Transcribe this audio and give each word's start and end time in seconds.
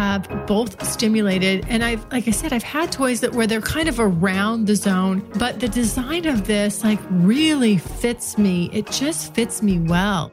Have 0.00 0.46
both 0.46 0.82
stimulated 0.86 1.64
and 1.68 1.84
i've 1.84 2.04
like 2.10 2.26
i 2.26 2.30
said 2.30 2.52
i've 2.52 2.62
had 2.62 2.90
toys 2.90 3.20
that 3.20 3.32
where 3.32 3.46
they're 3.46 3.60
kind 3.60 3.88
of 3.88 4.00
around 4.00 4.66
the 4.66 4.74
zone 4.74 5.20
but 5.38 5.60
the 5.60 5.68
design 5.68 6.26
of 6.26 6.46
this 6.46 6.82
like 6.82 7.00
really 7.10 7.76
fits 7.76 8.38
me 8.38 8.70
it 8.72 8.90
just 8.90 9.34
fits 9.34 9.62
me 9.62 9.78
well 9.78 10.32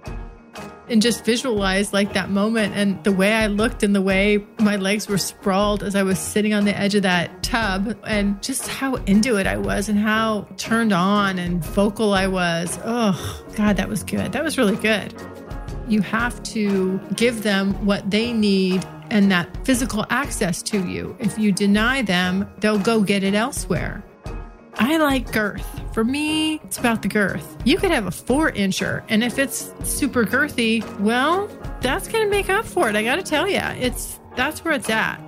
and 0.89 1.01
just 1.01 1.25
visualize 1.25 1.91
like 1.91 2.13
that 2.13 2.29
moment 2.29 2.73
and 2.75 3.03
the 3.03 3.11
way 3.11 3.33
I 3.33 3.47
looked 3.47 3.83
and 3.83 3.93
the 3.93 4.01
way 4.01 4.45
my 4.59 4.77
legs 4.77 5.07
were 5.07 5.17
sprawled 5.17 5.83
as 5.83 5.95
I 5.95 6.03
was 6.03 6.17
sitting 6.17 6.53
on 6.53 6.65
the 6.65 6.77
edge 6.77 6.95
of 6.95 7.03
that 7.03 7.43
tub 7.43 7.97
and 8.05 8.41
just 8.41 8.67
how 8.67 8.95
into 8.95 9.37
it 9.37 9.47
I 9.47 9.57
was 9.57 9.89
and 9.89 9.99
how 9.99 10.47
turned 10.57 10.93
on 10.93 11.39
and 11.39 11.63
vocal 11.63 12.13
I 12.13 12.27
was. 12.27 12.79
Oh, 12.85 13.45
God, 13.55 13.77
that 13.77 13.89
was 13.89 14.03
good. 14.03 14.31
That 14.31 14.43
was 14.43 14.57
really 14.57 14.77
good. 14.77 15.13
You 15.87 16.01
have 16.01 16.41
to 16.43 16.99
give 17.15 17.43
them 17.43 17.73
what 17.85 18.09
they 18.09 18.33
need 18.33 18.85
and 19.09 19.31
that 19.31 19.65
physical 19.65 20.05
access 20.09 20.61
to 20.63 20.85
you. 20.85 21.15
If 21.19 21.37
you 21.37 21.51
deny 21.51 22.01
them, 22.01 22.49
they'll 22.59 22.79
go 22.79 23.01
get 23.01 23.23
it 23.23 23.33
elsewhere. 23.33 24.03
I 24.75 24.97
like 24.97 25.31
girth. 25.31 25.65
For 25.93 26.03
me, 26.03 26.55
it's 26.63 26.77
about 26.77 27.01
the 27.01 27.07
girth. 27.07 27.57
You 27.65 27.77
could 27.77 27.89
have 27.89 28.05
a 28.05 28.11
four 28.11 28.51
incher, 28.51 29.03
and 29.09 29.23
if 29.23 29.39
it's 29.39 29.73
super 29.83 30.23
girthy, 30.23 30.87
well, 30.99 31.47
that's 31.81 32.07
going 32.07 32.23
to 32.23 32.29
make 32.29 32.49
up 32.49 32.65
for 32.65 32.87
it. 32.89 32.95
I 32.95 33.03
got 33.03 33.15
to 33.15 33.23
tell 33.23 33.47
you, 33.49 33.61
it's 33.79 34.19
that's 34.35 34.63
where 34.63 34.75
it's 34.75 34.89
at. 34.89 35.19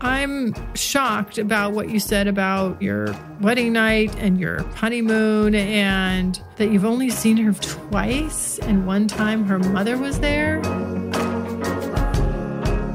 I'm 0.00 0.54
shocked 0.74 1.38
about 1.38 1.72
what 1.72 1.88
you 1.88 1.98
said 1.98 2.28
about 2.28 2.80
your 2.82 3.16
wedding 3.40 3.72
night 3.72 4.14
and 4.18 4.38
your 4.38 4.62
honeymoon, 4.74 5.54
and 5.54 6.40
that 6.56 6.70
you've 6.70 6.84
only 6.84 7.08
seen 7.08 7.38
her 7.38 7.54
twice, 7.54 8.58
and 8.58 8.86
one 8.86 9.08
time 9.08 9.44
her 9.46 9.58
mother 9.58 9.96
was 9.96 10.20
there. 10.20 10.60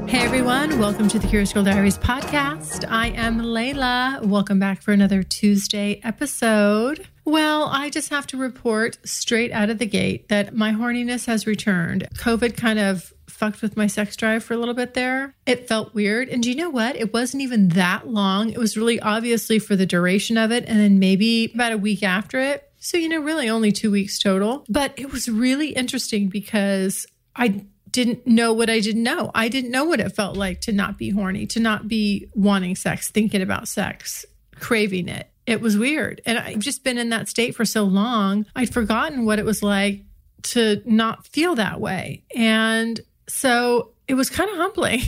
Hey 0.07 0.19
everyone, 0.19 0.77
welcome 0.77 1.07
to 1.07 1.17
the 1.17 1.27
Curious 1.27 1.53
Girl 1.53 1.63
Diaries 1.63 1.97
podcast. 1.97 2.85
I 2.87 3.07
am 3.07 3.39
Layla. 3.39 4.23
Welcome 4.23 4.59
back 4.59 4.81
for 4.81 4.91
another 4.91 5.23
Tuesday 5.23 6.01
episode. 6.03 7.07
Well, 7.25 7.63
I 7.65 7.89
just 7.89 8.09
have 8.09 8.27
to 8.27 8.37
report 8.37 8.97
straight 9.07 9.51
out 9.51 9.69
of 9.69 9.79
the 9.79 9.85
gate 9.85 10.27
that 10.29 10.53
my 10.53 10.71
horniness 10.71 11.25
has 11.25 11.47
returned. 11.47 12.07
COVID 12.15 12.57
kind 12.57 12.77
of 12.77 13.13
fucked 13.31 13.61
with 13.61 13.77
my 13.77 13.87
sex 13.87 14.15
drive 14.15 14.43
for 14.43 14.53
a 14.53 14.57
little 14.57 14.73
bit 14.73 14.93
there. 14.93 15.33
It 15.45 15.67
felt 15.67 15.93
weird. 15.93 16.29
And 16.29 16.43
do 16.43 16.49
you 16.49 16.55
know 16.55 16.69
what? 16.69 16.95
It 16.95 17.13
wasn't 17.13 17.43
even 17.43 17.69
that 17.69 18.07
long. 18.07 18.49
It 18.49 18.57
was 18.57 18.77
really 18.77 18.99
obviously 18.99 19.59
for 19.59 19.75
the 19.75 19.85
duration 19.85 20.37
of 20.37 20.51
it 20.51 20.65
and 20.67 20.79
then 20.79 20.99
maybe 20.99 21.51
about 21.53 21.71
a 21.71 21.77
week 21.77 22.03
after 22.03 22.39
it. 22.39 22.71
So, 22.79 22.97
you 22.97 23.09
know, 23.09 23.19
really 23.19 23.49
only 23.49 23.71
two 23.71 23.91
weeks 23.91 24.19
total. 24.19 24.65
But 24.67 24.93
it 24.97 25.11
was 25.11 25.29
really 25.29 25.69
interesting 25.69 26.29
because 26.29 27.05
I 27.35 27.65
didn't 27.91 28.25
know 28.25 28.53
what 28.53 28.69
I 28.69 28.79
didn't 28.79 29.03
know. 29.03 29.31
I 29.35 29.49
didn't 29.49 29.71
know 29.71 29.85
what 29.85 29.99
it 29.99 30.15
felt 30.15 30.37
like 30.37 30.61
to 30.61 30.71
not 30.71 30.97
be 30.97 31.09
horny, 31.09 31.45
to 31.47 31.59
not 31.59 31.87
be 31.87 32.29
wanting 32.33 32.75
sex, 32.75 33.09
thinking 33.09 33.41
about 33.41 33.67
sex, 33.67 34.25
craving 34.55 35.09
it. 35.09 35.29
It 35.45 35.61
was 35.61 35.77
weird. 35.77 36.21
And 36.25 36.37
I've 36.37 36.59
just 36.59 36.83
been 36.83 36.97
in 36.97 37.09
that 37.09 37.27
state 37.27 37.55
for 37.55 37.65
so 37.65 37.83
long, 37.83 38.45
I'd 38.55 38.73
forgotten 38.73 39.25
what 39.25 39.39
it 39.39 39.45
was 39.45 39.61
like 39.61 40.03
to 40.43 40.81
not 40.85 41.27
feel 41.27 41.55
that 41.55 41.79
way. 41.79 42.23
And 42.35 42.99
so 43.31 43.91
it 44.07 44.15
was 44.15 44.29
kind 44.29 44.49
of 44.49 44.57
humbling. 44.57 45.01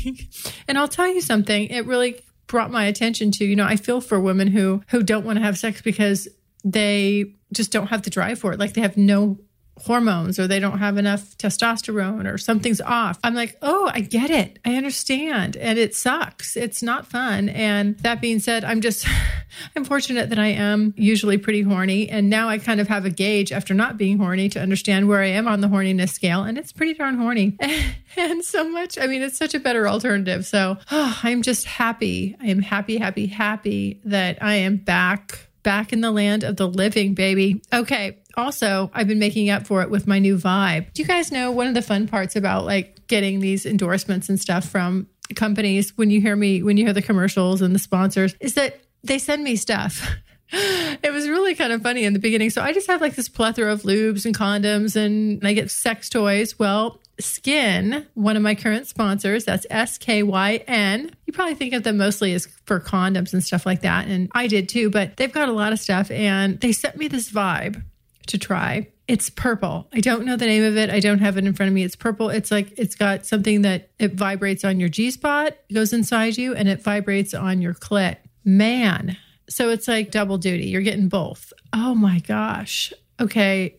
and 0.67 0.77
I'll 0.77 0.87
tell 0.87 1.07
you 1.07 1.19
something, 1.19 1.67
it 1.67 1.85
really 1.85 2.21
brought 2.47 2.71
my 2.71 2.85
attention 2.85 3.31
to, 3.31 3.45
you 3.45 3.55
know, 3.55 3.65
I 3.65 3.75
feel 3.75 3.99
for 3.99 4.19
women 4.19 4.47
who 4.47 4.81
who 4.87 5.03
don't 5.03 5.25
want 5.25 5.37
to 5.39 5.43
have 5.43 5.57
sex 5.57 5.81
because 5.81 6.27
they 6.63 7.33
just 7.51 7.71
don't 7.71 7.87
have 7.87 8.03
the 8.03 8.09
drive 8.09 8.39
for 8.39 8.53
it. 8.53 8.59
Like 8.59 8.73
they 8.73 8.81
have 8.81 8.95
no 8.95 9.39
hormones 9.81 10.39
or 10.39 10.47
they 10.47 10.59
don't 10.59 10.77
have 10.77 10.97
enough 10.97 11.37
testosterone 11.37 12.31
or 12.31 12.37
something's 12.37 12.79
off. 12.81 13.19
I'm 13.23 13.33
like, 13.33 13.57
oh, 13.61 13.89
I 13.93 14.01
get 14.01 14.29
it. 14.29 14.59
I 14.63 14.75
understand. 14.75 15.57
And 15.57 15.79
it 15.79 15.95
sucks. 15.95 16.55
It's 16.55 16.83
not 16.83 17.07
fun. 17.07 17.49
And 17.49 17.97
that 17.99 18.21
being 18.21 18.39
said, 18.39 18.63
I'm 18.63 18.81
just, 18.81 19.07
I'm 19.75 19.83
fortunate 19.83 20.29
that 20.29 20.39
I 20.39 20.47
am 20.47 20.93
usually 20.95 21.37
pretty 21.37 21.61
horny. 21.61 22.09
And 22.09 22.29
now 22.29 22.49
I 22.49 22.59
kind 22.59 22.79
of 22.79 22.87
have 22.87 23.05
a 23.05 23.09
gauge 23.09 23.51
after 23.51 23.73
not 23.73 23.97
being 23.97 24.17
horny 24.17 24.49
to 24.49 24.61
understand 24.61 25.07
where 25.07 25.21
I 25.21 25.27
am 25.27 25.47
on 25.47 25.61
the 25.61 25.67
horniness 25.67 26.09
scale. 26.09 26.43
And 26.43 26.57
it's 26.57 26.71
pretty 26.71 26.93
darn 26.93 27.15
horny. 27.15 27.57
and 28.17 28.43
so 28.43 28.69
much, 28.69 28.97
I 28.99 29.07
mean, 29.07 29.21
it's 29.21 29.37
such 29.37 29.55
a 29.55 29.59
better 29.59 29.87
alternative. 29.87 30.45
So 30.45 30.77
oh, 30.91 31.19
I'm 31.23 31.41
just 31.41 31.65
happy. 31.65 32.35
I 32.39 32.47
am 32.47 32.61
happy, 32.61 32.97
happy, 32.97 33.27
happy 33.27 33.99
that 34.05 34.41
I 34.41 34.55
am 34.55 34.77
back 34.77 35.49
back 35.63 35.93
in 35.93 36.01
the 36.01 36.11
land 36.11 36.43
of 36.43 36.57
the 36.57 36.67
living, 36.67 37.13
baby. 37.13 37.61
Okay. 37.73 38.19
Also, 38.35 38.89
I've 38.93 39.07
been 39.07 39.19
making 39.19 39.49
up 39.49 39.67
for 39.67 39.81
it 39.81 39.89
with 39.89 40.07
my 40.07 40.19
new 40.19 40.37
vibe. 40.37 40.91
Do 40.93 41.01
you 41.01 41.07
guys 41.07 41.31
know 41.31 41.51
one 41.51 41.67
of 41.67 41.73
the 41.73 41.81
fun 41.81 42.07
parts 42.07 42.35
about 42.35 42.65
like 42.65 43.07
getting 43.07 43.39
these 43.39 43.65
endorsements 43.65 44.29
and 44.29 44.39
stuff 44.39 44.65
from 44.65 45.07
companies 45.35 45.95
when 45.97 46.09
you 46.09 46.21
hear 46.21 46.35
me, 46.35 46.63
when 46.63 46.77
you 46.77 46.85
hear 46.85 46.93
the 46.93 47.01
commercials 47.01 47.61
and 47.61 47.73
the 47.73 47.79
sponsors, 47.79 48.35
is 48.39 48.55
that 48.55 48.79
they 49.03 49.19
send 49.19 49.43
me 49.43 49.55
stuff. 49.55 50.17
it 50.51 51.11
was 51.11 51.27
really 51.27 51.55
kind 51.55 51.73
of 51.73 51.81
funny 51.81 52.03
in 52.03 52.13
the 52.13 52.19
beginning. 52.19 52.49
So 52.49 52.61
I 52.61 52.73
just 52.73 52.87
have 52.87 53.01
like 53.01 53.15
this 53.15 53.29
plethora 53.29 53.71
of 53.71 53.83
lubes 53.83 54.25
and 54.25 54.37
condoms 54.37 54.95
and 54.95 55.45
I 55.45 55.53
get 55.53 55.71
sex 55.71 56.09
toys. 56.09 56.57
Well, 56.59 56.99
SKYN, 57.21 58.07
one 58.15 58.35
of 58.35 58.43
my 58.43 58.55
current 58.55 58.87
sponsors, 58.87 59.45
that's 59.45 59.67
S 59.69 59.97
K 59.97 60.23
Y 60.23 60.63
N. 60.67 61.11
You 61.25 61.33
probably 61.33 61.55
think 61.55 61.73
of 61.73 61.83
them 61.83 61.97
mostly 61.97 62.33
as 62.33 62.47
for 62.65 62.79
condoms 62.79 63.33
and 63.33 63.43
stuff 63.43 63.65
like 63.65 63.81
that. 63.81 64.07
And 64.07 64.29
I 64.33 64.47
did 64.47 64.69
too, 64.69 64.89
but 64.89 65.17
they've 65.17 65.31
got 65.31 65.49
a 65.49 65.53
lot 65.53 65.73
of 65.73 65.79
stuff. 65.79 66.09
And 66.09 66.59
they 66.59 66.71
sent 66.71 66.97
me 66.97 67.07
this 67.07 67.31
vibe 67.31 67.83
to 68.27 68.37
try. 68.37 68.87
It's 69.07 69.29
purple. 69.29 69.87
I 69.93 69.99
don't 69.99 70.25
know 70.25 70.37
the 70.37 70.45
name 70.45 70.63
of 70.63 70.77
it. 70.77 70.89
I 70.89 70.99
don't 70.99 71.19
have 71.19 71.37
it 71.37 71.45
in 71.45 71.53
front 71.53 71.67
of 71.67 71.73
me. 71.73 71.83
It's 71.83 71.95
purple. 71.95 72.29
It's 72.29 72.51
like 72.51 72.73
it's 72.77 72.95
got 72.95 73.25
something 73.25 73.63
that 73.63 73.89
it 73.99 74.13
vibrates 74.13 74.63
on 74.63 74.79
your 74.79 74.89
G 74.89 75.11
spot, 75.11 75.57
goes 75.73 75.91
inside 75.91 76.37
you, 76.37 76.55
and 76.55 76.69
it 76.69 76.81
vibrates 76.81 77.33
on 77.33 77.61
your 77.61 77.73
clit. 77.73 78.17
Man. 78.45 79.17
So 79.49 79.69
it's 79.69 79.87
like 79.87 80.11
double 80.11 80.37
duty. 80.37 80.67
You're 80.67 80.81
getting 80.81 81.09
both. 81.09 81.51
Oh 81.73 81.93
my 81.95 82.19
gosh. 82.19 82.93
Okay. 83.19 83.77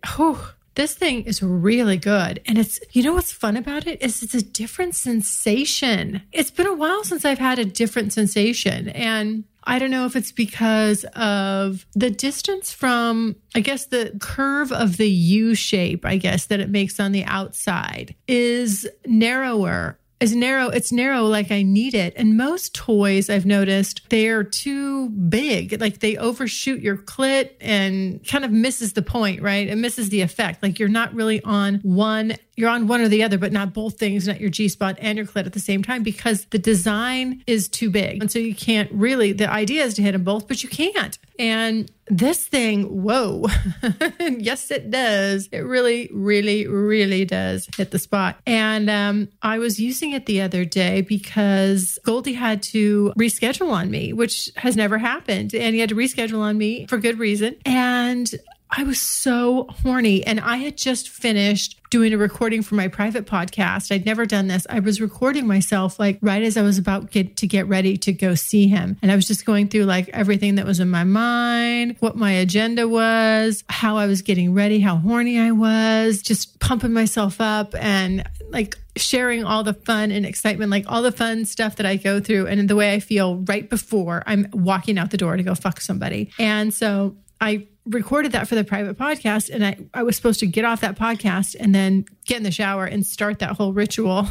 This 0.75 0.95
thing 0.95 1.23
is 1.25 1.43
really 1.43 1.97
good. 1.97 2.41
And 2.47 2.59
it's, 2.59 2.81
you 2.93 3.03
know 3.03 3.15
what's 3.15 3.33
fun 3.33 3.57
about 3.57 3.87
it 3.87 4.03
is 4.03 4.23
it's 4.23 4.35
a 4.35 4.43
different 4.43 4.95
sensation. 4.95 6.23
It's 6.33 6.51
been 6.51 6.67
a 6.67 6.75
while 6.75 7.05
since 7.05 7.25
I've 7.25 7.39
had 7.39 7.59
a 7.59 7.65
different 7.65 8.13
sensation. 8.13 8.89
And 8.89 9.45
I 9.67 9.79
don't 9.79 9.91
know 9.91 10.05
if 10.07 10.15
it's 10.15 10.33
because 10.33 11.05
of 11.17 11.87
the 11.95 12.11
distance 12.11 12.73
from, 12.73 13.37
I 13.55 13.61
guess, 13.61 13.87
the 13.87 14.17
curve 14.21 14.73
of 14.73 14.99
the 14.99 15.11
U 15.11 15.55
shape, 15.55 16.05
I 16.05 16.17
guess, 16.17 16.47
that 16.47 16.61
it 16.61 16.69
makes 16.69 17.01
on 17.01 17.13
the 17.13 17.25
outside 17.25 18.15
is 18.29 18.89
narrower 19.07 19.99
is 20.25 20.35
narrow. 20.35 20.69
It's 20.69 20.91
narrow 20.91 21.25
like 21.25 21.53
I 21.53 21.63
need 21.63 21.95
it. 21.95 22.15
And 22.17 22.37
most 22.37 22.75
toys 22.75 23.29
I've 23.29 23.45
noticed 23.45 24.01
they're 24.09 24.43
too 24.43 25.11
big. 25.11 25.79
Like 25.81 26.01
they 26.01 26.17
overshoot 26.17 26.81
your 26.81 26.97
clit 26.97 27.51
and 27.61 28.27
kind 28.27 28.43
of 28.45 28.51
misses 28.51 28.95
the 28.95 29.03
point, 29.03 29.43
right? 29.43 29.69
It 29.69 29.77
misses 29.77 30.09
the 30.09 30.23
effect. 30.23 30.63
Like 30.63 30.79
you're 30.79 30.89
not 30.89 31.15
really 31.15 31.43
on 31.45 31.77
one 31.83 32.37
you're 32.57 32.71
on 32.71 32.87
one 32.87 33.01
or 33.01 33.09
the 33.09 33.23
other, 33.23 33.37
but 33.37 33.53
not 33.53 33.75
both 33.75 33.99
things, 33.99 34.29
not 34.29 34.41
your 34.41 34.51
G 34.51 34.69
spot 34.69 34.97
and 35.01 35.19
your 35.19 35.27
clit 35.27 35.47
at 35.47 35.53
the 35.53 35.61
same 35.61 35.83
time 35.83 36.03
because 36.03 36.45
the 36.47 36.59
design 36.59 37.43
is 37.47 37.69
too 37.69 37.91
big. 37.91 38.21
And 38.21 38.31
so 38.31 38.39
you 38.39 38.55
can't 38.55 38.91
really, 38.93 39.33
the 39.33 39.51
idea 39.51 39.83
is 39.83 39.95
to 39.95 40.03
hit 40.03 40.13
them 40.13 40.23
both, 40.23 40.47
but 40.47 40.63
you 40.63 40.69
can't. 40.69 41.19
And 41.39 41.91
this 42.07 42.47
thing, 42.47 43.03
whoa. 43.03 43.47
yes, 44.21 44.71
it 44.71 44.91
does. 44.91 45.49
It 45.53 45.61
really, 45.61 46.11
really, 46.13 46.67
really 46.67 47.25
does 47.25 47.69
hit 47.77 47.91
the 47.91 47.99
spot. 47.99 48.39
And 48.47 48.91
um, 48.91 49.29
I 49.43 49.59
was 49.59 49.81
using 49.81 50.13
it 50.13 50.27
the 50.27 50.43
other 50.43 50.65
day 50.65 51.01
because 51.01 51.99
Goldie 52.05 52.35
had 52.35 52.63
to 52.65 53.13
reschedule 53.19 53.71
on 53.71 53.91
me, 53.91 54.13
which 54.13 54.51
has 54.57 54.77
never 54.77 54.99
happened. 54.99 55.55
And 55.55 55.75
he 55.75 55.81
had 55.81 55.89
to 55.91 55.95
reschedule 55.95 56.41
on 56.41 56.59
me 56.59 56.87
for 56.87 56.99
good 56.99 57.19
reason. 57.19 57.57
And 57.65 58.31
I 58.71 58.83
was 58.83 59.01
so 59.01 59.67
horny 59.69 60.27
and 60.27 60.41
I 60.41 60.57
had 60.57 60.77
just 60.77 61.09
finished 61.09 61.81
doing 61.91 62.13
a 62.13 62.19
recording 62.19 62.63
for 62.63 62.75
my 62.75 62.89
private 62.89 63.25
podcast. 63.25 63.93
I'd 63.93 64.05
never 64.05 64.27
done 64.27 64.49
this. 64.49 64.67
I 64.69 64.81
was 64.81 65.01
recording 65.01 65.47
myself 65.47 66.01
like 66.01 66.19
right 66.21 66.43
as 66.43 66.57
I 66.57 66.63
was 66.63 66.77
about 66.77 67.13
get, 67.13 67.37
to 67.37 67.47
get 67.47 67.69
ready 67.69 67.97
to 67.99 68.13
go 68.13 68.35
see 68.35 68.67
him. 68.67 68.97
And 69.01 69.13
I 69.13 69.17
was 69.17 69.29
just 69.29 69.45
going 69.45 69.69
through 69.69 69.85
like 69.85 70.09
everything 70.09 70.57
that 70.57 70.67
was 70.67 70.81
in 70.81 70.91
my 70.91 71.05
mind, 71.05 71.97
what 72.01 72.17
my 72.17 72.33
agenda 72.33 72.89
was, 72.89 73.63
how 73.69 73.97
I 73.97 74.07
was 74.07 74.23
getting 74.23 74.55
ready, 74.55 74.81
how 74.81 74.97
horny 74.97 75.39
I 75.39 75.53
was, 75.53 76.21
just 76.21 76.59
pumping 76.59 76.93
myself 76.93 77.41
up 77.41 77.77
and 77.77 78.29
like 78.49 78.77
sharing 78.97 79.45
all 79.45 79.63
the 79.63 79.75
fun 79.75 80.11
and 80.11 80.27
excitement, 80.27 80.73
like 80.73 80.87
all 80.89 81.03
the 81.03 81.13
fun 81.13 81.45
stuff 81.45 81.77
that 81.77 81.87
I 81.87 81.95
go 81.95 82.19
through 82.19 82.49
and 82.49 82.69
the 82.69 82.77
way 82.77 82.93
I 82.93 82.99
feel 82.99 83.37
right 83.37 83.71
before 83.71 84.25
I'm 84.27 84.49
walking 84.53 84.99
out 84.99 85.13
the 85.13 85.17
door 85.17 85.37
to 85.37 85.43
go 85.45 85.55
fuck 85.55 85.81
somebody. 85.81 86.33
And 86.41 86.75
so 86.75 87.17
I 87.41 87.69
recorded 87.87 88.33
that 88.33 88.49
for 88.49 88.55
the 88.55 88.65
private 88.65 88.97
podcast 88.97 89.51
and 89.51 89.65
I, 89.65 89.77
I 89.93 90.03
was 90.03 90.17
supposed 90.17 90.41
to 90.41 90.47
get 90.47 90.65
off 90.65 90.81
that 90.81 90.99
podcast 90.99 91.55
and 91.59 91.75
then 91.75 92.07
get 92.25 92.39
in 92.39 92.43
the 92.43 92.51
shower 92.51 92.87
and 92.87 93.05
start 93.05 93.41
that 93.41 93.51
whole 93.51 93.73
ritual. 93.73 94.27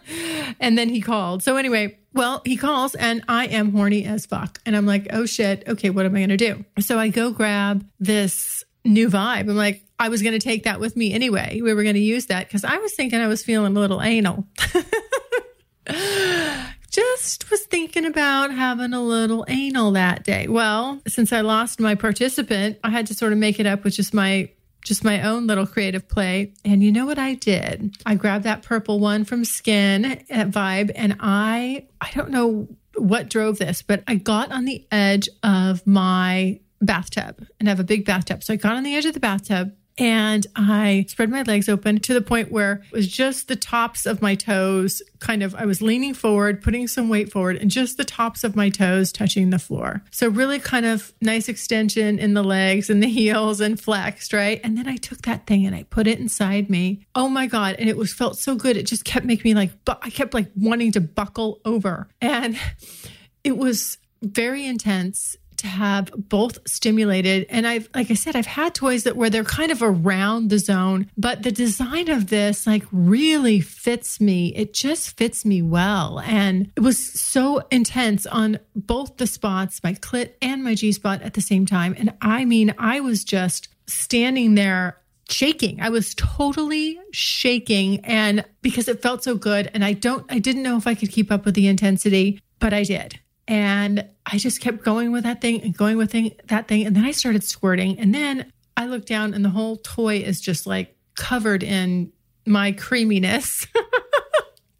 and 0.60 0.76
then 0.76 0.88
he 0.88 1.00
called. 1.00 1.42
So 1.42 1.56
anyway, 1.56 1.98
well, 2.12 2.42
he 2.44 2.56
calls 2.56 2.94
and 2.94 3.24
I 3.28 3.46
am 3.46 3.72
horny 3.72 4.04
as 4.04 4.26
fuck. 4.26 4.58
And 4.66 4.76
I'm 4.76 4.86
like, 4.86 5.06
oh 5.10 5.26
shit, 5.26 5.64
okay, 5.66 5.90
what 5.90 6.04
am 6.04 6.14
I 6.14 6.20
gonna 6.20 6.36
do? 6.36 6.64
So 6.80 6.98
I 6.98 7.08
go 7.08 7.30
grab 7.30 7.86
this 7.98 8.64
new 8.84 9.08
vibe. 9.08 9.48
I'm 9.48 9.56
like, 9.56 9.82
I 9.98 10.08
was 10.08 10.22
gonna 10.22 10.38
take 10.38 10.64
that 10.64 10.80
with 10.80 10.96
me 10.96 11.14
anyway. 11.14 11.60
We 11.62 11.72
were 11.72 11.84
gonna 11.84 11.98
use 11.98 12.26
that 12.26 12.46
because 12.46 12.64
I 12.64 12.76
was 12.76 12.94
thinking 12.94 13.20
I 13.20 13.28
was 13.28 13.42
feeling 13.42 13.76
a 13.76 13.80
little 13.80 14.02
anal. 14.02 14.46
just 16.92 17.50
was 17.50 17.62
thinking 17.62 18.04
about 18.04 18.52
having 18.52 18.92
a 18.92 19.02
little 19.02 19.44
anal 19.48 19.92
that 19.92 20.24
day. 20.24 20.46
Well, 20.46 21.00
since 21.08 21.32
I 21.32 21.40
lost 21.40 21.80
my 21.80 21.94
participant, 21.94 22.78
I 22.84 22.90
had 22.90 23.06
to 23.06 23.14
sort 23.14 23.32
of 23.32 23.38
make 23.38 23.58
it 23.58 23.66
up 23.66 23.82
with 23.82 23.94
just 23.94 24.14
my 24.14 24.50
just 24.84 25.04
my 25.04 25.22
own 25.22 25.46
little 25.46 25.66
creative 25.66 26.08
play. 26.08 26.52
And 26.64 26.82
you 26.82 26.90
know 26.90 27.06
what 27.06 27.18
I 27.18 27.34
did? 27.34 27.96
I 28.04 28.16
grabbed 28.16 28.44
that 28.44 28.62
purple 28.62 28.98
one 28.98 29.24
from 29.24 29.44
SKYN 29.44 30.24
at 30.28 30.50
Vibe 30.50 30.90
and 30.94 31.16
I 31.20 31.86
I 32.00 32.10
don't 32.14 32.30
know 32.30 32.68
what 32.96 33.30
drove 33.30 33.58
this, 33.58 33.80
but 33.80 34.02
I 34.06 34.16
got 34.16 34.52
on 34.52 34.64
the 34.64 34.86
edge 34.90 35.28
of 35.42 35.86
my 35.86 36.60
bathtub 36.82 37.46
and 37.58 37.68
I 37.68 37.70
have 37.70 37.80
a 37.80 37.84
big 37.84 38.04
bathtub. 38.04 38.42
So 38.42 38.52
I 38.52 38.56
got 38.56 38.74
on 38.74 38.82
the 38.82 38.94
edge 38.94 39.06
of 39.06 39.14
the 39.14 39.20
bathtub 39.20 39.72
and 39.98 40.46
I 40.56 41.04
spread 41.08 41.30
my 41.30 41.42
legs 41.42 41.68
open 41.68 42.00
to 42.00 42.14
the 42.14 42.22
point 42.22 42.50
where 42.50 42.82
it 42.84 42.92
was 42.92 43.08
just 43.08 43.48
the 43.48 43.56
tops 43.56 44.06
of 44.06 44.22
my 44.22 44.34
toes, 44.34 45.02
kind 45.18 45.42
of, 45.42 45.54
I 45.54 45.66
was 45.66 45.82
leaning 45.82 46.14
forward, 46.14 46.62
putting 46.62 46.88
some 46.88 47.08
weight 47.08 47.30
forward, 47.30 47.56
and 47.56 47.70
just 47.70 47.98
the 47.98 48.04
tops 48.04 48.42
of 48.42 48.56
my 48.56 48.70
toes 48.70 49.12
touching 49.12 49.50
the 49.50 49.58
floor. 49.58 50.02
So, 50.10 50.28
really 50.28 50.58
kind 50.58 50.86
of 50.86 51.12
nice 51.20 51.48
extension 51.48 52.18
in 52.18 52.34
the 52.34 52.42
legs 52.42 52.88
and 52.88 53.02
the 53.02 53.08
heels 53.08 53.60
and 53.60 53.78
flexed, 53.78 54.32
right? 54.32 54.60
And 54.64 54.78
then 54.78 54.88
I 54.88 54.96
took 54.96 55.22
that 55.22 55.46
thing 55.46 55.66
and 55.66 55.76
I 55.76 55.84
put 55.84 56.06
it 56.06 56.18
inside 56.18 56.70
me. 56.70 57.06
Oh 57.14 57.28
my 57.28 57.46
God. 57.46 57.76
And 57.78 57.88
it 57.88 57.96
was 57.96 58.12
felt 58.12 58.38
so 58.38 58.54
good. 58.54 58.76
It 58.76 58.86
just 58.86 59.04
kept 59.04 59.26
making 59.26 59.50
me 59.50 59.54
like, 59.54 59.70
I 59.86 60.10
kept 60.10 60.32
like 60.34 60.50
wanting 60.56 60.92
to 60.92 61.00
buckle 61.00 61.60
over. 61.64 62.08
And 62.20 62.56
it 63.44 63.56
was 63.56 63.98
very 64.22 64.64
intense 64.64 65.36
to 65.62 65.68
have 65.68 66.12
both 66.16 66.58
stimulated. 66.68 67.46
And 67.48 67.66
I've, 67.66 67.88
like 67.94 68.10
I 68.10 68.14
said, 68.14 68.36
I've 68.36 68.46
had 68.46 68.74
toys 68.74 69.04
that 69.04 69.16
where 69.16 69.30
they're 69.30 69.44
kind 69.44 69.72
of 69.72 69.82
around 69.82 70.50
the 70.50 70.58
zone, 70.58 71.10
but 71.16 71.42
the 71.42 71.52
design 71.52 72.10
of 72.10 72.28
this 72.28 72.66
like 72.66 72.84
really 72.92 73.60
fits 73.60 74.20
me. 74.20 74.54
It 74.54 74.74
just 74.74 75.16
fits 75.16 75.44
me 75.44 75.62
well. 75.62 76.20
And 76.20 76.70
it 76.76 76.80
was 76.80 76.98
so 76.98 77.62
intense 77.70 78.26
on 78.26 78.58
both 78.76 79.16
the 79.16 79.26
spots, 79.26 79.82
my 79.82 79.94
clit 79.94 80.32
and 80.42 80.62
my 80.62 80.74
G 80.74 80.92
spot 80.92 81.22
at 81.22 81.34
the 81.34 81.40
same 81.40 81.64
time. 81.64 81.94
And 81.98 82.12
I 82.20 82.44
mean, 82.44 82.74
I 82.78 83.00
was 83.00 83.24
just 83.24 83.68
standing 83.86 84.54
there 84.54 84.98
shaking. 85.28 85.80
I 85.80 85.88
was 85.88 86.14
totally 86.14 86.98
shaking 87.12 88.04
and 88.04 88.44
because 88.60 88.88
it 88.88 89.00
felt 89.00 89.24
so 89.24 89.36
good 89.36 89.70
and 89.72 89.84
I 89.84 89.92
don't 89.94 90.26
I 90.30 90.38
didn't 90.38 90.62
know 90.62 90.76
if 90.76 90.86
I 90.86 90.94
could 90.94 91.10
keep 91.10 91.32
up 91.32 91.44
with 91.44 91.54
the 91.54 91.68
intensity, 91.68 92.40
but 92.58 92.74
I 92.74 92.82
did. 92.82 93.18
And 93.48 94.08
I 94.24 94.38
just 94.38 94.60
kept 94.60 94.84
going 94.84 95.12
with 95.12 95.24
that 95.24 95.40
thing 95.40 95.62
and 95.62 95.76
going 95.76 95.96
with 95.96 96.12
thing, 96.12 96.32
that 96.46 96.68
thing. 96.68 96.86
And 96.86 96.94
then 96.94 97.04
I 97.04 97.10
started 97.10 97.44
squirting. 97.44 97.98
And 97.98 98.14
then 98.14 98.52
I 98.76 98.86
looked 98.86 99.08
down 99.08 99.34
and 99.34 99.44
the 99.44 99.50
whole 99.50 99.76
toy 99.76 100.18
is 100.18 100.40
just 100.40 100.66
like 100.66 100.96
covered 101.14 101.62
in 101.62 102.12
my 102.46 102.72
creaminess. 102.72 103.66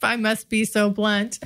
I 0.05 0.17
must 0.17 0.49
be 0.49 0.65
so 0.65 0.91
blunt. 0.91 1.39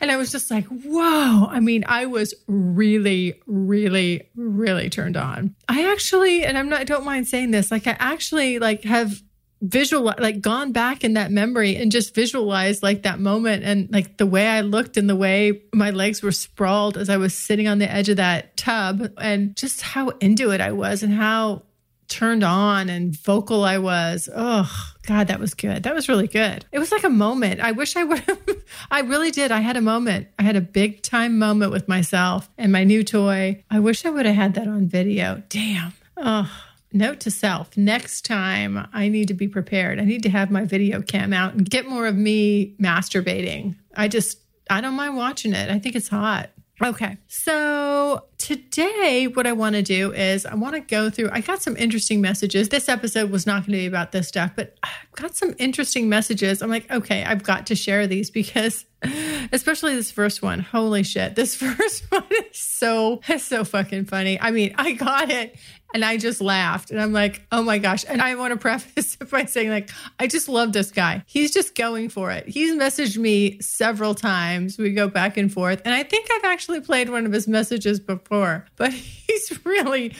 And 0.00 0.10
I 0.10 0.16
was 0.16 0.30
just 0.30 0.50
like, 0.50 0.66
whoa. 0.66 1.46
I 1.46 1.60
mean, 1.60 1.84
I 1.86 2.06
was 2.06 2.34
really, 2.46 3.40
really, 3.46 4.28
really 4.36 4.90
turned 4.90 5.16
on. 5.16 5.54
I 5.68 5.90
actually, 5.90 6.44
and 6.44 6.58
I'm 6.58 6.68
not, 6.68 6.80
I 6.80 6.84
don't 6.84 7.04
mind 7.04 7.28
saying 7.28 7.50
this, 7.50 7.70
like 7.70 7.86
I 7.86 7.96
actually 7.98 8.58
like 8.58 8.84
have 8.84 9.22
visual 9.64 10.12
like 10.18 10.42
gone 10.42 10.72
back 10.72 11.04
in 11.04 11.14
that 11.14 11.30
memory 11.30 11.76
and 11.76 11.90
just 11.90 12.14
visualized 12.14 12.82
like 12.82 13.02
that 13.04 13.18
moment 13.18 13.64
and 13.64 13.90
like 13.90 14.18
the 14.18 14.26
way 14.26 14.46
I 14.46 14.60
looked 14.60 14.98
and 14.98 15.08
the 15.08 15.16
way 15.16 15.62
my 15.72 15.90
legs 15.90 16.22
were 16.22 16.32
sprawled 16.32 16.98
as 16.98 17.08
I 17.08 17.16
was 17.16 17.34
sitting 17.34 17.66
on 17.66 17.78
the 17.78 17.90
edge 17.90 18.10
of 18.10 18.18
that 18.18 18.56
tub 18.58 19.10
and 19.18 19.56
just 19.56 19.80
how 19.80 20.10
into 20.20 20.50
it 20.50 20.60
I 20.60 20.72
was 20.72 21.02
and 21.02 21.14
how 21.14 21.62
turned 22.08 22.44
on 22.44 22.90
and 22.90 23.16
vocal 23.16 23.64
I 23.64 23.78
was. 23.78 24.28
Oh 24.34 24.70
God, 25.06 25.28
that 25.28 25.40
was 25.40 25.54
good. 25.54 25.84
That 25.84 25.94
was 25.94 26.10
really 26.10 26.28
good. 26.28 26.66
It 26.70 26.78
was 26.78 26.92
like 26.92 27.04
a 27.04 27.08
moment. 27.08 27.60
I 27.60 27.72
wish 27.72 27.96
I 27.96 28.04
would 28.04 28.20
have 28.20 28.40
I 28.90 29.00
really 29.00 29.30
did. 29.30 29.50
I 29.50 29.60
had 29.60 29.78
a 29.78 29.80
moment. 29.80 30.28
I 30.38 30.42
had 30.42 30.56
a 30.56 30.60
big 30.60 31.02
time 31.02 31.38
moment 31.38 31.72
with 31.72 31.88
myself 31.88 32.50
and 32.58 32.70
my 32.70 32.84
new 32.84 33.02
toy. 33.02 33.64
I 33.70 33.80
wish 33.80 34.04
I 34.04 34.10
would 34.10 34.26
have 34.26 34.36
had 34.36 34.54
that 34.54 34.68
on 34.68 34.88
video. 34.88 35.42
Damn. 35.48 35.94
Oh 36.18 36.50
Note 36.96 37.18
to 37.20 37.30
self 37.32 37.76
next 37.76 38.24
time 38.24 38.86
I 38.92 39.08
need 39.08 39.26
to 39.26 39.34
be 39.34 39.48
prepared. 39.48 39.98
I 39.98 40.04
need 40.04 40.22
to 40.22 40.30
have 40.30 40.52
my 40.52 40.64
video 40.64 41.02
cam 41.02 41.32
out 41.32 41.52
and 41.54 41.68
get 41.68 41.88
more 41.88 42.06
of 42.06 42.14
me 42.14 42.76
masturbating. 42.80 43.74
I 43.96 44.06
just, 44.06 44.38
I 44.70 44.80
don't 44.80 44.94
mind 44.94 45.16
watching 45.16 45.54
it. 45.54 45.70
I 45.70 45.80
think 45.80 45.96
it's 45.96 46.06
hot. 46.06 46.50
Okay. 46.80 47.18
So 47.26 48.26
today, 48.38 49.26
what 49.26 49.44
I 49.44 49.52
want 49.52 49.74
to 49.74 49.82
do 49.82 50.12
is 50.12 50.46
I 50.46 50.54
want 50.54 50.74
to 50.76 50.80
go 50.80 51.10
through, 51.10 51.30
I 51.32 51.40
got 51.40 51.62
some 51.62 51.76
interesting 51.76 52.20
messages. 52.20 52.68
This 52.68 52.88
episode 52.88 53.30
was 53.30 53.44
not 53.44 53.66
going 53.66 53.72
to 53.72 53.78
be 53.78 53.86
about 53.86 54.12
this 54.12 54.28
stuff, 54.28 54.52
but 54.54 54.76
I 54.84 54.90
got 55.16 55.34
some 55.34 55.54
interesting 55.58 56.08
messages. 56.08 56.62
I'm 56.62 56.70
like, 56.70 56.88
okay, 56.92 57.24
I've 57.24 57.42
got 57.42 57.66
to 57.68 57.74
share 57.74 58.06
these 58.06 58.30
because, 58.30 58.84
especially 59.52 59.96
this 59.96 60.12
first 60.12 60.42
one. 60.42 60.60
Holy 60.60 61.02
shit. 61.02 61.34
This 61.34 61.56
first 61.56 62.04
one 62.10 62.24
is 62.30 62.58
so, 62.58 63.20
so 63.38 63.64
fucking 63.64 64.04
funny. 64.04 64.40
I 64.40 64.52
mean, 64.52 64.74
I 64.76 64.92
got 64.92 65.30
it 65.30 65.56
and 65.94 66.04
I 66.04 66.16
just 66.16 66.40
laughed. 66.40 66.90
And 66.90 67.00
I'm 67.00 67.12
like, 67.12 67.46
oh 67.52 67.62
my 67.62 67.78
gosh. 67.78 68.04
And 68.06 68.20
I 68.20 68.34
want 68.34 68.52
to 68.52 68.58
preface 68.58 69.16
it 69.18 69.30
by 69.30 69.44
saying, 69.44 69.70
like, 69.70 69.90
I 70.18 70.26
just 70.26 70.48
love 70.48 70.72
this 70.72 70.90
guy. 70.90 71.22
He's 71.26 71.54
just 71.54 71.76
going 71.76 72.08
for 72.08 72.32
it. 72.32 72.48
He's 72.48 72.74
messaged 72.74 73.16
me 73.16 73.60
several 73.60 74.14
times. 74.14 74.76
We 74.76 74.92
go 74.92 75.08
back 75.08 75.36
and 75.36 75.50
forth. 75.50 75.80
And 75.84 75.94
I 75.94 76.02
think 76.02 76.28
I've 76.32 76.44
actually 76.44 76.80
played 76.80 77.08
one 77.08 77.24
of 77.24 77.32
his 77.32 77.46
messages 77.46 78.00
before, 78.00 78.66
but 78.76 78.92
he's 78.92 79.64
really 79.64 80.14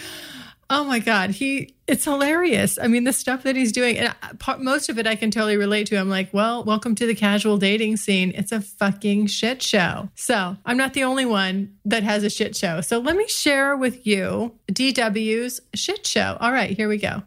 Oh 0.71 0.85
my 0.85 0.99
God. 0.99 1.31
He, 1.31 1.75
it's 1.87 2.05
hilarious. 2.05 2.79
I 2.81 2.87
mean, 2.87 3.05
the 3.05 3.13
stuff 3.13 3.43
that 3.43 3.57
he's 3.57 3.73
doing, 3.73 3.99
and 3.99 4.15
most 4.59 4.89
of 4.89 4.99
it 4.99 5.07
I 5.07 5.15
can 5.15 5.31
totally 5.31 5.57
relate 5.57 5.87
to. 5.89 5.97
I'm 5.97 6.09
like, 6.09 6.33
well, 6.33 6.65
welcome 6.65 6.95
to 6.97 7.07
the 7.07 7.15
casual 7.15 7.59
dating 7.59 7.99
scene. 7.99 8.33
It's 8.35 8.53
a 8.53 8.61
fucking 8.61 9.27
shit 9.27 9.63
show. 9.63 10.09
So 10.15 10.57
I'm 10.65 10.77
not 10.77 10.95
the 10.95 11.05
only 11.05 11.27
one 11.27 11.77
that 11.85 12.03
has 12.03 12.25
a 12.25 12.31
shit 12.31 12.57
show. 12.57 12.81
So 12.81 12.99
let 12.99 13.17
me 13.17 13.29
share 13.29 13.77
with 13.77 14.07
you 14.07 14.59
DW's 14.71 15.61
shit 15.75 16.07
show. 16.07 16.37
All 16.41 16.53
right, 16.53 16.77
here 16.77 16.89
we 16.89 16.99
go. 16.99 17.23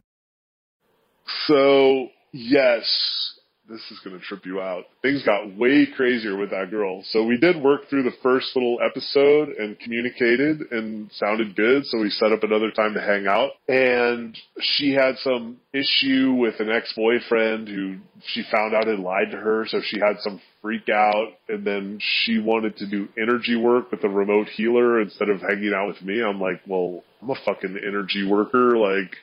So, 1.48 2.08
yes, 2.32 3.37
this 3.70 3.82
is 3.92 4.00
going 4.04 4.18
to 4.18 4.24
trip 4.24 4.46
you 4.46 4.62
out. 4.62 4.86
Things 5.02 5.24
got 5.24 5.56
way 5.58 5.88
crazier 5.96 6.38
with 6.38 6.52
that 6.52 6.72
girl. 6.72 7.04
So 7.10 7.26
we 7.26 7.38
did 7.38 7.62
work 7.62 7.90
through 7.90 8.04
the 8.04 8.16
first 8.24 8.56
little 8.56 8.78
episode 8.84 9.50
and 9.50 9.78
communicated 9.80 10.62
and 10.72 11.12
sounded 11.12 11.56
good. 11.56 11.86
So 11.86 12.00
we 12.00 12.10
set 12.10 12.32
up 12.32 12.44
another 12.44 12.72
time 12.72 12.94
to 12.94 13.02
hang 13.02 13.28
out. 13.28 13.52
And 13.68 14.38
she 14.60 14.94
had 14.94 15.18
some 15.18 15.58
issue 15.74 16.34
with 16.34 16.60
an 16.60 16.70
ex-boyfriend 16.70 17.68
who 17.68 17.98
she 18.28 18.44
found 18.52 18.74
out 18.74 18.88
had 18.88 19.00
lied 19.00 19.32
to 19.32 19.38
her. 19.38 19.66
So 19.68 19.82
she 19.84 20.00
had 20.00 20.18
some 20.20 20.42
freak 20.62 20.88
out. 20.90 21.34
And 21.50 21.66
then 21.66 22.00
she 22.02 22.40
wanted 22.40 22.78
to 22.78 22.90
do 22.90 23.10
energy 23.18 23.58
work 23.58 23.92
with 23.92 24.04
a 24.04 24.10
remote 24.10 24.48
healer 24.48 25.02
instead 25.02 25.30
of 25.30 25.42
hanging 25.42 25.74
out 25.76 25.88
with 25.88 26.02
me. 26.02 26.24
I'm 26.24 26.40
like, 26.40 26.62
well, 26.66 27.04
I'm 27.22 27.30
a 27.30 27.36
fucking 27.46 27.78
energy 27.86 28.26
worker. 28.26 28.78
Like, 28.78 29.16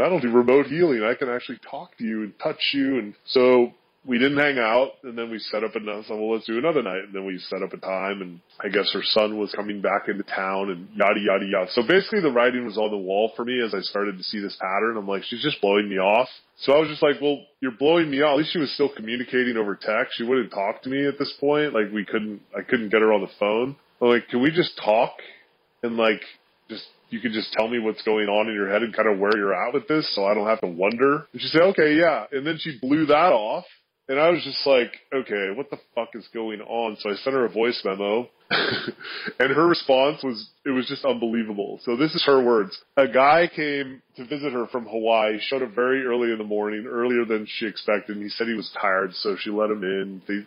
I 0.00 0.08
don't 0.08 0.22
do 0.22 0.30
remote 0.30 0.66
healing. 0.66 1.02
I 1.02 1.14
can 1.14 1.28
actually 1.28 1.58
talk 1.70 1.96
to 1.98 2.04
you 2.04 2.22
and 2.22 2.32
touch 2.38 2.60
you. 2.72 2.98
And 2.98 3.14
so 3.26 3.72
we 4.04 4.18
didn't 4.18 4.38
hang 4.38 4.58
out 4.58 4.92
and 5.02 5.16
then 5.16 5.30
we 5.30 5.38
set 5.38 5.62
up 5.62 5.76
another, 5.76 6.02
so 6.08 6.16
well, 6.16 6.32
let's 6.32 6.46
do 6.46 6.56
another 6.58 6.82
night. 6.82 7.04
And 7.04 7.14
then 7.14 7.26
we 7.26 7.38
set 7.38 7.62
up 7.62 7.72
a 7.72 7.76
time 7.76 8.22
and 8.22 8.40
I 8.58 8.68
guess 8.68 8.90
her 8.94 9.02
son 9.02 9.38
was 9.38 9.52
coming 9.52 9.82
back 9.82 10.08
into 10.08 10.22
town 10.22 10.70
and 10.70 10.88
yada, 10.94 11.20
yada, 11.20 11.44
yada. 11.46 11.70
So 11.72 11.82
basically 11.86 12.20
the 12.20 12.30
writing 12.30 12.64
was 12.64 12.78
on 12.78 12.90
the 12.90 12.96
wall 12.96 13.32
for 13.36 13.44
me 13.44 13.60
as 13.62 13.74
I 13.74 13.80
started 13.80 14.16
to 14.16 14.24
see 14.24 14.40
this 14.40 14.56
pattern. 14.58 14.96
I'm 14.96 15.06
like, 15.06 15.24
she's 15.24 15.42
just 15.42 15.60
blowing 15.60 15.88
me 15.88 15.96
off. 15.98 16.28
So 16.62 16.72
I 16.72 16.78
was 16.78 16.88
just 16.88 17.02
like, 17.02 17.20
well, 17.20 17.40
you're 17.60 17.72
blowing 17.72 18.10
me 18.10 18.22
off. 18.22 18.32
At 18.32 18.38
least 18.38 18.52
she 18.52 18.58
was 18.58 18.72
still 18.72 18.90
communicating 18.94 19.56
over 19.56 19.74
text. 19.74 20.16
She 20.16 20.24
wouldn't 20.24 20.50
talk 20.50 20.82
to 20.82 20.88
me 20.88 21.06
at 21.06 21.18
this 21.18 21.32
point. 21.38 21.74
Like 21.74 21.92
we 21.92 22.04
couldn't, 22.04 22.40
I 22.56 22.62
couldn't 22.62 22.88
get 22.88 23.02
her 23.02 23.12
on 23.12 23.20
the 23.20 23.30
phone. 23.38 23.76
I'm 24.00 24.08
like, 24.08 24.28
can 24.28 24.40
we 24.40 24.50
just 24.50 24.80
talk 24.82 25.12
and 25.82 25.96
like, 25.96 26.22
just 26.70 26.86
you 27.10 27.20
can 27.20 27.32
just 27.32 27.52
tell 27.52 27.68
me 27.68 27.78
what's 27.78 28.02
going 28.02 28.28
on 28.28 28.48
in 28.48 28.54
your 28.54 28.70
head 28.70 28.82
and 28.82 28.94
kind 28.94 29.08
of 29.08 29.18
where 29.18 29.36
you're 29.36 29.54
at 29.54 29.74
with 29.74 29.88
this 29.88 30.12
so 30.14 30.24
I 30.24 30.34
don't 30.34 30.46
have 30.46 30.60
to 30.60 30.68
wonder. 30.68 31.26
And 31.32 31.40
she 31.40 31.48
said, 31.48 31.62
okay, 31.62 31.94
yeah. 31.94 32.26
And 32.32 32.46
then 32.46 32.58
she 32.58 32.78
blew 32.80 33.06
that 33.06 33.32
off. 33.32 33.64
And 34.08 34.18
I 34.18 34.30
was 34.30 34.42
just 34.42 34.66
like, 34.66 34.92
okay, 35.14 35.50
what 35.54 35.70
the 35.70 35.78
fuck 35.94 36.08
is 36.14 36.26
going 36.34 36.60
on? 36.62 36.96
So 36.98 37.10
I 37.10 37.14
sent 37.14 37.34
her 37.34 37.44
a 37.44 37.48
voice 37.48 37.80
memo 37.84 38.28
and 38.50 39.54
her 39.54 39.68
response 39.68 40.24
was, 40.24 40.48
it 40.66 40.70
was 40.70 40.88
just 40.88 41.04
unbelievable. 41.04 41.78
So 41.84 41.96
this 41.96 42.12
is 42.16 42.24
her 42.26 42.42
words. 42.42 42.76
A 42.96 43.06
guy 43.06 43.48
came 43.54 44.02
to 44.16 44.24
visit 44.24 44.52
her 44.52 44.66
from 44.66 44.86
Hawaii, 44.86 45.38
showed 45.40 45.62
up 45.62 45.76
very 45.76 46.04
early 46.04 46.32
in 46.32 46.38
the 46.38 46.44
morning, 46.44 46.86
earlier 46.88 47.24
than 47.24 47.46
she 47.48 47.66
expected. 47.66 48.16
And 48.16 48.24
he 48.24 48.30
said 48.30 48.48
he 48.48 48.54
was 48.54 48.70
tired, 48.80 49.14
so 49.14 49.36
she 49.38 49.50
let 49.50 49.70
him 49.70 49.84
in. 49.84 50.22
They, 50.26 50.40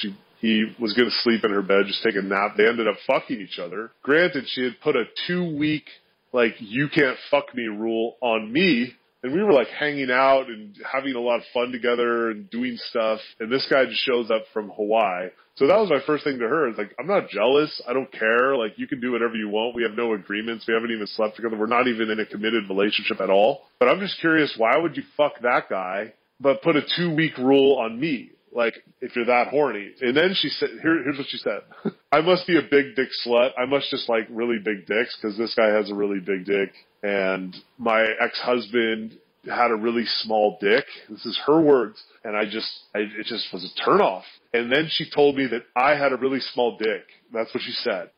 she 0.00 0.16
he 0.40 0.64
was 0.80 0.94
going 0.94 1.08
to 1.08 1.14
sleep 1.16 1.44
in 1.44 1.50
her 1.50 1.62
bed, 1.62 1.84
just 1.86 2.02
take 2.02 2.16
a 2.16 2.22
nap. 2.22 2.54
They 2.56 2.66
ended 2.66 2.88
up 2.88 2.96
fucking 3.06 3.38
each 3.38 3.58
other. 3.58 3.90
Granted, 4.02 4.46
she 4.48 4.64
had 4.64 4.80
put 4.82 4.96
a 4.96 5.04
two 5.26 5.54
week, 5.56 5.84
like, 6.32 6.54
you 6.58 6.88
can't 6.88 7.16
fuck 7.30 7.54
me 7.54 7.64
rule 7.64 8.16
on 8.20 8.52
me. 8.52 8.94
And 9.22 9.34
we 9.34 9.42
were 9.42 9.52
like 9.52 9.68
hanging 9.68 10.10
out 10.10 10.46
and 10.48 10.74
having 10.90 11.14
a 11.14 11.20
lot 11.20 11.40
of 11.40 11.42
fun 11.52 11.72
together 11.72 12.30
and 12.30 12.48
doing 12.48 12.78
stuff. 12.88 13.20
And 13.38 13.52
this 13.52 13.66
guy 13.70 13.84
just 13.84 14.00
shows 14.00 14.30
up 14.30 14.44
from 14.54 14.70
Hawaii. 14.70 15.28
So 15.56 15.66
that 15.66 15.76
was 15.76 15.90
my 15.90 16.00
first 16.06 16.24
thing 16.24 16.38
to 16.38 16.48
her. 16.48 16.68
It's 16.68 16.78
like, 16.78 16.94
I'm 16.98 17.06
not 17.06 17.28
jealous. 17.28 17.82
I 17.86 17.92
don't 17.92 18.10
care. 18.10 18.56
Like, 18.56 18.78
you 18.78 18.86
can 18.86 18.98
do 18.98 19.12
whatever 19.12 19.34
you 19.34 19.50
want. 19.50 19.74
We 19.74 19.82
have 19.82 19.92
no 19.92 20.14
agreements. 20.14 20.64
We 20.66 20.72
haven't 20.72 20.90
even 20.90 21.06
slept 21.06 21.36
together. 21.36 21.58
We're 21.58 21.66
not 21.66 21.86
even 21.86 22.08
in 22.08 22.18
a 22.18 22.24
committed 22.24 22.64
relationship 22.70 23.20
at 23.20 23.28
all. 23.28 23.64
But 23.78 23.90
I'm 23.90 24.00
just 24.00 24.18
curious, 24.20 24.54
why 24.56 24.78
would 24.78 24.96
you 24.96 25.02
fuck 25.18 25.34
that 25.42 25.68
guy, 25.68 26.14
but 26.40 26.62
put 26.62 26.76
a 26.76 26.82
two 26.96 27.14
week 27.14 27.36
rule 27.36 27.78
on 27.78 28.00
me? 28.00 28.30
like 28.52 28.74
if 29.00 29.14
you're 29.14 29.26
that 29.26 29.48
horny. 29.48 29.92
And 30.00 30.16
then 30.16 30.34
she 30.34 30.48
said, 30.48 30.70
Here, 30.82 31.02
here's 31.02 31.18
what 31.18 31.26
she 31.28 31.38
said: 31.38 31.60
I 32.12 32.20
must 32.22 32.46
be 32.46 32.58
a 32.58 32.62
big 32.62 32.96
dick 32.96 33.08
slut. 33.24 33.50
I 33.56 33.66
must 33.66 33.90
just 33.90 34.08
like 34.08 34.26
really 34.30 34.58
big 34.58 34.86
dicks 34.86 35.16
because 35.16 35.38
this 35.38 35.54
guy 35.54 35.68
has 35.68 35.90
a 35.90 35.94
really 35.94 36.18
big 36.18 36.44
dick, 36.44 36.72
and 37.02 37.54
my 37.78 38.04
ex 38.20 38.38
husband 38.40 39.16
had 39.46 39.70
a 39.70 39.76
really 39.76 40.04
small 40.22 40.58
dick. 40.60 40.84
This 41.08 41.24
is 41.24 41.38
her 41.46 41.60
words, 41.60 42.02
and 42.24 42.36
I 42.36 42.44
just, 42.44 42.70
I, 42.94 43.00
it 43.00 43.26
just 43.26 43.46
was 43.52 43.64
a 43.64 43.84
turn 43.84 44.00
off. 44.00 44.24
And 44.52 44.70
then 44.70 44.88
she 44.90 45.08
told 45.08 45.36
me 45.36 45.46
that 45.46 45.62
I 45.76 45.90
had 45.96 46.12
a 46.12 46.16
really 46.16 46.40
small 46.40 46.76
dick. 46.78 47.04
That's 47.32 47.52
what 47.54 47.62
she 47.62 47.72
said. 47.72 48.10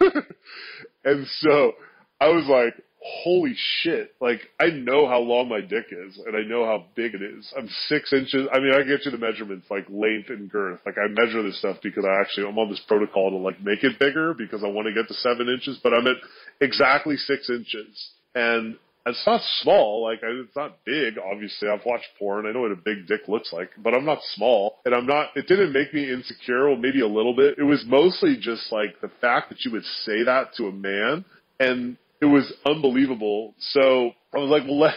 and 1.04 1.26
so 1.40 1.72
I 2.20 2.28
was 2.28 2.46
like, 2.48 2.82
holy 3.22 3.54
shit, 3.82 4.14
like 4.20 4.40
I 4.60 4.66
know 4.70 5.08
how 5.08 5.20
long 5.20 5.48
my 5.48 5.60
dick 5.60 5.86
is 5.90 6.18
and 6.26 6.36
I 6.36 6.42
know 6.42 6.64
how 6.64 6.86
big 6.94 7.14
it 7.14 7.22
is. 7.22 7.52
I'm 7.56 7.68
six 7.88 8.12
inches. 8.12 8.48
I 8.52 8.58
mean, 8.58 8.72
I 8.74 8.82
get 8.82 9.04
you 9.04 9.10
the 9.10 9.18
measurements 9.18 9.66
like 9.70 9.86
length 9.88 10.30
and 10.30 10.50
girth. 10.50 10.80
Like 10.84 10.96
I 10.98 11.08
measure 11.08 11.42
this 11.42 11.58
stuff 11.58 11.78
because 11.82 12.04
I 12.04 12.20
actually, 12.20 12.48
I'm 12.48 12.58
on 12.58 12.70
this 12.70 12.82
protocol 12.86 13.30
to 13.30 13.36
like 13.36 13.62
make 13.62 13.84
it 13.84 13.98
bigger 13.98 14.34
because 14.34 14.62
I 14.64 14.68
want 14.68 14.88
to 14.88 14.94
get 14.94 15.08
to 15.08 15.14
seven 15.14 15.48
inches, 15.48 15.78
but 15.82 15.92
I'm 15.94 16.06
at 16.06 16.16
exactly 16.60 17.16
six 17.16 17.50
inches. 17.50 18.10
And 18.34 18.76
it's 19.06 19.26
not 19.26 19.40
small, 19.62 20.04
like 20.04 20.20
it's 20.22 20.56
not 20.56 20.84
big. 20.84 21.14
Obviously, 21.18 21.68
I've 21.68 21.84
watched 21.86 22.08
porn. 22.18 22.46
I 22.46 22.52
know 22.52 22.60
what 22.60 22.72
a 22.72 22.76
big 22.76 23.06
dick 23.06 23.22
looks 23.26 23.52
like, 23.52 23.70
but 23.82 23.94
I'm 23.94 24.04
not 24.04 24.18
small, 24.34 24.76
and 24.84 24.94
I'm 24.94 25.06
not. 25.06 25.30
It 25.34 25.46
didn't 25.46 25.72
make 25.72 25.94
me 25.94 26.10
insecure. 26.12 26.68
Well, 26.68 26.76
maybe 26.76 27.00
a 27.00 27.08
little 27.08 27.34
bit. 27.34 27.58
It 27.58 27.62
was 27.62 27.84
mostly 27.86 28.36
just 28.38 28.70
like 28.70 29.00
the 29.00 29.10
fact 29.20 29.48
that 29.48 29.64
you 29.64 29.72
would 29.72 29.84
say 30.04 30.24
that 30.24 30.54
to 30.56 30.66
a 30.66 30.72
man, 30.72 31.24
and 31.58 31.96
it 32.20 32.26
was 32.26 32.52
unbelievable. 32.66 33.54
So 33.58 34.12
I 34.34 34.38
was 34.38 34.50
like, 34.50 34.64
well, 34.64 34.78
let, 34.78 34.94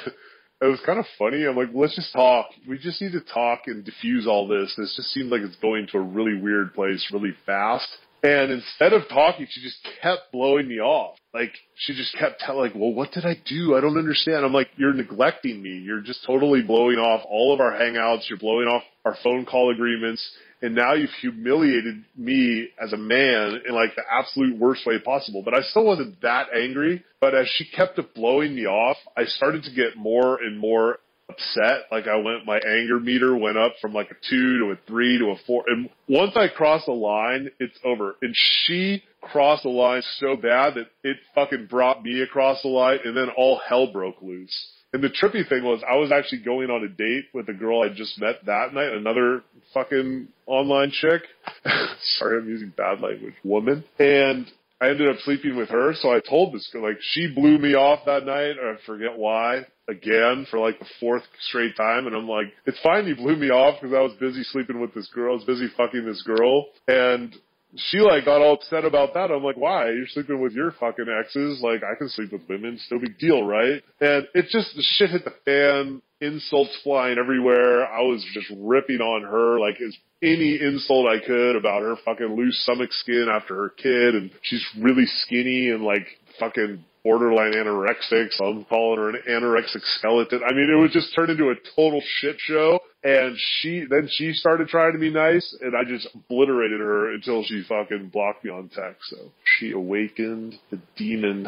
it 0.62 0.66
was 0.66 0.80
kind 0.86 1.00
of 1.00 1.06
funny. 1.18 1.46
I'm 1.46 1.56
like, 1.56 1.70
let's 1.74 1.96
just 1.96 2.14
talk. 2.14 2.48
We 2.68 2.78
just 2.78 3.02
need 3.02 3.14
to 3.14 3.22
talk 3.22 3.62
and 3.68 3.84
diffuse 3.84 4.28
all 4.28 4.48
this. 4.48 4.74
This 4.78 4.96
just 4.96 5.10
seemed 5.10 5.32
like 5.32 5.42
it's 5.42 5.56
going 5.58 5.88
to 5.92 5.98
a 5.98 6.02
really 6.02 6.40
weird 6.40 6.74
place 6.74 7.08
really 7.12 7.34
fast. 7.46 7.88
And 8.24 8.52
instead 8.52 8.94
of 8.94 9.08
talking, 9.10 9.48
she 9.50 9.62
just 9.62 9.80
kept 10.02 10.32
blowing 10.32 10.68
me 10.68 10.80
off. 10.80 11.18
Like, 11.34 11.54
she 11.76 11.94
just 11.94 12.16
kept 12.18 12.42
telling, 12.42 12.72
like, 12.72 12.76
well, 12.76 12.94
what 12.94 13.12
did 13.12 13.26
I 13.26 13.38
do? 13.46 13.76
I 13.76 13.82
don't 13.82 13.98
understand. 13.98 14.44
I'm 14.44 14.54
like, 14.54 14.70
you're 14.76 14.94
neglecting 14.94 15.62
me. 15.62 15.70
You're 15.70 16.02
just 16.02 16.26
totally 16.26 16.62
blowing 16.62 16.98
off 16.98 17.26
all 17.30 17.54
of 17.54 17.62
our 17.62 17.72
hangouts. 17.72 18.30
You're 18.30 18.40
blowing 18.40 18.68
off 18.68 18.84
our 19.06 19.16
phone 19.24 19.46
call 19.46 19.72
agreements 19.72 20.30
and 20.62 20.76
now 20.76 20.94
you've 20.94 21.10
humiliated 21.22 22.04
me 22.16 22.70
as 22.82 22.94
a 22.94 22.98
man 22.98 23.62
in 23.68 23.74
like 23.74 23.96
the 23.96 24.04
absolute 24.10 24.58
worst 24.58 24.86
way 24.86 25.00
possible. 25.00 25.42
But 25.44 25.56
I 25.56 25.62
still 25.62 25.86
wasn't 25.86 26.22
that 26.22 26.48
angry. 26.56 27.04
But 27.20 27.34
as 27.34 27.48
she 27.56 27.66
kept 27.66 28.00
blowing 28.14 28.56
me 28.56 28.66
off, 28.66 28.98
I 29.18 29.26
started 29.26 29.64
to 29.64 29.74
get 29.74 29.98
more 29.98 30.42
and 30.42 30.60
more 30.60 31.00
upset. 31.30 31.86
Like 31.92 32.08
I 32.08 32.18
went, 32.18 32.46
my 32.46 32.58
anger 32.58 33.00
meter 33.00 33.36
went 33.36 33.58
up 33.58 33.74
from 33.82 33.94
like 33.94 34.12
a 34.12 34.16
two 34.30 34.60
to 34.60 34.72
a 34.72 34.76
three 34.88 35.18
to 35.20 35.32
a 35.32 35.36
four. 35.48 35.64
And 35.68 35.90
once 36.08 36.34
I 36.36 36.48
crossed 36.48 36.86
the 36.86 36.94
line, 36.94 37.50
it's 37.60 37.78
over. 37.84 38.16
And 38.22 38.36
she 38.36 39.04
crossed 39.22 39.64
the 39.64 39.70
line 39.70 40.02
so 40.20 40.36
bad 40.36 40.76
that 40.76 40.88
it 41.04 41.18
fucking 41.36 41.68
brought 41.68 42.04
me 42.04 42.22
across 42.22 42.62
the 42.62 42.70
line 42.70 43.00
and 43.06 43.16
then 43.16 43.30
all 43.38 43.62
hell 43.68 43.92
broke 43.92 44.22
loose. 44.22 44.72
And 44.94 45.02
the 45.02 45.08
trippy 45.08 45.48
thing 45.48 45.64
was 45.64 45.82
I 45.90 45.96
was 45.96 46.12
actually 46.12 46.44
going 46.44 46.70
on 46.70 46.84
a 46.84 46.90
date 46.90 47.26
with 47.34 47.48
a 47.48 47.54
girl 47.54 47.82
I 47.82 47.90
just 47.94 48.20
met 48.20 48.46
that 48.46 48.74
night, 48.74 48.92
another 48.92 49.42
fucking 49.74 50.28
online 50.48 50.92
chick. 50.92 51.22
Sorry, 52.18 52.40
I'm 52.40 52.50
using 52.50 52.74
bad 52.76 53.00
language. 53.00 53.36
Woman. 53.46 53.86
And 54.00 54.52
I 54.82 54.90
ended 54.90 55.08
up 55.08 55.22
sleeping 55.24 55.56
with 55.56 55.70
her, 55.70 55.94
so 55.94 56.12
I 56.12 56.20
told 56.20 56.54
this 56.54 56.68
girl, 56.74 56.84
like, 56.84 56.98
she 57.00 57.32
blew 57.34 57.58
me 57.58 57.76
off 57.76 58.00
that 58.06 58.26
night, 58.26 58.58
or 58.58 58.74
I 58.74 58.78
forget 58.86 59.16
why, 59.16 59.62
again, 59.92 60.48
for 60.50 60.60
like 60.60 60.80
the 60.80 60.86
fourth 61.00 61.24
straight 61.42 61.76
time, 61.76 62.08
and 62.08 62.16
I'm 62.16 62.28
like, 62.28 62.48
it's 62.66 62.80
fine 62.82 63.06
He 63.06 63.14
blew 63.14 63.36
me 63.36 63.50
off 63.50 63.82
because 63.82 63.96
I 63.96 64.02
was 64.02 64.14
busy 64.20 64.44
sleeping 64.44 64.80
with 64.82 64.94
this 64.94 65.10
girl, 65.14 65.34
I 65.34 65.36
was 65.36 65.46
busy 65.46 65.68
fucking 65.78 66.06
this 66.06 66.24
girl, 66.24 66.66
and 66.88 67.36
she 67.76 68.00
like 68.00 68.26
got 68.26 68.42
all 68.42 68.56
upset 68.56 68.86
about 68.86 69.14
that. 69.14 69.32
I'm 69.32 69.44
like, 69.44 69.58
why? 69.58 69.90
You're 69.92 70.08
sleeping 70.08 70.42
with 70.42 70.54
your 70.54 70.72
fucking 70.72 71.06
exes. 71.08 71.62
Like, 71.62 71.82
I 71.84 71.96
can 71.98 72.10
sleep 72.10 72.32
with 72.32 72.42
women. 72.50 72.74
It's 72.74 72.88
no 72.92 73.00
big 73.00 73.18
deal, 73.18 73.44
right? 73.44 73.82
And 74.00 74.28
it 74.34 74.48
just, 74.52 74.76
the 74.76 74.84
shit 74.84 75.12
hit 75.12 75.24
the 75.24 75.34
fan. 75.46 76.02
Insults 76.20 76.78
flying 76.84 77.18
everywhere. 77.18 77.86
I 77.86 78.02
was 78.02 78.24
just 78.34 78.48
ripping 78.56 79.00
on 79.00 79.24
her 79.24 79.60
like 79.60 79.82
as 79.82 79.96
any 80.22 80.60
insult 80.62 81.08
I 81.08 81.26
could 81.26 81.56
about 81.56 81.82
her 81.82 81.96
fucking 82.06 82.36
loose 82.36 82.62
stomach 82.64 82.92
skin 82.92 83.28
after 83.32 83.56
her 83.56 83.70
kid. 83.70 84.16
And 84.16 84.32
she's 84.44 84.64
really 84.78 85.06
skinny 85.24 85.70
and 85.70 85.84
like 85.84 86.06
fucking 86.40 86.86
borderline 87.04 87.54
anorexic. 87.54 88.32
So 88.32 88.46
I'm 88.46 88.66
calling 88.66 89.00
her 89.00 89.10
an 89.10 89.18
anorexic 89.30 89.82
skeleton. 89.98 90.42
I 90.46 90.54
mean, 90.54 90.70
it 90.72 90.80
was 90.80 90.92
just 90.92 91.14
turned 91.16 91.32
into 91.32 91.50
a 91.50 91.56
total 91.76 92.02
shit 92.20 92.38
show. 92.40 92.80
And 93.04 93.36
she, 93.38 93.86
then 93.90 94.08
she 94.12 94.34
started 94.34 94.68
trying 94.68 94.94
to 94.94 95.00
be 95.00 95.10
nice 95.10 95.56
and 95.62 95.76
I 95.76 95.84
just 95.84 96.08
obliterated 96.14 96.80
her 96.80 97.12
until 97.14 97.44
she 97.44 97.64
fucking 97.68 98.10
blocked 98.14 98.46
me 98.46 98.52
on 98.52 98.70
text. 98.70 99.10
So 99.10 99.32
she 99.58 99.72
awakened 99.72 100.56
the 100.70 100.80
demon. 100.96 101.48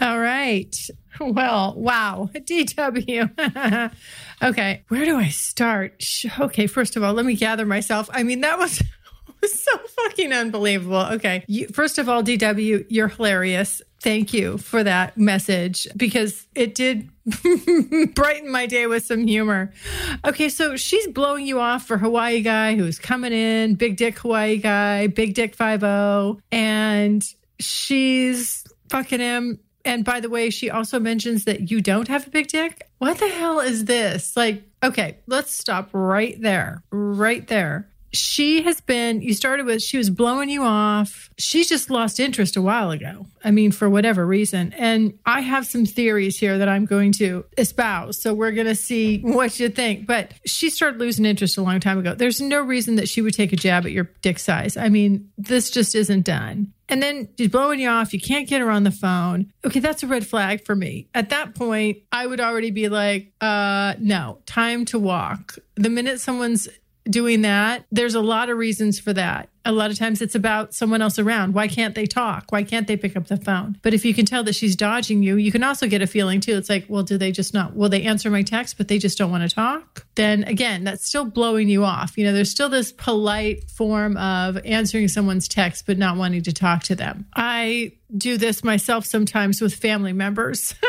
All 0.00 0.18
right. 0.18 0.74
Well, 1.20 1.74
wow. 1.76 2.28
DW. 2.34 3.92
okay. 4.42 4.82
Where 4.88 5.04
do 5.04 5.16
I 5.16 5.28
start? 5.28 6.04
Okay. 6.40 6.66
First 6.66 6.96
of 6.96 7.04
all, 7.04 7.12
let 7.14 7.24
me 7.24 7.34
gather 7.34 7.66
myself. 7.66 8.08
I 8.12 8.22
mean, 8.22 8.40
that 8.40 8.58
was. 8.58 8.82
so 9.46 9.78
fucking 9.78 10.32
unbelievable. 10.32 11.06
Okay. 11.12 11.44
You, 11.46 11.68
first 11.68 11.98
of 11.98 12.08
all, 12.08 12.22
DW, 12.22 12.86
you're 12.88 13.08
hilarious. 13.08 13.82
Thank 14.00 14.34
you 14.34 14.58
for 14.58 14.82
that 14.82 15.16
message 15.16 15.86
because 15.96 16.46
it 16.54 16.74
did 16.74 17.08
brighten 18.14 18.50
my 18.50 18.66
day 18.66 18.86
with 18.86 19.04
some 19.04 19.26
humor. 19.26 19.72
Okay, 20.26 20.50
so 20.50 20.76
she's 20.76 21.06
blowing 21.08 21.46
you 21.46 21.58
off 21.58 21.86
for 21.86 21.96
Hawaii 21.96 22.42
guy 22.42 22.74
who's 22.74 22.98
coming 22.98 23.32
in, 23.32 23.76
big 23.76 23.96
dick 23.96 24.18
Hawaii 24.18 24.58
guy, 24.58 25.06
big 25.06 25.34
dick 25.34 25.54
50, 25.54 26.42
and 26.52 27.24
she's 27.58 28.64
fucking 28.90 29.20
him 29.20 29.58
and 29.84 30.04
by 30.04 30.20
the 30.20 30.30
way, 30.30 30.50
she 30.50 30.70
also 30.70 30.98
mentions 30.98 31.44
that 31.44 31.70
you 31.70 31.80
don't 31.80 32.08
have 32.08 32.26
a 32.26 32.30
big 32.30 32.48
dick. 32.48 32.88
What 32.98 33.18
the 33.18 33.28
hell 33.28 33.60
is 33.60 33.84
this? 33.84 34.36
Like, 34.36 34.62
okay, 34.82 35.18
let's 35.26 35.52
stop 35.52 35.90
right 35.92 36.40
there. 36.40 36.82
Right 36.90 37.46
there. 37.46 37.88
She 38.12 38.62
has 38.62 38.80
been, 38.80 39.22
you 39.22 39.34
started 39.34 39.66
with, 39.66 39.82
she 39.82 39.98
was 39.98 40.08
blowing 40.08 40.48
you 40.48 40.62
off. 40.62 41.30
She 41.36 41.64
just 41.64 41.90
lost 41.90 42.20
interest 42.20 42.56
a 42.56 42.62
while 42.62 42.92
ago. 42.92 43.26
I 43.42 43.50
mean, 43.50 43.72
for 43.72 43.90
whatever 43.90 44.24
reason. 44.24 44.72
And 44.74 45.18
I 45.26 45.40
have 45.40 45.66
some 45.66 45.84
theories 45.84 46.38
here 46.38 46.58
that 46.58 46.68
I'm 46.68 46.84
going 46.84 47.10
to 47.14 47.44
espouse. 47.58 48.22
So 48.22 48.32
we're 48.32 48.52
going 48.52 48.68
to 48.68 48.76
see 48.76 49.18
what 49.22 49.58
you 49.58 49.68
think. 49.68 50.06
But 50.06 50.30
she 50.46 50.70
started 50.70 51.00
losing 51.00 51.24
interest 51.24 51.58
a 51.58 51.62
long 51.62 51.80
time 51.80 51.98
ago. 51.98 52.14
There's 52.14 52.40
no 52.40 52.62
reason 52.62 52.94
that 52.96 53.08
she 53.08 53.20
would 53.20 53.34
take 53.34 53.52
a 53.52 53.56
jab 53.56 53.84
at 53.84 53.90
your 53.90 54.08
dick 54.22 54.38
size. 54.38 54.76
I 54.76 54.90
mean, 54.90 55.30
this 55.36 55.70
just 55.70 55.96
isn't 55.96 56.22
done. 56.22 56.72
And 56.88 57.02
then 57.02 57.28
she's 57.38 57.48
blowing 57.48 57.80
you 57.80 57.88
off. 57.88 58.12
You 58.12 58.20
can't 58.20 58.48
get 58.48 58.60
her 58.60 58.70
on 58.70 58.84
the 58.84 58.90
phone. 58.90 59.52
Okay, 59.64 59.80
that's 59.80 60.02
a 60.02 60.06
red 60.06 60.26
flag 60.26 60.64
for 60.64 60.76
me. 60.76 61.08
At 61.14 61.30
that 61.30 61.54
point, 61.54 61.98
I 62.12 62.26
would 62.26 62.40
already 62.40 62.70
be 62.70 62.88
like, 62.88 63.32
uh, 63.40 63.94
no, 63.98 64.38
time 64.46 64.84
to 64.86 64.98
walk. 64.98 65.58
The 65.76 65.90
minute 65.90 66.20
someone's 66.20 66.68
doing 67.08 67.42
that, 67.42 67.84
there's 67.90 68.14
a 68.14 68.20
lot 68.20 68.48
of 68.48 68.56
reasons 68.56 68.98
for 68.98 69.12
that. 69.12 69.48
A 69.66 69.72
lot 69.72 69.90
of 69.90 69.98
times 69.98 70.20
it's 70.20 70.34
about 70.34 70.74
someone 70.74 71.00
else 71.00 71.18
around. 71.18 71.54
Why 71.54 71.68
can't 71.68 71.94
they 71.94 72.04
talk? 72.06 72.50
Why 72.50 72.62
can't 72.62 72.86
they 72.86 72.96
pick 72.96 73.16
up 73.16 73.28
the 73.28 73.36
phone? 73.36 73.78
But 73.82 73.94
if 73.94 74.04
you 74.04 74.12
can 74.12 74.26
tell 74.26 74.44
that 74.44 74.54
she's 74.54 74.76
dodging 74.76 75.22
you, 75.22 75.36
you 75.36 75.50
can 75.50 75.62
also 75.62 75.86
get 75.86 76.02
a 76.02 76.06
feeling 76.06 76.40
too. 76.40 76.56
It's 76.56 76.68
like, 76.68 76.84
well, 76.88 77.02
do 77.02 77.16
they 77.16 77.32
just 77.32 77.54
not, 77.54 77.74
will 77.74 77.88
they 77.88 78.02
answer 78.02 78.30
my 78.30 78.42
text, 78.42 78.76
but 78.76 78.88
they 78.88 78.98
just 78.98 79.16
don't 79.16 79.30
want 79.30 79.48
to 79.48 79.54
talk? 79.54 80.06
Then 80.16 80.44
again, 80.44 80.84
that's 80.84 81.06
still 81.06 81.24
blowing 81.24 81.68
you 81.68 81.84
off. 81.84 82.18
You 82.18 82.24
know, 82.24 82.32
there's 82.32 82.50
still 82.50 82.68
this 82.68 82.92
polite 82.92 83.70
form 83.70 84.16
of 84.18 84.58
answering 84.64 85.08
someone's 85.08 85.48
text, 85.48 85.86
but 85.86 85.96
not 85.96 86.16
wanting 86.16 86.42
to 86.42 86.52
talk 86.52 86.82
to 86.84 86.94
them. 86.94 87.26
I 87.34 87.92
do 88.16 88.36
this 88.36 88.62
myself 88.62 89.06
sometimes 89.06 89.60
with 89.60 89.74
family 89.74 90.12
members. 90.12 90.74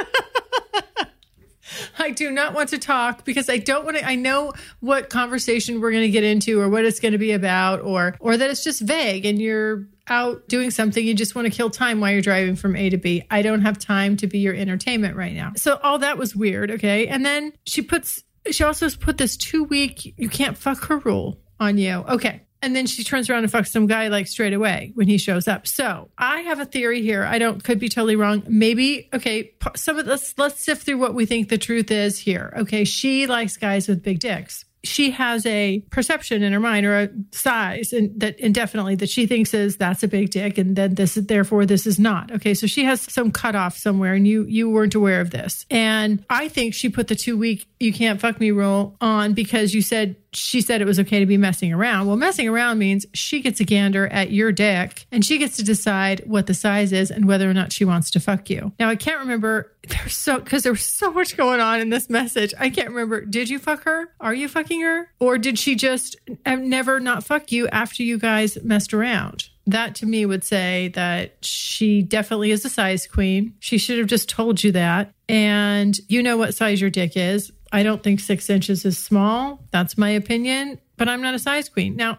I 2.00 2.12
do 2.12 2.32
not 2.32 2.53
want 2.53 2.70
to 2.70 2.77
talk 2.77 3.25
because 3.25 3.50
I 3.50 3.58
don't 3.58 3.86
want 3.86 3.98
to 3.98 4.05
I 4.05 4.15
know 4.15 4.53
what 4.79 5.10
conversation 5.10 5.82
we're 5.82 5.91
going 5.91 6.03
to 6.03 6.10
get 6.10 6.24
into 6.24 6.60
or 6.60 6.70
what 6.70 6.86
it's 6.86 7.00
going 7.00 7.13
to 7.13 7.17
be 7.17 7.32
about 7.32 7.82
or 7.82 8.15
or 8.20 8.38
that 8.38 8.50
it's 8.50 8.63
just 8.63 8.82
vague 8.82 9.25
and 9.25 9.39
you're 9.39 9.88
out 10.08 10.48
doing 10.48 10.72
something 10.72 11.05
you 11.05 11.13
just 11.13 11.36
want 11.36 11.46
to 11.48 11.51
kill 11.51 11.70
time 11.70 12.00
while 12.00 12.12
you're 12.12 12.22
driving 12.22 12.55
from 12.55 12.75
A 12.75 12.89
to 12.89 12.98
B. 12.98 13.24
I 13.32 13.41
don't 13.41 13.62
have 13.62 13.79
time 13.79 14.17
to 14.17 14.27
be 14.27 14.39
your 14.39 14.53
entertainment 14.53 15.15
right 15.15 15.34
now. 15.34 15.53
So 15.55 15.79
all 15.82 16.00
that 16.00 16.17
was 16.17 16.36
weird, 16.36 16.72
okay? 16.72 17.08
And 17.08 17.25
then 17.25 17.53
she 17.65 17.82
puts 17.82 18.24
she 18.51 18.63
also 18.63 18.89
put 18.91 19.17
this 19.17 19.38
2 19.38 19.63
week 19.63 20.13
you 20.17 20.29
can't 20.29 20.58
fuck 20.58 20.86
her 20.86 21.00
rule 21.00 21.39
on 21.60 21.77
you. 21.77 22.03
Okay. 22.08 22.41
And 22.65 22.75
then 22.75 22.88
she 22.88 23.03
turns 23.03 23.29
around 23.29 23.43
and 23.43 23.53
fucks 23.53 23.67
some 23.67 23.86
guy 23.86 24.07
like 24.07 24.25
straight 24.25 24.53
away 24.53 24.91
when 24.95 25.07
he 25.07 25.19
shows 25.19 25.48
up. 25.48 25.67
So 25.67 26.10
I 26.17 26.39
have 26.41 26.60
a 26.60 26.65
theory 26.65 27.03
here. 27.03 27.24
I 27.24 27.38
don't 27.38 27.63
could 27.63 27.77
be 27.77 27.89
totally 27.89 28.15
wrong. 28.15 28.41
Maybe 28.48 29.07
okay. 29.13 29.53
Some 29.75 30.00
of 30.00 30.07
let's 30.07 30.36
let's 30.39 30.63
sift 30.63 30.84
through 30.84 30.98
what 30.98 31.13
we 31.13 31.27
think 31.27 31.50
the 31.50 31.60
truth 31.60 31.91
is 31.91 32.17
here. 32.17 32.51
Okay, 32.57 32.84
she 32.84 33.27
likes 33.27 33.55
guys 33.55 33.88
with 33.88 34.01
big 34.01 34.17
dicks 34.17 34.65
she 34.86 35.12
has 35.12 35.45
a 35.45 35.79
perception 35.89 36.43
in 36.43 36.53
her 36.53 36.60
mind 36.60 36.86
or 36.86 36.98
a 36.98 37.10
size 37.31 37.91
and 37.91 38.19
that 38.19 38.39
indefinitely 38.39 38.95
that 38.95 39.10
she 39.10 39.25
thinks 39.25 39.53
is 39.53 39.77
that's 39.77 40.03
a 40.03 40.07
big 40.07 40.29
dick 40.29 40.57
and 40.57 40.75
then 40.75 40.95
this 40.95 41.17
is 41.17 41.25
therefore 41.25 41.65
this 41.65 41.86
is 41.86 42.00
not 42.00 42.31
okay 42.31 42.53
so 42.53 42.67
she 42.67 42.86
has 42.86 43.01
some 43.01 43.31
cutoff 43.31 43.77
somewhere 43.77 44.13
and 44.13 44.27
you 44.27 44.43
you 44.43 44.69
weren't 44.69 44.95
aware 44.95 45.22
of 45.22 45.31
this 45.31 45.65
and 45.69 46.24
i 46.29 46.48
think 46.48 46.74
she 46.74 46.89
put 46.89 47.07
the 47.07 47.15
two 47.15 47.38
week 47.38 47.67
you 47.79 47.91
can't 47.91 48.22
fuck 48.22 48.39
me 48.39 48.51
rule 48.51 48.95
on 49.01 49.34
because 49.34 49.74
you 49.74 49.81
said 49.81 50.15
she 50.36 50.62
said 50.62 50.82
it 50.82 50.86
was 50.86 51.00
okay 51.00 51.20
to 51.20 51.25
be 51.25 51.38
messing 51.38 51.74
around. 51.74 52.08
Well, 52.08 52.18
messing 52.18 52.48
around 52.48 52.80
means 52.80 53.06
she 53.13 53.42
gets 53.42 53.60
a 53.60 53.63
gander 53.63 54.08
at 54.08 54.32
your 54.32 54.51
dick 54.51 55.06
and 55.12 55.24
she 55.24 55.38
gets 55.38 55.58
to 55.58 55.63
decide 55.63 56.22
what 56.25 56.48
the 56.48 56.54
size 56.54 56.92
is 56.92 57.12
and 57.12 57.27
whether 57.27 57.50
or 57.50 57.54
not 57.54 57.72
she 57.72 57.86
wants 57.86 58.12
to 58.12 58.20
fuck 58.20 58.50
you. 58.50 58.72
Now, 58.80 58.89
I 58.89 58.96
can't 58.96 59.20
remember 59.20 59.72
there's 59.88 60.15
so 60.15 60.39
because 60.39 60.63
there 60.63 60.72
was 60.72 60.86
so 60.86 61.12
much 61.12 61.38
going 61.38 61.60
on 61.60 61.80
in 61.80 61.89
this 61.89 62.10
message. 62.10 62.54
I 62.60 62.70
can't 62.70 62.89
remember. 62.89 63.22
Did 63.22 63.50
you 63.50 63.60
fuck 63.60 63.84
her? 63.84 64.10
Are 64.20 64.34
you 64.34 64.48
fucking 64.48 64.82
her? 64.82 65.12
Or 65.20 65.38
did 65.38 65.60
she 65.60 65.75
just 65.75 66.15
um, 66.46 66.70
never 66.70 67.00
not 67.00 67.24
fuck 67.24 67.51
you 67.51 67.68
after 67.70 68.04
you 68.04 68.18
guys 68.18 68.58
messed 68.63 68.94
around? 68.94 69.50
That 69.68 69.96
to 69.96 70.06
me 70.06 70.25
would 70.25 70.44
say 70.44 70.89
that 70.89 71.44
she 71.44 72.04
definitely 72.04 72.51
is 72.51 72.63
a 72.65 72.70
size 72.70 73.08
queen. 73.08 73.56
She 73.60 73.77
should 73.77 73.98
have 73.98 74.08
just 74.08 74.30
told 74.30 74.63
you 74.63 74.72
that. 74.74 75.13
And 75.27 75.98
you 76.08 76.22
know 76.22 76.38
what 76.38 76.54
size 76.54 76.80
your 76.80 76.92
dick 76.92 77.18
is. 77.18 77.51
I 77.75 77.84
don't 77.84 78.01
think 78.01 78.22
six 78.22 78.50
inches 78.50 78.86
is 78.86 78.98
small. 78.98 79.62
That's 79.72 79.98
my 79.98 80.10
opinion, 80.12 80.79
but 80.96 81.10
I'm 81.10 81.22
not 81.22 81.36
a 81.36 81.39
size 81.39 81.67
queen. 81.67 81.98
Now, 81.98 82.17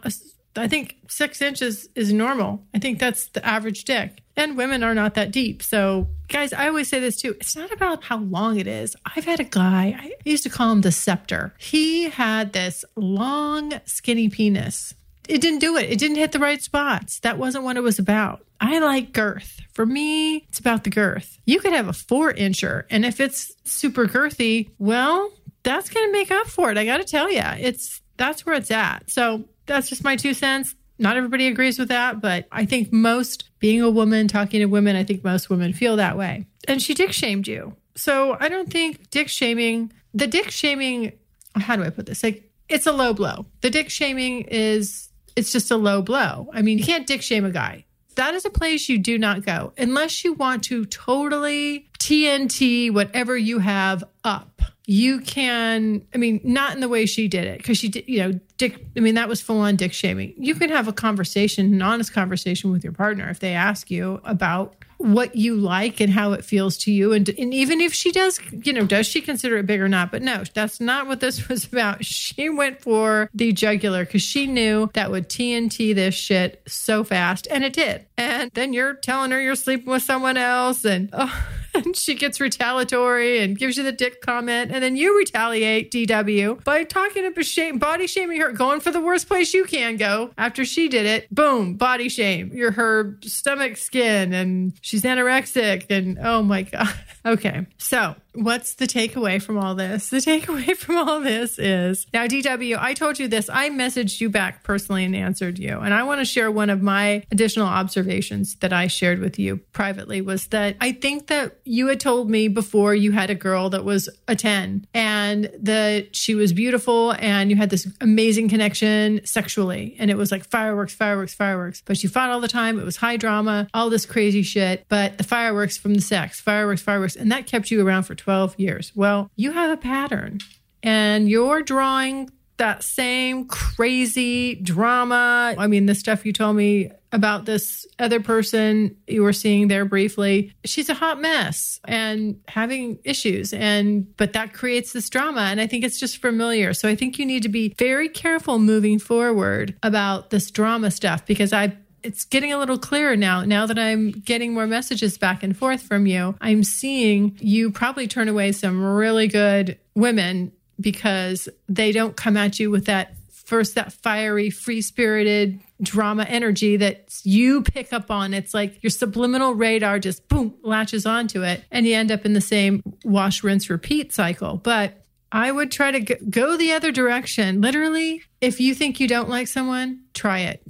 I 0.54 0.68
think 0.68 0.96
six 1.08 1.40
inches 1.40 1.88
is 1.94 2.12
normal. 2.12 2.62
I 2.75 2.78
think 2.78 2.98
that's 2.98 3.28
the 3.28 3.44
average 3.44 3.84
dick. 3.84 4.22
And 4.36 4.58
women 4.58 4.82
are 4.82 4.94
not 4.94 5.14
that 5.14 5.30
deep. 5.30 5.62
So, 5.62 6.08
guys, 6.28 6.52
I 6.52 6.68
always 6.68 6.88
say 6.88 7.00
this 7.00 7.16
too. 7.16 7.30
It's 7.40 7.56
not 7.56 7.72
about 7.72 8.04
how 8.04 8.18
long 8.18 8.58
it 8.58 8.66
is. 8.66 8.96
I've 9.16 9.25
had 9.25 9.40
a 9.40 9.44
guy, 9.44 9.96
I 9.98 10.12
used 10.26 10.42
to 10.42 10.50
call 10.50 10.72
him 10.72 10.82
the 10.82 10.92
scepter. 10.92 11.54
He 11.58 12.10
had 12.10 12.52
this 12.52 12.84
long, 12.94 13.72
skinny 13.86 14.28
penis. 14.28 14.92
It 15.26 15.40
didn't 15.40 15.60
do 15.60 15.76
it, 15.76 15.90
it 15.90 15.98
didn't 15.98 16.18
hit 16.18 16.32
the 16.32 16.38
right 16.38 16.62
spots. 16.62 17.20
That 17.20 17.38
wasn't 17.38 17.64
what 17.64 17.78
it 17.78 17.82
was 17.82 17.98
about. 17.98 18.44
I 18.60 18.78
like 18.78 19.12
girth. 19.12 19.60
For 19.72 19.86
me, 19.86 20.36
it's 20.48 20.58
about 20.58 20.84
the 20.84 20.90
girth. 20.90 21.38
You 21.46 21.60
could 21.60 21.72
have 21.72 21.88
a 21.88 21.92
four 21.92 22.32
incher, 22.32 22.84
and 22.90 23.04
if 23.04 23.20
it's 23.20 23.52
super 23.64 24.06
girthy, 24.06 24.70
well, 24.78 25.30
that's 25.66 25.90
going 25.90 26.06
to 26.06 26.12
make 26.12 26.30
up 26.30 26.46
for 26.46 26.70
it. 26.70 26.78
I 26.78 26.85
got 26.85 26.99
to 26.99 27.04
tell 27.04 27.30
you, 27.30 27.42
it's 27.42 28.00
that's 28.16 28.46
where 28.46 28.54
it's 28.54 28.70
at. 28.70 29.11
So 29.11 29.44
that's 29.66 29.88
just 29.88 30.05
my 30.05 30.14
two 30.14 30.33
cents. 30.33 30.76
Not 30.98 31.16
everybody 31.16 31.48
agrees 31.48 31.79
with 31.79 31.88
that, 31.88 32.20
but 32.20 32.46
I 32.52 32.64
think 32.64 32.92
most 32.92 33.50
being 33.59 33.83
a 33.83 33.90
woman, 33.90 34.29
talking 34.29 34.61
to 34.61 34.66
women, 34.66 34.94
I 34.94 35.02
think 35.02 35.24
most 35.24 35.50
women 35.50 35.72
feel 35.72 35.96
that 35.96 36.16
way. 36.16 36.46
And 36.68 36.81
she 36.81 36.94
dick 36.94 37.12
shamed 37.12 37.48
you. 37.48 37.74
So 37.96 38.37
I 38.38 38.48
don't 38.48 38.70
think 38.70 39.11
dick 39.11 39.29
shaming, 39.29 39.92
the 40.14 40.29
dick 40.29 40.50
shaming, 40.50 41.12
how 41.57 41.74
do 41.74 41.83
I 41.83 41.90
put 41.90 42.07
this? 42.07 42.22
Like, 42.22 42.48
it's 42.68 42.87
a 42.87 42.92
low 42.92 43.12
blow. 43.12 43.44
The 43.61 43.70
dick 43.70 43.90
shaming 43.90 44.42
is, 44.42 45.09
it's 45.35 45.52
just 45.52 45.70
a 45.70 45.76
low 45.76 46.00
blow. 46.00 46.48
I 46.52 46.62
mean, 46.62 46.79
you 46.79 46.85
can't 46.85 47.07
dick 47.07 47.22
shame 47.22 47.44
a 47.44 47.50
guy 47.50 47.87
that 48.16 48.35
is 48.35 48.44
a 48.44 48.50
place 48.50 48.88
you 48.88 48.98
do 48.98 49.18
not 49.18 49.44
go 49.44 49.72
unless 49.79 50.24
you 50.24 50.33
want 50.33 50.64
to 50.64 50.85
totally 50.87 51.88
TNT 51.98 52.92
whatever 52.92 53.37
you 53.37 53.59
have 53.61 54.02
up. 54.24 54.62
You 54.87 55.20
can, 55.20 56.03
I 56.14 56.18
mean, 56.18 56.40
not 56.44 56.75
in 56.75 56.81
the 56.81 56.88
way 56.88 57.07
she 57.07 57.27
did 57.27 57.44
it, 57.44 57.59
because 57.59 57.77
she 57.77 57.88
did, 57.88 58.05
you 58.07 58.20
know, 58.20 58.40
dick, 58.57 58.85
I 58.96 59.01
mean, 59.01 59.16
that 59.16 59.29
was 59.29 59.40
full 59.40 59.61
on 59.61 59.77
dick 59.77 59.92
shaming. 59.92 60.35
You 60.37 60.55
can 60.55 60.70
have 60.70 60.87
a 60.87 60.92
conversation, 60.92 61.75
an 61.75 61.83
honest 61.83 62.12
conversation 62.12 62.70
with 62.70 62.85
your 62.85 62.92
partner 62.92 63.29
if 63.29 63.40
they 63.40 63.53
ask 63.53 63.90
you 63.90 64.20
about 64.25 64.77
what 64.99 65.37
you 65.37 65.57
like 65.57 66.01
and 66.01 66.11
how 66.11 66.33
it 66.33 66.44
feels 66.44 66.79
to 66.79 66.92
you. 66.92 67.12
And, 67.12 67.29
and 67.29 67.53
even 67.53 67.81
if 67.81 67.92
she 67.92 68.12
does, 68.12 68.40
you 68.51 68.72
know, 68.72 68.87
does 68.87 69.07
she 69.07 69.20
consider 69.20 69.59
it 69.59 69.66
big 69.66 69.81
or 69.81 69.88
not? 69.88 70.11
But 70.11 70.22
no, 70.22 70.42
that's 70.55 70.81
not 70.81 71.07
what 71.07 71.20
this 71.20 71.49
was 71.51 71.64
about. 71.66 72.05
She 72.05 72.49
went 72.49 72.81
for 72.81 73.29
the 73.35 73.53
jugular 73.53 74.05
because 74.05 74.22
she 74.22 74.46
knew 74.46 74.90
that 74.94 75.11
would 75.11 75.29
TNT 75.29 75.94
this 75.94 76.14
shit 76.14 76.62
so 76.66 77.05
fast. 77.05 77.46
And 77.51 77.64
it 77.64 77.72
did. 77.72 78.07
And 78.16 78.51
then 78.55 78.72
you're 78.72 78.94
telling 78.94 79.31
her 79.33 79.40
you're 79.40 79.55
sleeping 79.55 79.90
with 79.90 80.03
someone 80.03 80.37
else 80.37 80.85
and, 80.85 81.11
oh, 81.12 81.46
and 81.84 81.96
she 81.96 82.14
gets 82.14 82.40
retaliatory 82.40 83.40
and 83.40 83.58
gives 83.58 83.76
you 83.76 83.82
the 83.82 83.92
dick 83.92 84.20
comment. 84.20 84.70
And 84.72 84.82
then 84.82 84.96
you 84.96 85.16
retaliate, 85.16 85.90
DW, 85.90 86.64
by 86.64 86.84
talking 86.84 87.26
about 87.26 87.44
shame, 87.44 87.78
body 87.78 88.06
shaming 88.06 88.40
her, 88.40 88.52
going 88.52 88.80
for 88.80 88.90
the 88.90 89.00
worst 89.00 89.28
place 89.28 89.54
you 89.54 89.64
can 89.64 89.96
go 89.96 90.30
after 90.38 90.64
she 90.64 90.88
did 90.88 91.06
it. 91.06 91.32
Boom, 91.34 91.74
body 91.74 92.08
shame. 92.08 92.50
You're 92.52 92.72
her 92.72 93.18
stomach 93.22 93.76
skin 93.76 94.32
and 94.32 94.72
she's 94.80 95.02
anorexic. 95.02 95.86
And 95.90 96.18
oh 96.20 96.42
my 96.42 96.62
God. 96.62 96.88
Okay. 97.26 97.66
So 97.76 98.14
what's 98.37 98.75
the 98.75 98.87
takeaway 98.87 99.42
from 99.42 99.59
all 99.59 99.75
this? 99.75 100.11
The 100.11 100.18
takeaway 100.18 100.77
from 100.77 100.96
all 100.96 101.20
this 101.20 101.59
is 101.59 102.07
now, 102.12 102.27
DW, 102.27 102.79
I 102.79 102.94
told 102.94 103.18
you 103.18 103.29
this. 103.29 103.49
I 103.49 103.70
messaged 103.70 104.20
you 104.20 104.29
back 104.29 104.62
personally 104.62 105.05
and 105.05 105.16
answered 105.16 105.59
you. 105.59 105.79
And 105.79 105.92
I 105.94 106.03
want 106.03 106.20
to 106.20 106.25
share 106.25 106.51
one 106.51 106.70
of 106.70 106.83
my 106.83 107.25
additional 107.31 107.66
observations 107.66 108.57
that 108.57 108.72
I 108.72 108.87
shared 108.87 109.18
with 109.18 109.38
you 109.38 109.59
privately 109.72 110.20
was 110.20 110.49
that 110.49 110.77
I 110.81 110.92
think 110.92 111.29
that 111.29 111.59
you 111.64 111.88
had 111.88 112.01
told 112.01 112.31
me 112.31 112.49
before 112.49 112.94
you 112.94 113.12
had 113.12 113.31
a 113.31 113.35
girl 113.35 113.70
that 113.70 113.85
was 113.85 114.09
a 114.29 114.37
10 114.37 114.87
and 114.94 115.51
that 115.61 116.14
she 116.14 116.35
was 116.35 116.53
beautiful 116.53 117.12
and 117.18 117.51
you 117.51 117.57
had 117.57 117.70
this 117.70 117.88
amazing 118.01 118.49
connection 118.49 119.25
sexually. 119.25 119.96
And 119.99 120.11
it 120.11 120.16
was 120.16 120.31
like 120.31 120.44
fireworks, 120.44 120.94
fireworks, 120.94 121.35
fireworks. 121.35 121.83
But 121.85 122.03
you 122.03 122.09
fought 122.09 122.31
all 122.31 122.40
the 122.40 122.49
time. 122.49 122.79
It 122.79 122.85
was 122.85 122.96
high 122.96 123.16
drama, 123.16 123.68
all 123.72 123.90
this 123.90 124.07
crazy 124.07 124.42
shit. 124.42 124.85
But 124.88 125.18
the 125.18 125.25
fireworks 125.25 125.77
from 125.77 125.94
the 125.94 126.01
sex, 126.01 126.40
fireworks, 126.40 126.83
fireworks. 126.83 127.16
And 127.16 127.33
that 127.33 127.46
kept 127.46 127.70
you 127.70 127.87
around 127.87 128.05
for 128.05 128.14
12 128.26 128.58
years. 128.58 128.90
Well, 128.96 129.30
you 129.36 129.52
have 129.52 129.70
a 129.70 129.76
pattern 129.76 130.40
and 130.82 131.30
you're 131.30 131.62
drawing 131.62 132.28
that 132.56 132.82
same 132.82 133.46
crazy 133.46 134.56
drama. 134.56 135.54
I 135.56 135.68
mean, 135.68 135.86
the 135.86 135.94
stuff 135.94 136.26
you 136.26 136.32
told 136.32 136.56
me 136.56 136.90
about 137.12 137.44
this 137.44 137.86
other 138.00 138.18
person 138.18 138.96
you 139.06 139.22
were 139.22 139.32
seeing 139.32 139.68
there 139.68 139.84
briefly, 139.84 140.52
she's 140.64 140.88
a 140.88 140.94
hot 140.94 141.20
mess 141.20 141.78
and 141.84 142.40
having 142.48 142.98
issues. 143.04 143.52
And, 143.52 144.16
but 144.16 144.32
that 144.32 144.52
creates 144.52 144.92
this 144.92 145.08
drama. 145.08 145.42
And 145.42 145.60
I 145.60 145.68
think 145.68 145.84
it's 145.84 146.00
just 146.00 146.20
familiar. 146.20 146.74
So 146.74 146.88
I 146.88 146.96
think 146.96 147.20
you 147.20 147.26
need 147.26 147.44
to 147.44 147.48
be 147.48 147.74
very 147.78 148.08
careful 148.08 148.58
moving 148.58 148.98
forward 148.98 149.76
about 149.84 150.30
this 150.30 150.50
drama 150.50 150.90
stuff 150.90 151.24
because 151.26 151.52
I 151.52 151.76
it's 152.07 152.25
getting 152.25 152.53
a 152.53 152.59
little 152.59 152.79
clearer 152.79 153.16
now. 153.16 153.42
Now 153.42 153.66
that 153.66 153.79
I'm 153.79 154.12
getting 154.12 154.55
more 154.55 154.69
messages 154.69 155.19
back 155.19 155.42
and 155.42 155.57
forth 155.57 155.83
from 155.83 156.07
you, 156.07 156.37
I'm 156.40 156.62
seeing 156.62 157.37
you 157.40 157.73
probably 157.73 158.07
turn 158.07 158.29
away 158.29 158.53
some 158.53 158.83
really 158.83 159.27
good 159.27 159.77
women 159.97 160.53
because 160.81 161.49
they 161.69 161.90
don't 161.90 162.16
come 162.16 162.37
at 162.37 162.61
you 162.61 162.71
with 162.71 162.87
that 162.87 163.14
first, 163.33 163.75
that 163.75 163.92
fiery, 163.92 164.51
free 164.51 164.81
spirited 164.83 165.61
drama 165.83 166.25
energy 166.25 166.77
that 166.77 167.12
you 167.25 167.62
pick 167.62 167.92
up 167.92 168.11
on. 168.11 168.33
It's 168.33 168.55
like 168.55 168.83
your 168.83 168.90
subliminal 168.90 169.55
radar 169.55 169.99
just 169.99 170.29
boom 170.29 170.55
latches 170.62 171.07
onto 171.07 171.42
it 171.42 171.64
and 171.73 171.87
you 171.87 171.95
end 171.95 172.12
up 172.12 172.25
in 172.25 172.35
the 172.35 172.40
same 172.40 172.83
wash, 173.05 173.42
rinse, 173.42 173.69
repeat 173.69 174.12
cycle. 174.12 174.59
But 174.59 175.05
I 175.33 175.51
would 175.51 175.73
try 175.73 175.90
to 175.90 176.01
go 176.01 176.57
the 176.57 176.73
other 176.73 176.92
direction. 176.92 177.61
Literally, 177.61 178.23
if 178.40 178.61
you 178.61 178.75
think 178.75 179.01
you 179.01 179.09
don't 179.09 179.29
like 179.29 179.49
someone, 179.49 180.03
try 180.14 180.40
it. 180.40 180.62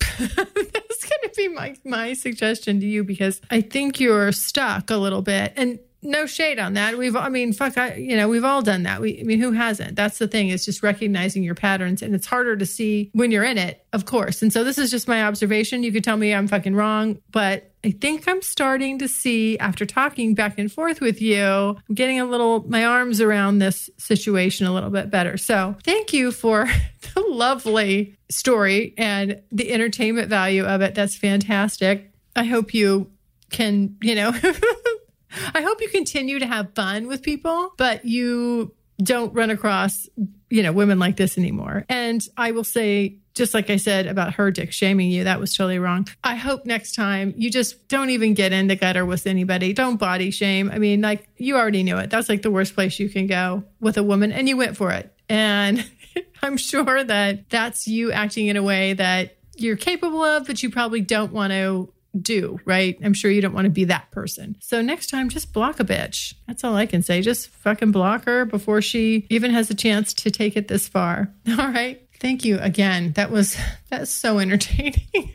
was 1.03 1.11
going 1.11 1.33
to 1.33 1.37
be 1.37 1.49
my 1.49 1.77
my 1.85 2.13
suggestion 2.13 2.81
to 2.81 2.87
you 2.87 3.05
because 3.05 3.41
I 3.51 3.61
think 3.61 4.01
you're 4.01 4.33
stuck 4.33 4.91
a 4.91 4.97
little 4.97 5.23
bit 5.23 5.53
and 5.57 5.79
no 6.03 6.27
shade 6.27 6.59
on 6.59 6.75
that. 6.75 6.97
We've, 6.97 7.17
I 7.17 7.29
mean, 7.29 7.53
fuck, 7.53 7.77
I, 7.77 7.95
you 7.95 8.17
know, 8.17 8.29
we've 8.29 8.45
all 8.45 8.63
done 8.63 8.85
that. 8.85 9.01
We, 9.01 9.21
I 9.21 9.25
mean, 9.25 9.41
who 9.41 9.53
hasn't? 9.53 9.97
That's 9.97 10.19
the 10.19 10.29
thing 10.29 10.51
is 10.51 10.65
just 10.65 10.83
recognizing 10.83 11.43
your 11.43 11.55
patterns 11.55 12.01
and 12.03 12.15
it's 12.15 12.27
harder 12.27 12.57
to 12.57 12.67
see 12.67 13.11
when 13.13 13.31
you're 13.31 13.45
in 13.45 13.59
it, 13.59 13.85
of 13.93 14.05
course. 14.05 14.43
And 14.43 14.53
so 14.53 14.63
this 14.63 14.79
is 14.79 14.91
just 14.91 15.09
my 15.09 15.25
observation. 15.25 15.83
You 15.83 15.93
could 15.93 16.05
tell 16.05 16.17
me 16.17 16.33
I'm 16.33 16.49
fucking 16.49 16.75
wrong, 16.75 17.19
but 17.31 17.73
I 17.87 17.93
think 17.93 18.27
I'm 18.27 18.43
starting 18.43 18.99
to 18.99 19.07
see 19.07 19.57
after 19.61 19.87
talking 19.87 20.35
back 20.35 20.59
and 20.59 20.73
forth 20.73 21.01
with 21.01 21.23
you, 21.23 21.45
I'm 21.45 21.95
getting 21.95 22.19
a 22.19 22.25
little, 22.25 22.69
my 22.69 22.85
arms 22.85 23.21
around 23.21 23.61
this 23.61 23.89
situation 23.97 24.67
a 24.67 24.75
little 24.75 24.91
bit 24.91 25.09
better. 25.09 25.37
So 25.37 25.77
thank 25.85 26.13
you 26.13 26.33
for 26.33 26.69
the 27.15 27.21
lovely 27.21 28.17
story 28.29 28.93
and 28.99 29.41
the 29.53 29.73
entertainment 29.73 30.29
value 30.29 30.65
of 30.65 30.81
it. 30.81 30.97
That's 30.97 31.17
fantastic. 31.17 32.11
I 32.35 32.43
hope 32.43 32.75
you 32.75 33.09
can, 33.51 33.97
you 34.03 34.17
know, 34.17 34.31
I 35.55 35.63
hope 35.63 35.81
you 35.81 35.89
continue 35.89 36.41
to 36.41 36.47
have 36.47 36.75
fun 36.75 37.07
with 37.07 37.23
people, 37.23 37.73
but 37.77 38.05
you 38.05 38.75
don't 39.03 39.33
run 39.35 39.51
across, 39.51 40.09
you 40.49 40.63
know, 40.63 40.73
women 40.73 40.99
like 40.99 41.17
this 41.17 41.37
anymore. 41.39 41.85
And 41.89 42.27
I 42.37 42.53
will 42.53 42.65
say, 42.65 43.17
just 43.35 43.53
like 43.53 43.69
I 43.69 43.77
said 43.77 44.07
about 44.07 44.35
her 44.35 44.51
dick 44.51 44.73
shaming 44.73 45.11
you, 45.11 45.25
that 45.25 45.39
was 45.39 45.55
totally 45.55 45.79
wrong. 45.79 46.09
I 46.25 46.37
hope 46.37 46.65
next 46.65 46.95
time 46.95 47.35
you 47.37 47.51
just 47.51 47.89
don't 47.89 48.11
even 48.11 48.33
get 48.33 48.53
in 48.53 48.67
the 48.67 48.77
gutter 48.77 49.05
with 49.05 49.27
anybody. 49.27 49.75
Don't 49.75 49.97
body 49.97 50.31
shame. 50.31 50.71
I 50.71 50.79
mean, 50.79 51.03
like 51.03 51.29
you 51.37 51.57
already 51.57 51.83
knew 51.83 51.99
it. 51.99 52.09
That's 52.09 52.29
like 52.29 52.43
the 52.43 52.51
worst 52.51 52.75
place 52.75 52.99
you 52.99 53.11
can 53.11 53.27
go 53.27 53.65
with 53.81 53.99
a 53.99 54.03
woman, 54.03 54.33
and 54.33 54.49
you 54.49 54.57
went 54.57 54.77
for 54.77 54.91
it. 54.91 55.13
And 55.29 55.89
I'm 56.43 56.57
sure 56.57 57.05
that 57.05 57.51
that's 57.51 57.87
you 57.87 58.11
acting 58.13 58.47
in 58.47 58.57
a 58.57 58.63
way 58.63 58.95
that 58.95 59.37
you're 59.57 59.77
capable 59.77 60.23
of, 60.23 60.47
but 60.47 60.63
you 60.63 60.71
probably 60.71 61.01
don't 61.01 61.33
want 61.33 61.53
to 61.53 61.93
do, 62.23 62.59
right? 62.65 62.97
I'm 63.03 63.15
sure 63.15 63.31
you 63.31 63.41
don't 63.41 63.55
want 63.55 63.67
to 63.67 63.71
be 63.71 63.85
that 63.85 64.11
person. 64.11 64.57
So 64.61 64.83
next 64.83 65.09
time, 65.11 65.29
just 65.29 65.53
block 65.53 65.81
a 65.81 65.85
bitch. 65.85 66.35
That's 66.47 66.65
all 66.65 66.77
I 66.77 66.87
can 66.87 67.03
say. 67.03 67.23
Just 67.23 67.49
fucking 67.49 67.93
block 67.93 68.25
her 68.25 68.45
before 68.45 68.83
she 68.83 69.27
even 69.31 69.51
has 69.53 69.71
a 69.71 69.75
chance 69.75 70.15
to 70.15 70.31
take 70.31 70.57
it 70.57 70.69
this 70.69 70.89
far. 70.89 71.33
All 71.59 71.69
right. 71.69 72.03
Thank 72.21 72.45
you 72.45 72.59
again. 72.59 73.13
That 73.13 73.31
was 73.31 73.57
that's 73.91 74.11
so 74.11 74.39
entertaining. 74.39 75.33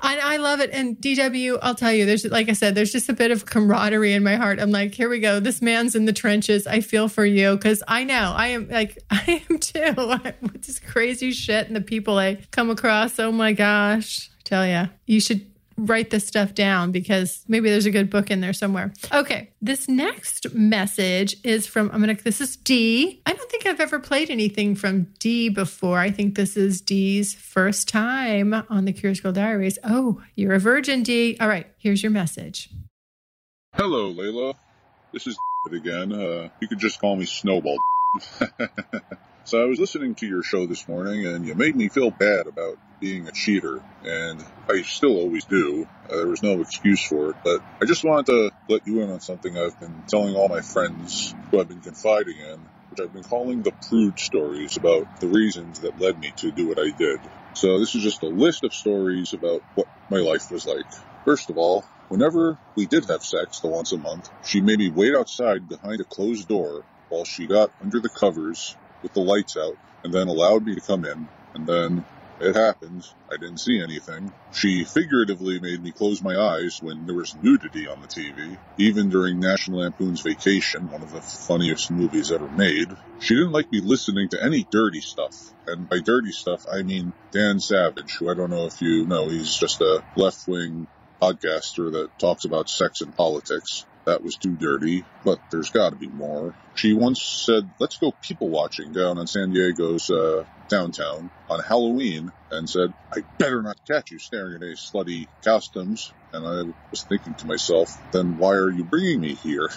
I, 0.00 0.34
I 0.34 0.36
love 0.36 0.60
it. 0.60 0.70
And 0.70 0.98
DW, 0.98 1.58
I'll 1.62 1.74
tell 1.74 1.92
you, 1.92 2.04
there's 2.04 2.26
like 2.26 2.50
I 2.50 2.52
said, 2.52 2.74
there's 2.74 2.92
just 2.92 3.08
a 3.08 3.14
bit 3.14 3.30
of 3.30 3.46
camaraderie 3.46 4.12
in 4.12 4.22
my 4.22 4.36
heart. 4.36 4.60
I'm 4.60 4.70
like, 4.70 4.94
here 4.94 5.08
we 5.08 5.18
go. 5.18 5.40
This 5.40 5.62
man's 5.62 5.94
in 5.94 6.04
the 6.04 6.12
trenches. 6.12 6.66
I 6.66 6.80
feel 6.80 7.08
for 7.08 7.24
you 7.24 7.56
because 7.56 7.82
I 7.88 8.04
know 8.04 8.34
I 8.36 8.48
am 8.48 8.68
like 8.68 8.98
I 9.10 9.42
am 9.48 9.58
too. 9.58 9.94
With 10.42 10.66
this 10.66 10.78
crazy 10.78 11.32
shit 11.32 11.66
and 11.66 11.74
the 11.74 11.80
people 11.80 12.18
I 12.18 12.36
come 12.50 12.68
across. 12.68 13.18
Oh 13.18 13.32
my 13.32 13.52
gosh 13.52 14.29
tell 14.50 14.66
you, 14.66 14.90
you 15.06 15.20
should 15.20 15.46
write 15.76 16.10
this 16.10 16.26
stuff 16.26 16.54
down 16.54 16.92
because 16.92 17.44
maybe 17.48 17.70
there's 17.70 17.86
a 17.86 17.90
good 17.90 18.10
book 18.10 18.30
in 18.30 18.40
there 18.40 18.52
somewhere. 18.52 18.92
Okay, 19.12 19.50
this 19.62 19.88
next 19.88 20.52
message 20.54 21.36
is 21.42 21.66
from 21.66 21.90
I'm 21.92 22.00
gonna 22.00 22.14
this 22.14 22.40
is 22.40 22.56
D. 22.56 23.22
I 23.26 23.32
don't 23.32 23.50
think 23.50 23.66
I've 23.66 23.80
ever 23.80 23.98
played 23.98 24.30
anything 24.30 24.74
from 24.74 25.04
D 25.18 25.48
before. 25.48 25.98
I 25.98 26.10
think 26.10 26.34
this 26.34 26.56
is 26.56 26.80
D's 26.80 27.34
first 27.34 27.88
time 27.88 28.54
on 28.68 28.84
the 28.84 28.92
Curious 28.92 29.20
Girl 29.20 29.32
Diaries. 29.32 29.78
Oh, 29.84 30.22
you're 30.34 30.54
a 30.54 30.58
virgin, 30.58 31.02
D. 31.02 31.36
All 31.40 31.48
right, 31.48 31.66
here's 31.78 32.02
your 32.02 32.12
message. 32.12 32.68
Hello, 33.74 34.12
Layla. 34.12 34.54
This 35.12 35.26
is 35.26 35.38
again. 35.72 36.12
Uh, 36.12 36.48
you 36.60 36.68
could 36.68 36.78
just 36.78 37.00
call 37.00 37.16
me 37.16 37.24
Snowball. 37.24 37.78
so 39.44 39.62
I 39.62 39.66
was 39.66 39.78
listening 39.78 40.14
to 40.16 40.26
your 40.26 40.42
show 40.42 40.66
this 40.66 40.86
morning, 40.88 41.26
and 41.26 41.46
you 41.46 41.54
made 41.54 41.74
me 41.74 41.88
feel 41.88 42.10
bad 42.10 42.46
about 42.46 42.78
being 43.00 43.26
a 43.26 43.32
cheater, 43.32 43.80
and 44.04 44.44
I 44.68 44.82
still 44.82 45.16
always 45.16 45.44
do. 45.46 45.86
Uh, 46.08 46.16
there 46.16 46.28
was 46.28 46.42
no 46.42 46.60
excuse 46.60 47.04
for 47.04 47.30
it, 47.30 47.36
but 47.42 47.62
I 47.80 47.86
just 47.86 48.04
wanted 48.04 48.26
to 48.26 48.50
let 48.68 48.86
you 48.86 49.00
in 49.00 49.10
on 49.10 49.20
something 49.20 49.56
I've 49.56 49.78
been 49.80 50.04
telling 50.08 50.36
all 50.36 50.48
my 50.48 50.60
friends 50.60 51.34
who 51.50 51.60
I've 51.60 51.68
been 51.68 51.80
confiding 51.80 52.36
in, 52.38 52.60
which 52.90 53.00
I've 53.00 53.12
been 53.12 53.24
calling 53.24 53.62
the 53.62 53.72
prude 53.88 54.18
stories 54.18 54.76
about 54.76 55.20
the 55.20 55.28
reasons 55.28 55.80
that 55.80 56.00
led 56.00 56.18
me 56.18 56.32
to 56.36 56.52
do 56.52 56.68
what 56.68 56.78
I 56.78 56.90
did. 56.90 57.20
So 57.54 57.78
this 57.78 57.94
is 57.94 58.02
just 58.02 58.22
a 58.22 58.28
list 58.28 58.64
of 58.64 58.74
stories 58.74 59.32
about 59.32 59.62
what 59.74 59.88
my 60.10 60.18
life 60.18 60.50
was 60.50 60.66
like. 60.66 60.86
First 61.24 61.50
of 61.50 61.56
all, 61.56 61.84
whenever 62.08 62.58
we 62.76 62.86
did 62.86 63.06
have 63.06 63.22
sex 63.22 63.60
the 63.60 63.68
once 63.68 63.92
a 63.92 63.98
month, 63.98 64.30
she 64.44 64.60
made 64.60 64.78
me 64.78 64.90
wait 64.90 65.14
outside 65.14 65.68
behind 65.68 66.00
a 66.00 66.04
closed 66.04 66.46
door 66.48 66.84
while 67.08 67.24
she 67.24 67.46
got 67.46 67.72
under 67.82 68.00
the 68.00 68.08
covers 68.08 68.76
with 69.02 69.12
the 69.14 69.20
lights 69.20 69.56
out 69.56 69.76
and 70.04 70.12
then 70.12 70.28
allowed 70.28 70.64
me 70.64 70.74
to 70.74 70.80
come 70.80 71.04
in. 71.04 71.28
And 71.54 71.66
then 71.66 72.04
it 72.40 72.56
happened. 72.56 73.06
I 73.30 73.36
didn't 73.36 73.60
see 73.60 73.80
anything. 73.82 74.32
She 74.52 74.84
figuratively 74.84 75.60
made 75.60 75.82
me 75.82 75.92
close 75.92 76.22
my 76.22 76.36
eyes 76.36 76.78
when 76.80 77.06
there 77.06 77.14
was 77.14 77.34
nudity 77.34 77.86
on 77.86 78.00
the 78.00 78.08
TV, 78.08 78.56
even 78.78 79.10
during 79.10 79.40
National 79.40 79.80
Lampoon's 79.80 80.22
Vacation, 80.22 80.90
one 80.90 81.02
of 81.02 81.12
the 81.12 81.20
funniest 81.20 81.90
movies 81.90 82.32
ever 82.32 82.48
made. 82.48 82.88
She 83.20 83.34
didn't 83.34 83.52
like 83.52 83.70
me 83.70 83.80
listening 83.80 84.30
to 84.30 84.42
any 84.42 84.66
dirty 84.70 85.00
stuff. 85.00 85.36
And 85.66 85.88
by 85.88 86.00
dirty 86.00 86.32
stuff, 86.32 86.64
I 86.72 86.82
mean 86.82 87.12
Dan 87.30 87.60
Savage, 87.60 88.16
who 88.18 88.30
I 88.30 88.34
don't 88.34 88.50
know 88.50 88.66
if 88.66 88.80
you 88.80 89.06
know, 89.06 89.28
he's 89.28 89.54
just 89.54 89.80
a 89.82 90.02
left 90.16 90.48
wing 90.48 90.86
podcaster 91.20 91.92
that 91.92 92.08
talks 92.18 92.46
about 92.46 92.70
sex 92.70 93.02
and 93.02 93.14
politics 93.14 93.84
that 94.10 94.24
was 94.24 94.34
too 94.34 94.56
dirty, 94.56 95.04
but 95.24 95.38
there's 95.50 95.70
got 95.70 95.90
to 95.90 95.96
be 95.96 96.08
more. 96.08 96.52
She 96.74 96.92
once 96.92 97.22
said, 97.22 97.70
let's 97.78 97.96
go 97.96 98.12
people 98.20 98.48
watching 98.48 98.92
down 98.92 99.18
in 99.18 99.28
San 99.28 99.52
Diego's 99.52 100.10
uh, 100.10 100.44
downtown 100.68 101.30
on 101.48 101.60
Halloween 101.60 102.32
and 102.50 102.68
said, 102.68 102.92
I 103.12 103.22
better 103.38 103.62
not 103.62 103.76
catch 103.86 104.10
you 104.10 104.18
staring 104.18 104.56
at 104.56 104.62
any 104.62 104.74
slutty 104.74 105.28
costumes. 105.44 106.12
And 106.32 106.44
I 106.44 106.72
was 106.90 107.04
thinking 107.04 107.34
to 107.34 107.46
myself, 107.46 107.96
then 108.10 108.36
why 108.36 108.54
are 108.54 108.70
you 108.70 108.82
bringing 108.82 109.20
me 109.20 109.34
here? 109.34 109.68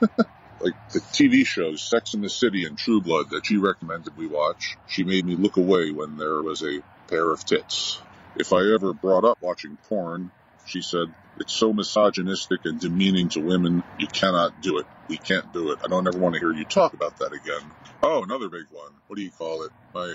like 0.60 0.74
the 0.92 1.00
TV 1.00 1.46
shows 1.46 1.82
Sex 1.82 2.14
in 2.14 2.22
the 2.22 2.30
City 2.30 2.64
and 2.64 2.76
True 2.76 3.00
Blood 3.00 3.30
that 3.30 3.46
she 3.46 3.58
recommended 3.58 4.16
we 4.16 4.26
watch, 4.26 4.76
she 4.88 5.04
made 5.04 5.24
me 5.24 5.36
look 5.36 5.56
away 5.56 5.92
when 5.92 6.16
there 6.16 6.42
was 6.42 6.62
a 6.62 6.80
pair 7.06 7.30
of 7.30 7.44
tits. 7.44 8.00
If 8.34 8.52
I 8.52 8.74
ever 8.74 8.92
brought 8.92 9.24
up 9.24 9.38
watching 9.40 9.78
porn, 9.88 10.32
she 10.66 10.82
said, 10.82 11.14
it's 11.38 11.54
so 11.54 11.72
misogynistic 11.72 12.60
and 12.64 12.80
demeaning 12.80 13.28
to 13.30 13.40
women. 13.40 13.82
You 13.98 14.06
cannot 14.06 14.60
do 14.60 14.78
it. 14.78 14.86
We 15.08 15.18
can't 15.18 15.52
do 15.52 15.70
it. 15.72 15.80
I 15.84 15.88
don't 15.88 16.06
ever 16.06 16.18
want 16.18 16.34
to 16.34 16.40
hear 16.40 16.52
you 16.52 16.64
talk 16.64 16.94
about 16.94 17.18
that 17.18 17.32
again. 17.32 17.70
Oh, 18.02 18.22
another 18.22 18.48
big 18.48 18.66
one. 18.72 18.92
What 19.06 19.16
do 19.16 19.22
you 19.22 19.30
call 19.30 19.62
it? 19.62 19.72
My 19.94 20.14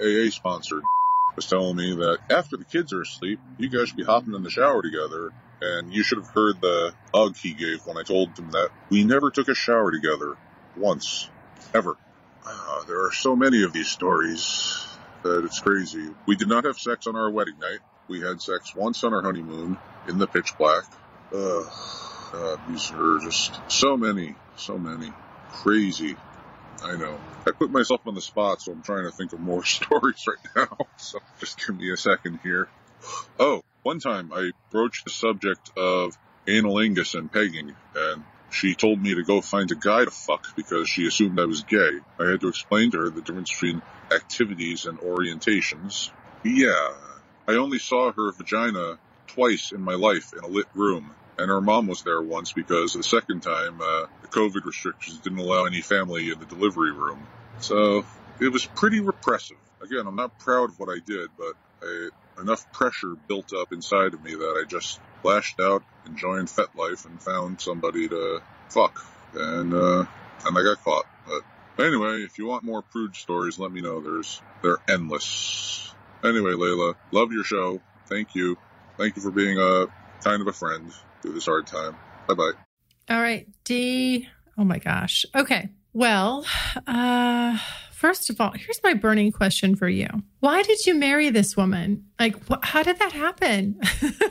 AA 0.00 0.30
sponsor 0.30 0.82
was 1.36 1.46
telling 1.46 1.76
me 1.76 1.94
that 1.96 2.18
after 2.30 2.56
the 2.56 2.64
kids 2.64 2.92
are 2.92 3.02
asleep, 3.02 3.40
you 3.58 3.68
guys 3.68 3.88
should 3.88 3.96
be 3.96 4.04
hopping 4.04 4.34
in 4.34 4.42
the 4.42 4.50
shower 4.50 4.82
together. 4.82 5.32
And 5.60 5.92
you 5.92 6.02
should 6.02 6.18
have 6.18 6.30
heard 6.34 6.60
the 6.60 6.92
hug 7.14 7.36
he 7.40 7.54
gave 7.54 7.86
when 7.86 7.96
I 7.96 8.02
told 8.02 8.36
him 8.36 8.50
that 8.50 8.70
we 8.90 9.04
never 9.04 9.30
took 9.30 9.48
a 9.48 9.54
shower 9.54 9.92
together 9.92 10.36
once, 10.76 11.28
ever. 11.72 11.96
Uh, 12.44 12.84
there 12.88 13.04
are 13.04 13.12
so 13.12 13.36
many 13.36 13.62
of 13.62 13.72
these 13.72 13.88
stories 13.88 14.88
that 15.22 15.44
it's 15.44 15.60
crazy. 15.60 16.10
We 16.26 16.34
did 16.34 16.48
not 16.48 16.64
have 16.64 16.76
sex 16.78 17.06
on 17.06 17.14
our 17.14 17.30
wedding 17.30 17.60
night. 17.60 17.78
We 18.08 18.20
had 18.20 18.42
sex 18.42 18.74
once 18.74 19.04
on 19.04 19.14
our 19.14 19.22
honeymoon 19.22 19.78
in 20.08 20.18
the 20.18 20.26
pitch 20.26 20.56
black. 20.58 20.84
Ugh, 21.32 21.66
God, 22.32 22.60
these 22.68 22.90
are 22.92 23.18
just 23.20 23.60
so 23.68 23.96
many, 23.96 24.34
so 24.56 24.78
many. 24.78 25.12
Crazy. 25.50 26.16
I 26.84 26.96
know. 26.96 27.18
I 27.46 27.52
put 27.52 27.70
myself 27.70 28.00
on 28.06 28.14
the 28.14 28.20
spot, 28.20 28.60
so 28.60 28.72
I'm 28.72 28.82
trying 28.82 29.04
to 29.04 29.10
think 29.10 29.32
of 29.32 29.40
more 29.40 29.64
stories 29.64 30.24
right 30.26 30.68
now. 30.68 30.86
So 30.96 31.18
just 31.40 31.64
give 31.64 31.76
me 31.76 31.90
a 31.92 31.96
second 31.96 32.40
here. 32.42 32.68
Oh, 33.38 33.62
one 33.82 34.00
time 34.00 34.32
I 34.32 34.52
broached 34.70 35.04
the 35.04 35.10
subject 35.10 35.70
of 35.76 36.16
anilingus 36.46 37.14
and 37.14 37.32
pegging, 37.32 37.74
and 37.94 38.24
she 38.50 38.74
told 38.74 39.00
me 39.00 39.14
to 39.14 39.22
go 39.22 39.40
find 39.40 39.70
a 39.70 39.74
guy 39.74 40.04
to 40.04 40.10
fuck 40.10 40.54
because 40.56 40.88
she 40.88 41.06
assumed 41.06 41.38
I 41.40 41.46
was 41.46 41.62
gay. 41.62 41.90
I 42.18 42.30
had 42.30 42.40
to 42.40 42.48
explain 42.48 42.90
to 42.92 42.98
her 42.98 43.10
the 43.10 43.22
difference 43.22 43.52
between 43.52 43.82
activities 44.12 44.84
and 44.84 44.98
orientations. 44.98 46.10
Yeah, 46.44 46.92
I 47.48 47.54
only 47.54 47.78
saw 47.78 48.12
her 48.12 48.32
vagina 48.32 48.98
twice 49.34 49.72
in 49.72 49.80
my 49.80 49.94
life 49.94 50.32
in 50.36 50.44
a 50.44 50.48
lit 50.48 50.66
room. 50.74 51.14
And 51.38 51.48
her 51.48 51.60
mom 51.60 51.86
was 51.86 52.02
there 52.02 52.20
once 52.20 52.52
because 52.52 52.92
the 52.92 53.02
second 53.02 53.40
time, 53.40 53.80
uh, 53.80 54.06
the 54.20 54.28
COVID 54.28 54.64
restrictions 54.64 55.18
didn't 55.18 55.38
allow 55.38 55.64
any 55.64 55.80
family 55.80 56.30
in 56.30 56.38
the 56.38 56.44
delivery 56.46 56.92
room. 56.92 57.26
So 57.58 58.04
it 58.40 58.52
was 58.52 58.66
pretty 58.66 59.00
repressive. 59.00 59.56
Again, 59.82 60.06
I'm 60.06 60.16
not 60.16 60.38
proud 60.38 60.70
of 60.70 60.78
what 60.78 60.88
I 60.88 60.98
did, 61.04 61.30
but 61.36 61.54
I, 61.82 62.08
enough 62.40 62.70
pressure 62.72 63.14
built 63.28 63.52
up 63.54 63.72
inside 63.72 64.14
of 64.14 64.22
me 64.22 64.34
that 64.34 64.62
I 64.62 64.68
just 64.68 65.00
lashed 65.24 65.58
out 65.58 65.82
and 66.04 66.16
joined 66.16 66.48
FetLife 66.48 67.06
and 67.06 67.20
found 67.20 67.60
somebody 67.60 68.08
to 68.08 68.42
fuck. 68.68 69.04
And, 69.34 69.72
uh, 69.72 70.04
and 70.44 70.58
I 70.58 70.62
got 70.62 70.82
caught. 70.84 71.06
But 71.26 71.84
anyway, 71.84 72.22
if 72.22 72.38
you 72.38 72.46
want 72.46 72.64
more 72.64 72.82
prude 72.82 73.16
stories, 73.16 73.58
let 73.58 73.72
me 73.72 73.80
know. 73.80 74.00
There's, 74.00 74.40
they're 74.60 74.78
endless. 74.88 75.94
Anyway, 76.22 76.52
Layla, 76.52 76.94
love 77.10 77.32
your 77.32 77.44
show. 77.44 77.80
Thank 78.06 78.34
you. 78.34 78.58
Thank 78.98 79.16
you 79.16 79.22
for 79.22 79.30
being 79.30 79.58
a 79.58 79.86
kind 80.22 80.40
of 80.40 80.46
a 80.48 80.52
friend 80.52 80.92
through 81.20 81.32
this 81.34 81.46
hard 81.46 81.66
time. 81.66 81.96
Bye 82.28 82.34
bye. 82.34 82.52
All 83.10 83.20
right, 83.20 83.46
D. 83.64 84.28
Oh 84.58 84.64
my 84.64 84.78
gosh. 84.78 85.24
Okay. 85.34 85.68
Well, 85.92 86.46
uh, 86.86 87.58
First 88.02 88.30
of 88.30 88.40
all, 88.40 88.50
here's 88.50 88.80
my 88.82 88.94
burning 88.94 89.30
question 89.30 89.76
for 89.76 89.88
you. 89.88 90.08
Why 90.40 90.62
did 90.64 90.86
you 90.86 90.94
marry 90.96 91.30
this 91.30 91.56
woman? 91.56 92.06
Like, 92.18 92.34
wh- 92.48 92.58
how 92.60 92.82
did 92.82 92.98
that 92.98 93.12
happen? 93.12 93.78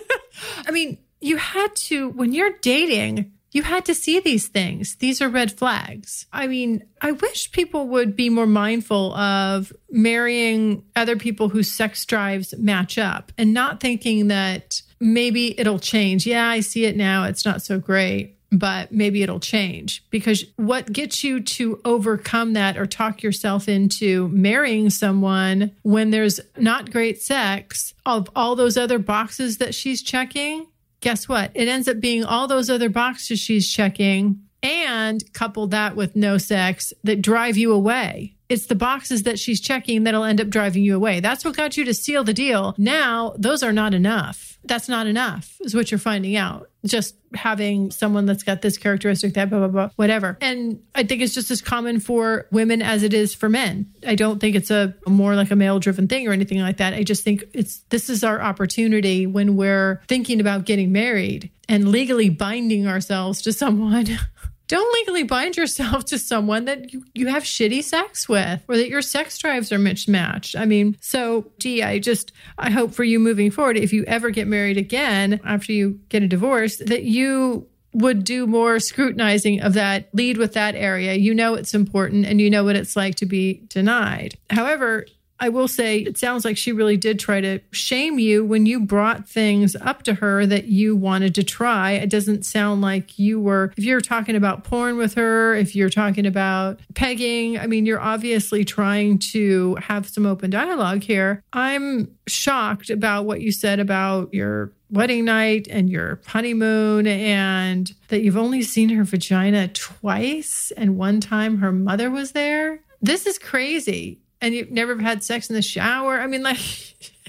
I 0.67 0.71
mean, 0.71 0.97
you 1.21 1.38
had 1.38 1.74
to, 1.88 2.10
when 2.10 2.34
you're 2.34 2.52
dating, 2.62 3.32
you 3.52 3.64
had 3.64 3.86
to 3.86 3.96
see 3.96 4.20
these 4.20 4.48
things. 4.48 4.96
These 4.96 5.22
are 5.22 5.30
red 5.30 5.52
flags. 5.52 6.26
I 6.32 6.48
mean, 6.48 6.84
I 7.02 7.12
wish 7.12 7.52
people 7.52 7.88
would 7.90 8.16
be 8.16 8.30
more 8.30 8.48
mindful 8.48 9.14
of 9.16 9.74
marrying 9.90 10.84
other 10.96 11.18
people 11.18 11.50
whose 11.50 11.72
sex 11.72 12.06
drives 12.06 12.54
match 12.58 12.98
up 12.98 13.32
and 13.38 13.54
not 13.54 13.80
thinking 13.80 14.28
that 14.30 14.82
maybe 15.00 15.60
it'll 15.60 15.80
change. 15.80 16.26
Yeah, 16.26 16.48
I 16.48 16.62
see 16.62 16.86
it 16.86 16.96
now. 16.96 17.26
It's 17.26 17.46
not 17.46 17.62
so 17.62 17.80
great 17.80 18.38
but 18.52 18.92
maybe 18.92 19.24
it'll 19.24 19.40
change 19.40 20.04
because 20.10 20.44
what 20.58 20.92
gets 20.92 21.24
you 21.24 21.40
to 21.40 21.80
overcome 21.86 22.54
that 22.54 22.78
or 22.78 22.86
talk 22.86 23.24
yourself 23.24 23.70
into 23.70 24.28
marrying 24.30 24.90
someone 24.90 25.72
when 25.84 26.12
there's 26.12 26.40
not 26.58 26.92
great 26.92 27.22
sex 27.22 27.94
of 28.06 28.30
all 28.36 28.56
those 28.56 28.76
other 28.76 29.00
boxes 29.00 29.58
that 29.60 29.74
she's 29.74 30.02
checking 30.02 30.68
guess 31.02 31.28
what 31.28 31.52
it 31.54 31.68
ends 31.68 31.88
up 31.88 32.00
being 32.00 32.24
all 32.24 32.48
those 32.48 32.70
other 32.70 32.90
boxes 32.90 33.40
she's 33.40 33.70
checking 33.70 34.42
and 34.64 35.34
couple 35.34 35.68
that 35.68 35.96
with 35.96 36.16
no 36.16 36.38
sex 36.38 36.94
that 37.04 37.22
drive 37.22 37.58
you 37.58 37.72
away 37.72 38.36
it's 38.52 38.66
the 38.66 38.76
boxes 38.76 39.24
that 39.24 39.40
she's 39.40 39.62
checking 39.62 40.04
that'll 40.04 40.26
end 40.26 40.42
up 40.42 40.50
driving 40.50 40.84
you 40.84 40.94
away. 40.94 41.22
That's 41.22 41.46
what 41.46 41.56
got 41.56 41.78
you 41.78 41.86
to 41.86 41.94
seal 41.94 42.26
the 42.26 42.34
deal. 42.34 42.76
Now, 42.78 43.34
those 43.38 43.64
are 43.64 43.72
not 43.72 43.94
enough. 43.94 44.51
That's 44.63 44.88
not 44.88 45.08
enough, 45.08 45.58
is 45.62 45.74
what 45.74 45.91
you're 45.91 46.00
finding 46.00 46.36
out. 46.36 46.69
Just 46.86 47.15
having 47.34 47.91
someone 47.91 48.26
that's 48.26 48.43
got 48.43 48.62
this 48.62 48.78
characteristic, 48.78 49.34
that 49.34 49.50
blah, 49.50 49.60
blah, 49.60 49.67
blah, 49.67 49.89
whatever. 49.95 50.38
And 50.41 50.82
I 50.93 51.04
think 51.04 51.21
it's 51.21 51.34
just 51.34 51.50
as 51.52 51.62
common 51.62 52.00
for 52.00 52.47
women 52.52 52.82
as 52.82 53.04
it 53.04 53.13
is 53.13 53.34
for 53.34 53.50
men. 53.50 53.91
I 54.06 54.15
don't 54.15 54.39
think 54.39 54.56
it's 54.56 54.71
a 54.71 54.95
more 55.08 55.36
like 55.36 55.52
a 55.52 55.56
male 55.56 55.80
driven 55.80 56.08
thing 56.08 56.28
or 56.28 56.32
anything 56.32 56.60
like 56.60 56.78
that. 56.78 56.93
I 56.93 57.04
just 57.04 57.24
think 57.24 57.43
it's 57.54 57.80
this 57.89 58.10
is 58.10 58.24
our 58.24 58.41
opportunity 58.41 59.26
when 59.26 59.56
we're 59.56 60.02
thinking 60.08 60.39
about 60.39 60.65
getting 60.65 60.91
married 60.91 61.52
and 61.67 61.89
legally 61.89 62.30
binding 62.30 62.88
ourselves 62.88 63.41
to 63.43 63.54
someone 63.54 64.08
don't 64.71 64.93
legally 64.93 65.23
bind 65.23 65.57
yourself 65.57 66.05
to 66.12 66.17
someone 66.17 66.63
that 66.63 66.93
you, 66.93 67.03
you 67.13 67.27
have 67.27 67.43
shitty 67.43 67.84
sex 67.84 68.29
with 68.29 68.63
or 68.69 68.77
that 68.77 68.88
your 68.88 69.01
sex 69.01 69.38
drives 69.38 69.69
are 69.71 69.77
mismatched. 69.77 70.55
I 70.55 70.65
mean, 70.65 70.95
so 71.01 71.51
gee, 71.60 71.84
I 71.84 71.99
just, 71.99 72.31
I 72.57 72.71
hope 72.71 72.93
for 72.93 73.03
you 73.03 73.19
moving 73.19 73.51
forward, 73.51 73.75
if 73.75 73.91
you 73.91 74.05
ever 74.05 74.29
get 74.29 74.47
married 74.47 74.77
again 74.77 75.41
after 75.43 75.73
you 75.73 75.99
get 76.07 76.23
a 76.23 76.27
divorce, 76.27 76.77
that 76.77 77.03
you 77.03 77.67
would 77.93 78.23
do 78.23 78.47
more 78.47 78.79
scrutinizing 78.79 79.60
of 79.60 79.73
that, 79.73 80.07
lead 80.13 80.38
with 80.38 80.53
that 80.53 80.75
area. 80.75 81.15
You 81.15 81.36
know 81.36 81.55
it's 81.55 81.73
important 81.73 82.25
and 82.25 82.39
you 82.39 82.49
know 82.49 82.63
what 82.63 82.77
it's 82.77 82.95
like 82.95 83.15
to 83.15 83.25
be 83.25 83.63
denied. 83.67 84.36
However, 84.49 85.05
I 85.41 85.49
will 85.49 85.67
say 85.67 85.97
it 85.97 86.19
sounds 86.19 86.45
like 86.45 86.56
she 86.56 86.71
really 86.71 86.97
did 86.97 87.19
try 87.19 87.41
to 87.41 87.60
shame 87.71 88.19
you 88.19 88.45
when 88.45 88.67
you 88.67 88.80
brought 88.80 89.27
things 89.27 89.75
up 89.75 90.04
to 90.04 90.13
her 90.13 90.45
that 90.45 90.65
you 90.65 90.95
wanted 90.95 91.34
to 91.34 91.43
try. 91.43 91.93
It 91.93 92.12
doesn't 92.12 92.45
sound 92.45 92.82
like 92.82 93.17
you 93.17 93.39
were, 93.39 93.73
if 93.75 93.84
you're 93.84 94.01
talking 94.01 94.36
about 94.36 94.63
porn 94.63 94.97
with 94.97 95.15
her, 95.15 95.56
if 95.56 95.75
you're 95.75 95.89
talking 95.89 96.27
about 96.27 96.80
pegging, 96.93 97.58
I 97.58 97.65
mean, 97.65 97.88
you're 97.88 97.99
obviously 97.99 98.63
trying 98.63 99.17
to 99.32 99.75
have 99.82 100.08
some 100.08 100.27
open 100.27 100.51
dialogue 100.51 101.01
here. 101.01 101.43
I'm 101.54 102.15
shocked 102.27 102.91
about 102.91 103.25
what 103.25 103.41
you 103.41 103.51
said 103.51 103.80
about 103.80 104.32
your 104.36 104.71
wedding 104.91 105.25
night 105.25 105.67
and 105.71 105.89
your 105.89 106.21
honeymoon 106.27 107.08
and 107.08 107.91
that 108.10 108.21
you've 108.21 108.38
only 108.38 108.62
seen 108.62 108.89
her 108.89 109.04
vagina 109.04 109.69
twice 109.69 110.71
and 110.77 110.97
one 110.97 111.19
time 111.19 111.58
her 111.58 111.71
mother 111.71 112.12
was 112.12 112.34
there. 112.34 112.82
This 113.01 113.25
is 113.25 113.39
crazy 113.39 114.20
and 114.41 114.54
you've 114.54 114.71
never 114.71 114.97
had 114.99 115.23
sex 115.23 115.49
in 115.49 115.56
the 115.56 115.62
shower. 115.62 116.19
I 116.19 116.27
mean, 116.27 116.43
like, 116.43 116.58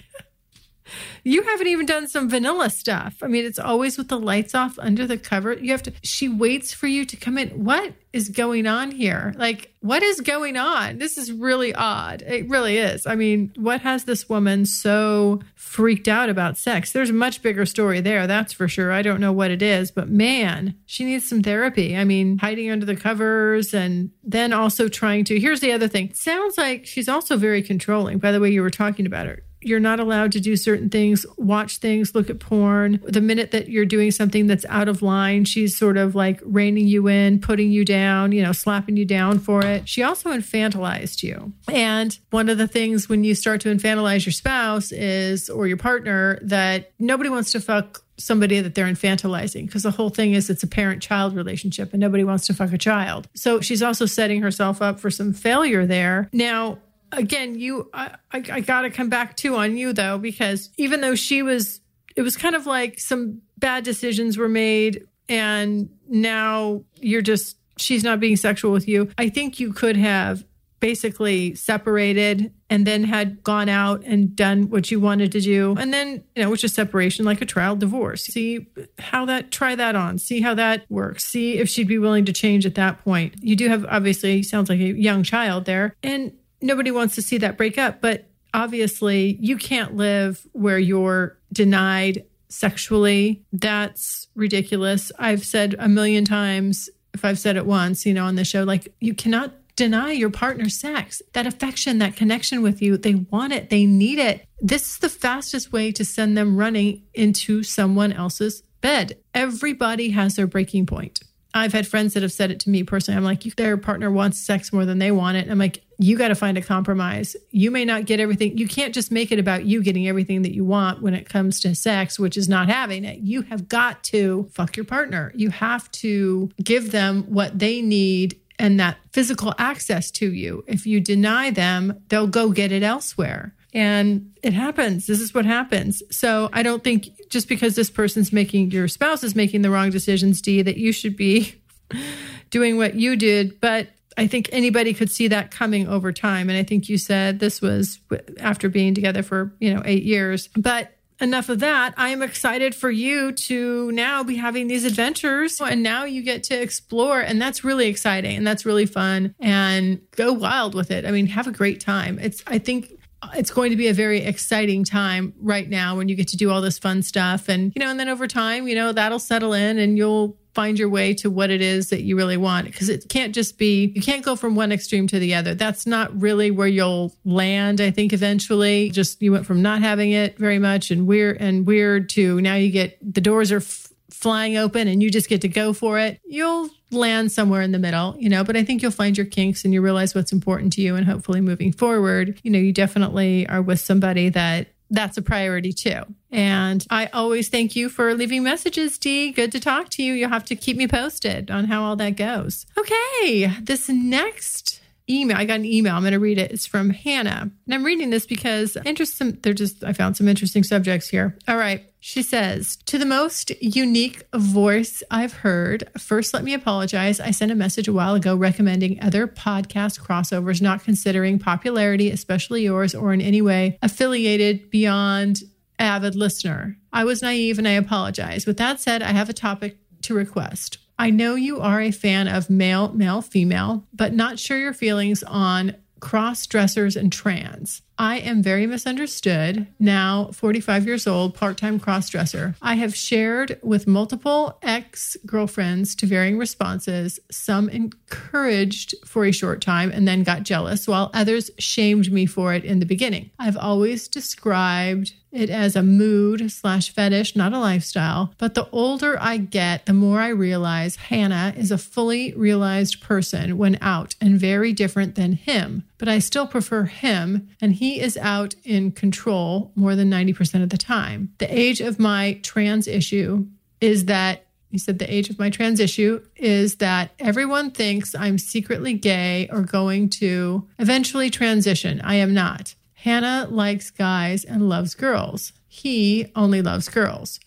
you 1.25 1.43
haven't 1.43 1.69
even 1.69 1.87
done 1.87 2.09
some 2.09 2.29
vanilla 2.29 2.71
stuff. 2.71 3.17
I 3.23 3.29
mean, 3.29 3.45
it's 3.45 3.59
always 3.59 3.97
with 3.97 4.09
the 4.09 4.19
lights 4.19 4.55
off 4.55 4.79
under 4.79 5.07
the 5.07 5.19
cover. 5.19 5.53
You 5.53 5.71
have 5.73 5.83
to, 5.85 5.93
she 6.03 6.29
waits 6.29 6.73
for 6.73 6.87
you 6.87 7.05
to 7.05 7.17
come 7.17 7.39
in. 7.39 7.65
What 7.65 7.95
is 8.13 8.29
going 8.29 8.67
on 8.67 8.91
here? 8.91 9.33
Like, 9.37 9.73
what 9.81 10.03
is 10.03 10.21
going 10.21 10.57
on? 10.57 10.99
This 10.99 11.17
is 11.17 11.33
really 11.33 11.75
odd. 11.75 12.23
It 12.23 12.49
really 12.49 12.77
is. 12.77 13.07
I 13.07 13.15
mean, 13.15 13.53
what 13.57 13.81
has 13.83 14.05
this 14.05 14.29
woman 14.29 14.67
so 14.67 15.41
freaked 15.55 16.09
out 16.09 16.29
about 16.29 16.59
sex? 16.59 16.93
There's 16.93 17.11
a 17.11 17.15
much 17.15 17.41
bigger 17.41 17.67
story 17.67 18.01
there, 18.01 18.27
that's 18.27 18.53
for 18.53 18.69
sure. 18.69 18.93
I 18.93 19.03
don't 19.03 19.21
know 19.21 19.33
what 19.33 19.51
it 19.51 19.63
is, 19.63 19.91
but 19.91 20.09
man, 20.09 20.75
she 20.87 21.05
needs 21.05 21.29
some 21.29 21.43
therapy. 21.43 21.97
I 21.97 22.05
mean, 22.05 22.39
hiding 22.39 22.71
under 22.71 22.85
the 22.85 22.97
covers 22.97 23.73
and 23.73 24.11
then 24.25 24.53
also 24.53 24.89
trying 24.89 25.25
to. 25.27 25.39
Here's 25.39 25.61
the 25.61 25.73
other 25.73 25.89
thing. 25.89 26.13
Sounds 26.15 26.59
like 26.59 26.85
she's 26.85 27.09
also 27.09 27.37
very 27.37 27.63
controlling, 27.63 28.19
by 28.19 28.33
the 28.33 28.41
way 28.41 28.51
you 28.51 28.63
were 28.63 28.71
talking 28.71 29.07
about 29.07 29.27
her 29.27 29.43
you're 29.65 29.81
not 29.81 30.01
allowed 30.01 30.33
to 30.33 30.41
do 30.41 30.57
certain 30.57 30.89
things, 30.89 31.25
watch 31.37 31.79
things, 31.79 32.15
look 32.15 32.31
at 32.31 32.41
porn. 32.41 33.01
The 33.05 33.21
minute 33.21 33.51
that 33.53 33.69
you're 33.69 33.87
doing 33.87 34.11
something 34.11 34.47
that's 34.47 34.65
out 34.69 34.89
of 34.89 35.03
line, 35.03 35.45
she's 35.45 35.77
sort 35.77 35.97
of 35.97 36.15
like 36.15 36.41
reining 36.45 36.87
you 36.87 37.09
in, 37.09 37.41
putting 37.41 37.71
you 37.71 37.85
down, 37.85 38.33
you 38.33 38.43
know, 38.43 38.53
slapping 38.53 38.97
you 38.97 39.05
down 39.05 39.39
for 39.39 39.65
it. 39.65 39.89
She 39.89 40.03
also 40.03 40.31
infantilized 40.31 41.23
you. 41.23 41.53
And 41.69 42.19
one 42.31 42.49
of 42.49 42.59
the 42.59 42.69
things 42.69 43.09
when 43.09 43.25
you 43.25 43.35
start 43.35 43.61
to 43.63 43.75
infantilize 43.75 44.27
your 44.27 44.33
spouse 44.33 44.93
is, 44.93 45.49
or 45.49 45.67
your 45.67 45.77
partner, 45.77 46.39
that 46.43 46.93
nobody 46.99 47.31
wants 47.31 47.53
to 47.53 47.61
fuck 47.61 48.03
somebody 48.19 48.61
that 48.61 48.75
they're 48.75 48.87
infantilizing 48.87 49.67
because 49.67 49.83
the 49.83 49.91
whole 49.91 50.11
thing 50.11 50.33
is 50.33 50.49
it's 50.49 50.63
a 50.63 50.67
parent 50.67 51.03
child 51.03 51.35
relationship 51.35 51.93
and 51.93 52.01
nobody 52.01 52.25
wants 52.25 52.47
to 52.47 52.55
fuck 52.55 52.73
a 52.73 52.79
child. 52.79 53.29
So 53.35 53.61
she's 53.61 53.83
also 53.83 54.07
setting 54.07 54.43
herself 54.43 54.81
up 54.81 55.01
for 55.01 55.11
some 55.11 55.33
failure 55.33 55.87
there. 55.87 56.29
Now, 56.33 56.79
again, 57.13 57.59
you, 57.59 57.91
I, 57.93 58.17
I, 58.33 58.43
I 58.53 58.61
got 58.61 58.83
to 58.83 58.91
come 58.91 59.09
back 59.09 59.37
to 59.39 59.57
on 59.57 59.77
you 59.77 59.93
though, 59.93 60.19
because 60.19 60.71
even 60.77 61.01
though 61.01 61.15
she 61.15 61.43
was, 61.43 61.81
it 62.17 62.23
was 62.23 62.37
kind 62.37 62.55
of 62.55 62.67
like 62.67 62.99
some 62.99 63.43
bad 63.59 63.85
decisions 63.85 64.37
were 64.37 64.49
made 64.49 65.07
and 65.29 65.89
now 66.09 66.83
you're 66.97 67.23
just, 67.23 67.57
she's 67.79 68.05
not 68.05 68.21
being 68.21 68.37
sexual 68.37 68.73
with 68.73 68.89
you. 68.89 69.11
I 69.17 69.29
think 69.29 69.61
you 69.61 69.73
could 69.73 69.97
have 69.97 70.45
basically 70.83 71.55
separated 71.55 72.53
and 72.69 72.85
then 72.85 73.05
had 73.05 73.45
gone 73.45 73.69
out 73.69 74.03
and 74.05 74.35
done 74.35 74.69
what 74.69 74.91
you 74.91 74.99
wanted 74.99 75.31
to 75.31 75.41
do. 75.41 75.77
And 75.79 75.95
then 75.95 76.25
you 76.35 76.43
know 76.43 76.51
which 76.51 76.65
is 76.65 76.75
separation 76.75 77.25
like 77.25 77.41
a 77.41 77.47
trial 77.47 77.77
divorce. 77.77 78.25
See 78.25 78.67
how 78.99 79.25
that 79.27 79.53
try 79.53 79.77
that 79.77 79.95
on. 79.95 80.19
See 80.19 80.41
how 80.41 80.55
that 80.55 80.85
works. 80.91 81.25
See 81.25 81.59
if 81.59 81.69
she'd 81.69 81.87
be 81.87 81.99
willing 81.99 82.25
to 82.25 82.33
change 82.33 82.67
at 82.67 82.75
that 82.75 83.03
point. 83.05 83.37
You 83.41 83.55
do 83.55 83.69
have 83.69 83.87
obviously 83.89 84.43
sounds 84.43 84.69
like 84.69 84.81
a 84.81 84.93
young 84.93 85.23
child 85.23 85.67
there. 85.67 85.95
And 86.03 86.33
nobody 86.63 86.91
wants 86.91 87.15
to 87.17 87.23
see 87.23 87.39
that 87.39 87.57
break 87.57 87.79
up, 87.79 88.01
but 88.01 88.29
obviously 88.55 89.37
you 89.41 89.57
can't 89.57 89.97
live 89.97 90.47
where 90.53 90.79
you're 90.79 91.39
denied 91.53 92.25
sexually. 92.49 93.43
That's 93.53 94.29
ridiculous. 94.35 95.11
I've 95.19 95.45
said 95.45 95.75
a 95.79 95.89
million 95.89 96.25
times, 96.25 96.91
if 97.15 97.25
I've 97.25 97.39
said 97.39 97.57
it 97.57 97.67
once, 97.67 98.07
you 98.07 98.15
know, 98.15 98.25
on 98.25 98.37
the 98.37 98.45
show, 98.45 98.65
like 98.65 98.95
you 99.01 99.15
cannot 99.15 99.53
deny 99.75 100.13
your 100.13 100.31
partner 100.31 100.69
sex. 100.69 101.23
That 101.33 101.47
affection, 101.47 101.99
that 101.99 102.17
connection 102.17 102.63
with 102.63 102.83
you, 102.83 102.97
they 102.97 103.15
want 103.15 103.53
it, 103.53 103.71
they 103.71 103.87
need 103.87 104.19
it. 104.19 104.47
This 104.61 104.93
is 104.93 104.99
the 104.99 105.09
fastest 105.09 105.73
way 105.73 105.93
to 105.93 106.05
send 106.05 106.37
them 106.37 106.57
running 106.57 107.03
into 107.15 107.63
someone 107.63 108.13
else's 108.13 108.63
bed. 108.81 109.19
Everybody 109.33 110.11
has 110.11 110.37
their 110.37 110.47
breaking 110.47 110.87
point. 110.87 111.21
I've 111.55 111.73
had 111.73 111.87
friends 111.87 112.15
that 112.15 112.23
have 112.23 112.33
said 112.33 112.51
it 112.51 112.61
to 112.61 112.71
me 112.71 112.83
personally. 112.83 113.17
I'm 113.17 113.25
like, 113.25 113.43
their 113.57 113.77
partner 113.77 114.11
wants 114.11 114.39
sex 114.39 114.73
more 114.73 114.85
than 114.85 114.99
they 114.99 115.11
want 115.11 115.37
it. 115.37 115.51
I'm 115.51 115.59
like, 115.59 115.83
you 115.99 116.17
got 116.17 116.29
to 116.29 116.35
find 116.35 116.57
a 116.59 116.63
compromise. 116.63 117.37
You 117.51 117.71
may 117.71 117.85
not 117.85 118.07
get 118.07 118.21
everything. 118.21 118.57
You 118.57 118.67
can't 118.67 118.95
just 118.95 119.13
make 119.13 119.31
it 119.31 119.39
about 119.39 119.65
you 119.65 119.83
getting 119.83 120.09
everything 120.09 120.43
that 120.43 120.55
you 120.55 120.65
want 120.65 121.03
when 121.03 121.15
it 121.15 121.29
comes 121.29 121.61
to 121.61 121.75
sex, 121.75 122.19
which 122.19 122.37
is 122.37 122.49
not 122.49 122.69
having 122.69 123.05
it. 123.05 123.19
You 123.19 123.43
have 123.43 123.69
got 123.69 124.03
to 124.05 124.49
fuck 124.53 124.77
your 124.77 124.85
partner. 124.85 125.33
You 125.35 125.51
have 125.51 125.91
to 125.93 126.51
give 126.63 126.91
them 126.91 127.25
what 127.25 127.59
they 127.59 127.83
need 127.83 128.41
and 128.59 128.81
that 128.81 128.97
physical 129.13 129.55
access 129.59 130.11
to 130.13 130.33
you. 130.33 130.65
If 130.67 130.87
you 130.87 131.01
deny 131.01 131.51
them, 131.51 132.03
they'll 132.09 132.27
go 132.27 132.51
get 132.51 132.73
it 132.73 132.83
elsewhere. 132.83 133.55
And 133.75 134.33
it 134.43 134.53
happens. 134.53 135.07
This 135.07 135.21
is 135.21 135.33
what 135.33 135.47
happens. 135.47 136.03
So 136.11 136.51
I 136.53 136.63
don't 136.63 136.85
think 136.85 137.09
just 137.33 137.49
because 137.49 137.75
this 137.75 137.91
person's 137.91 138.31
making 138.33 138.71
your 138.71 138.87
spouse 138.87 139.25
is 139.25 139.35
making 139.35 139.63
the 139.63 139.71
wrong 139.71 139.91
decisions, 139.91 140.43
Dee, 140.43 140.61
that 140.63 140.77
you 140.77 140.93
should 140.93 141.17
be 141.17 141.55
doing 142.51 142.77
what 142.77 142.95
you 142.95 143.17
did. 143.17 143.59
But 143.59 143.89
I 144.19 144.27
think 144.27 144.51
anybody 144.53 144.93
could 144.93 145.11
see 145.11 145.29
that 145.29 145.51
coming 145.51 145.89
over 145.89 146.13
time. 146.13 146.51
And 146.51 146.59
I 146.59 146.63
think 146.63 146.91
you 146.91 146.99
said 146.99 147.41
this 147.41 147.63
was 147.63 147.99
after 148.39 148.69
being 148.69 148.95
together 148.95 149.23
for, 149.23 149.55
you 149.61 149.73
know, 149.73 149.83
eight 149.87 150.03
years. 150.03 150.51
But 150.55 150.93
enough 151.23 151.49
of 151.49 151.61
that. 151.61 151.95
I 151.97 152.09
am 152.09 152.21
excited 152.21 152.75
for 152.75 152.91
you 152.91 153.33
to 153.33 153.93
now 153.93 154.25
be 154.25 154.37
having 154.37 154.67
these 154.67 154.85
adventures 154.85 155.61
and 155.61 155.83
now 155.83 156.05
you 156.05 156.21
get 156.21 156.43
to 156.45 156.61
explore 156.61 157.21
and 157.21 157.41
that's 157.41 157.63
really 157.63 157.87
exciting 157.87 158.37
and 158.37 158.47
that's 158.47 158.67
really 158.67 158.87
fun 158.87 159.35
and 159.39 160.01
go 160.17 160.33
wild 160.33 160.75
with 160.75 160.91
it. 160.91 161.07
I 161.07 161.13
mean, 161.13 161.27
have 161.29 161.47
a 161.47 161.53
great 161.53 161.81
time. 161.81 162.19
It's 162.19 162.43
I 162.49 162.59
think 162.59 162.91
it's 163.35 163.51
going 163.51 163.71
to 163.71 163.77
be 163.77 163.89
a 163.89 163.95
very 163.95 164.21
exciting 164.21 164.85
time 164.85 165.33
right 165.41 165.69
now 165.69 165.97
when 165.97 166.09
you 166.09 166.15
get 166.15 166.29
to 166.29 166.37
do 166.37 166.51
all 166.51 166.61
this 166.61 166.79
fun 166.79 167.03
stuff. 167.03 167.49
And 167.49 167.73
you 167.75 167.81
know 167.81 167.91
and 167.91 167.99
then 167.99 168.09
over 168.09 168.27
time 168.27 168.69
you 168.69 168.75
know 168.75 168.93
that'll 168.93 169.19
settle 169.19 169.53
in 169.53 169.79
and 169.79 169.97
you'll 169.97 170.37
find 170.55 170.79
your 170.79 170.89
way 170.89 171.15
to 171.15 171.31
what 171.31 171.51
it 171.51 171.63
is 171.63 171.89
that 171.91 172.03
you 172.03 172.17
really 172.17 172.37
want. 172.37 172.67
Because 172.67 172.89
it 172.89 173.09
can't 173.09 173.35
just 173.35 173.59
be 173.59 173.93
you 173.95 174.03
can't 174.03 174.25
go 174.25 174.37
from 174.37 174.55
one 174.55 174.73
extreme 174.73 175.07
to 175.09 175.19
the 175.19 175.35
other. 175.35 175.55
That's 175.55 175.87
not 175.87 176.19
really 176.21 176.51
where 176.51 176.69
you'll 176.69 177.15
land 177.25 177.81
i 177.81 177.91
think 177.91 178.13
eventually. 178.13 178.91
Just 178.91 179.23
you 179.23 179.33
went 179.33 179.47
from 179.47 179.63
not 179.63 179.81
having 179.81 180.13
it 180.13 180.39
very 180.39 180.59
much 180.59 180.91
and 180.91 181.07
weird 181.07 181.39
and 181.41 181.67
weird 181.67 182.09
to 182.11 182.41
now 182.41 182.55
you 182.55 182.71
get 182.71 182.99
the 183.03 183.21
doors 183.21 183.53
are 183.53 183.59
f- 183.59 183.92
flying 184.23 184.57
open 184.57 184.89
and 184.89 185.03
you 185.03 185.11
just 185.11 185.29
get 185.29 185.41
to 185.41 185.49
go 185.49 185.73
for 185.73 185.99
it 185.99 186.21
you'll 186.25 186.71
land 186.91 187.33
somewhere 187.33 187.63
in 187.63 187.73
the 187.73 187.79
middle 187.79 188.15
you 188.19 188.29
know 188.29 188.45
but 188.45 188.57
i 188.57 188.65
think 188.65 188.81
you'll 188.81 188.91
find 188.91 189.17
your 189.17 189.27
kinks 189.27 189.65
and 189.65 189.75
you 189.75 189.83
realize 189.83 190.15
what's 190.15 190.33
important 190.33 190.73
to 190.73 190.81
you 190.81 190.95
and 190.97 191.07
hopefully 191.07 191.41
moving 191.41 191.73
forward 191.73 192.39
you 192.43 192.51
know 192.51 192.59
you 192.59 192.73
definitely 192.73 193.47
are 193.49 193.63
with 193.63 193.81
somebody 193.81 194.29
that 194.29 194.69
that's 194.93 195.17
a 195.17 195.23
priority 195.23 195.73
too. 195.73 196.03
And 196.31 196.87
I 196.91 197.07
always 197.07 197.49
thank 197.49 197.75
you 197.75 197.89
for 197.89 198.15
leaving 198.15 198.43
messages, 198.43 198.99
Dee. 198.99 199.33
Good 199.33 199.51
to 199.53 199.61
talk 199.61 199.89
to 199.91 200.03
you. 200.03 200.13
You'll 200.13 200.29
have 200.29 200.45
to 200.45 200.55
keep 200.55 200.77
me 200.77 200.87
posted 200.87 201.51
on 201.51 201.65
how 201.65 201.83
all 201.83 201.97
that 201.97 202.11
goes. 202.11 202.67
Okay, 202.79 203.47
this 203.61 203.89
next 203.89 204.82
email, 205.09 205.37
I 205.37 205.45
got 205.45 205.61
an 205.61 205.65
email. 205.65 205.95
I'm 205.95 206.03
going 206.03 206.13
to 206.13 206.19
read 206.19 206.39
it. 206.39 206.53
It's 206.53 206.67
from 206.67 206.91
Hannah. 206.91 207.51
And 207.67 207.75
I'm 207.75 207.85
reading 207.85 208.11
this 208.11 208.27
because 208.27 208.77
interesting, 208.85 209.39
they're 209.43 209.55
just, 209.55 209.85
I 209.85 209.93
found 209.93 210.17
some 210.17 210.29
interesting 210.29 210.63
subjects 210.63 211.09
here. 211.09 211.37
All 211.49 211.57
right. 211.57 211.85
She 212.01 212.23
says, 212.23 212.77
To 212.87 212.99
the 212.99 213.07
most 213.07 213.51
unique 213.63 214.25
voice 214.35 215.03
I've 215.11 215.33
heard, 215.33 215.89
first 215.99 216.35
let 216.35 216.43
me 216.43 216.55
apologize. 216.55 217.21
I 217.21 217.31
sent 217.31 217.53
a 217.53 217.57
message 217.57 217.87
a 217.87 217.93
while 217.93 218.15
ago 218.15 218.35
recommending 218.35 219.01
other 219.03 219.27
podcast 219.29 220.01
crossovers, 220.01 220.61
not 220.61 220.83
considering 220.83 221.39
popularity, 221.39 222.11
especially 222.11 222.63
yours, 222.65 222.95
or 222.95 223.13
in 223.13 223.21
any 223.21 223.41
way 223.41 223.79
affiliated 223.83 224.69
beyond 224.71 225.43
avid 225.79 226.15
listener. 226.15 226.77
I 226.93 227.05
was 227.05 227.23
naive 227.23 227.59
and 227.59 227.69
I 227.69 227.73
apologize. 227.73 228.47
With 228.47 228.57
that 228.59 228.81
said, 228.81 229.03
I 229.03 229.13
have 229.13 229.29
a 229.29 229.35
topic 229.35 229.79
to 230.03 230.15
request. 230.15 230.79
I 231.03 231.11
know 231.11 231.35
you 231.35 231.59
are 231.59 231.81
a 231.81 231.91
fan 231.91 232.29
of 232.29 232.49
male, 232.49 232.93
male, 232.93 233.23
female, 233.23 233.85
but 233.93 234.15
not 234.15 234.39
sure 234.39 234.57
your 234.57 234.73
feelings 234.73 235.25
on 235.25 235.75
cross 235.99 236.47
dressers 236.47 236.95
and 236.95 237.11
trans. 237.13 237.83
I 237.99 238.19
am 238.19 238.43
very 238.43 238.67
misunderstood. 238.67 239.67
Now, 239.79 240.31
45 240.33 240.87
years 240.87 241.07
old, 241.07 241.35
part 241.35 241.57
time 241.57 241.79
cross 241.79 242.09
dresser. 242.09 242.55
I 242.63 242.75
have 242.75 242.97
shared 242.97 243.59
with 243.63 243.87
multiple 243.87 244.59
ex 244.63 245.17
girlfriends 245.27 245.95
to 245.97 246.07
varying 246.07 246.39
responses. 246.39 247.21
Some 247.31 247.69
encouraged 247.69 248.95
for 249.07 249.25
a 249.25 249.33
short 249.33 249.61
time 249.61 249.91
and 249.91 250.09
then 250.09 250.23
got 250.23 250.43
jealous, 250.43 250.89
while 250.89 251.11
others 251.15 251.51
shamed 251.59 252.11
me 252.11 252.27
for 252.27 252.55
it 252.55 252.65
in 252.65 252.81
the 252.81 252.87
beginning. 252.87 253.31
I've 253.39 253.57
always 253.57 254.09
described 254.09 255.13
it 255.33 255.49
as 255.49 255.75
a 255.75 255.83
mood 255.83 256.51
slash 256.53 256.91
fetish, 256.91 257.35
not 257.35 257.53
a 257.53 257.59
lifestyle. 257.59 258.35
But 258.39 258.55
the 258.55 258.69
older 258.71 259.17
I 259.21 259.39
get, 259.39 259.87
the 259.87 259.95
more 259.95 260.21
I 260.21 260.29
realize 260.29 260.97
Hannah 260.97 261.55
is 261.57 261.71
a 261.71 261.79
fully 261.79 262.35
realized 262.35 263.01
person 263.01 263.57
when 263.57 263.79
out 263.81 264.15
and 264.21 264.39
very 264.39 264.73
different 264.73 265.15
than 265.15 265.33
him. 265.33 265.85
But 266.03 266.09
I 266.09 266.19
still 266.19 266.49
prefer 266.49 266.83
him, 266.83 267.49
and 267.61 267.73
he 267.73 268.01
is 268.01 268.17
out 268.17 268.57
in 268.65 268.91
control 268.91 269.71
more 269.77 269.95
than 269.95 270.11
90% 270.11 270.61
of 270.61 270.71
the 270.71 270.77
time. 270.77 271.33
The 271.39 271.57
age 271.57 271.81
of 271.81 272.01
my 272.01 272.41
trans 272.43 272.89
issue 272.89 273.47
is 273.81 274.07
that 274.07 274.47
he 274.69 274.79
said 274.79 274.99
the 274.99 275.15
age 275.15 275.31
of 275.31 275.39
my 275.39 275.49
trans 275.49 275.79
issue 275.79 276.21
is 276.35 276.79
that 276.79 277.13
everyone 277.21 277.71
thinks 277.71 278.17
I'm 278.17 278.37
secretly 278.37 278.95
gay 278.95 279.49
or 279.53 279.61
going 279.61 280.09
to 280.19 280.67
eventually 280.81 281.31
transition. 281.31 282.01
I 282.01 282.17
am 282.17 282.35
not. 282.35 282.75
Hannah 282.95 283.47
likes 283.49 283.93
guys 283.93 284.43
and 284.43 284.69
loves 284.69 284.97
girls. 284.97 285.53
He 285.69 286.33
only 286.35 286.63
loves 286.63 286.89
girls, 286.89 287.39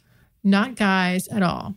not 0.46 0.78
guys 0.78 1.28
at 1.28 1.44
all. 1.44 1.76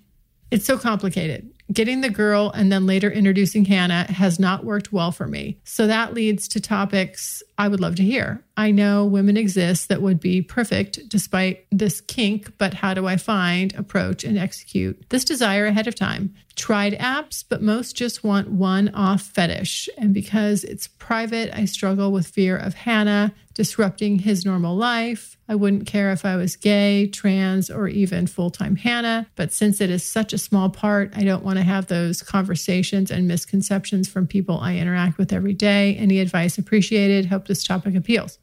It's 0.52 0.66
so 0.66 0.78
complicated. 0.78 1.50
Getting 1.70 2.00
the 2.00 2.10
girl 2.10 2.50
and 2.54 2.72
then 2.72 2.86
later 2.86 3.10
introducing 3.10 3.66
Hannah 3.66 4.10
has 4.10 4.38
not 4.38 4.64
worked 4.64 4.92
well 4.92 5.12
for 5.12 5.26
me. 5.26 5.58
So 5.64 5.86
that 5.86 6.14
leads 6.14 6.48
to 6.48 6.60
topics 6.60 7.42
I 7.58 7.66
would 7.66 7.80
love 7.80 7.96
to 7.96 8.04
hear. 8.04 8.44
I 8.56 8.70
know 8.70 9.04
women 9.04 9.36
exist 9.36 9.88
that 9.88 10.00
would 10.00 10.20
be 10.20 10.42
perfect 10.42 11.08
despite 11.08 11.66
this 11.70 12.00
kink, 12.00 12.56
but 12.56 12.74
how 12.74 12.94
do 12.94 13.06
I 13.06 13.16
find, 13.16 13.74
approach, 13.74 14.22
and 14.24 14.38
execute 14.38 15.04
this 15.10 15.24
desire 15.24 15.66
ahead 15.66 15.88
of 15.88 15.96
time? 15.96 16.34
Tried 16.54 16.94
apps, 16.94 17.44
but 17.48 17.62
most 17.62 17.96
just 17.96 18.24
want 18.24 18.50
one 18.50 18.88
off 18.90 19.22
fetish. 19.22 19.88
And 19.98 20.14
because 20.14 20.64
it's 20.64 20.88
private, 20.88 21.50
I 21.52 21.64
struggle 21.64 22.10
with 22.10 22.26
fear 22.26 22.56
of 22.56 22.74
Hannah 22.74 23.32
disrupting 23.54 24.20
his 24.20 24.44
normal 24.44 24.76
life. 24.76 25.36
I 25.48 25.56
wouldn't 25.56 25.86
care 25.86 26.12
if 26.12 26.24
I 26.24 26.36
was 26.36 26.54
gay, 26.54 27.08
trans, 27.08 27.70
or 27.70 27.88
even 27.88 28.28
full 28.28 28.50
time 28.50 28.76
Hannah. 28.76 29.26
But 29.34 29.52
since 29.52 29.80
it 29.80 29.90
is 29.90 30.04
such 30.04 30.32
a 30.32 30.38
small 30.38 30.70
part, 30.70 31.12
I 31.16 31.24
don't 31.24 31.44
want 31.44 31.58
to 31.58 31.64
have 31.64 31.88
those 31.88 32.22
conversations 32.22 33.10
and 33.10 33.26
misconceptions 33.26 34.08
from 34.08 34.28
people 34.28 34.60
I 34.60 34.76
interact 34.76 35.18
with 35.18 35.32
every 35.32 35.54
day. 35.54 35.96
Any 35.96 36.20
advice 36.20 36.56
appreciated? 36.56 37.26
Hope 37.26 37.47
this 37.48 37.64
topic 37.64 37.96
appeals. 37.96 38.38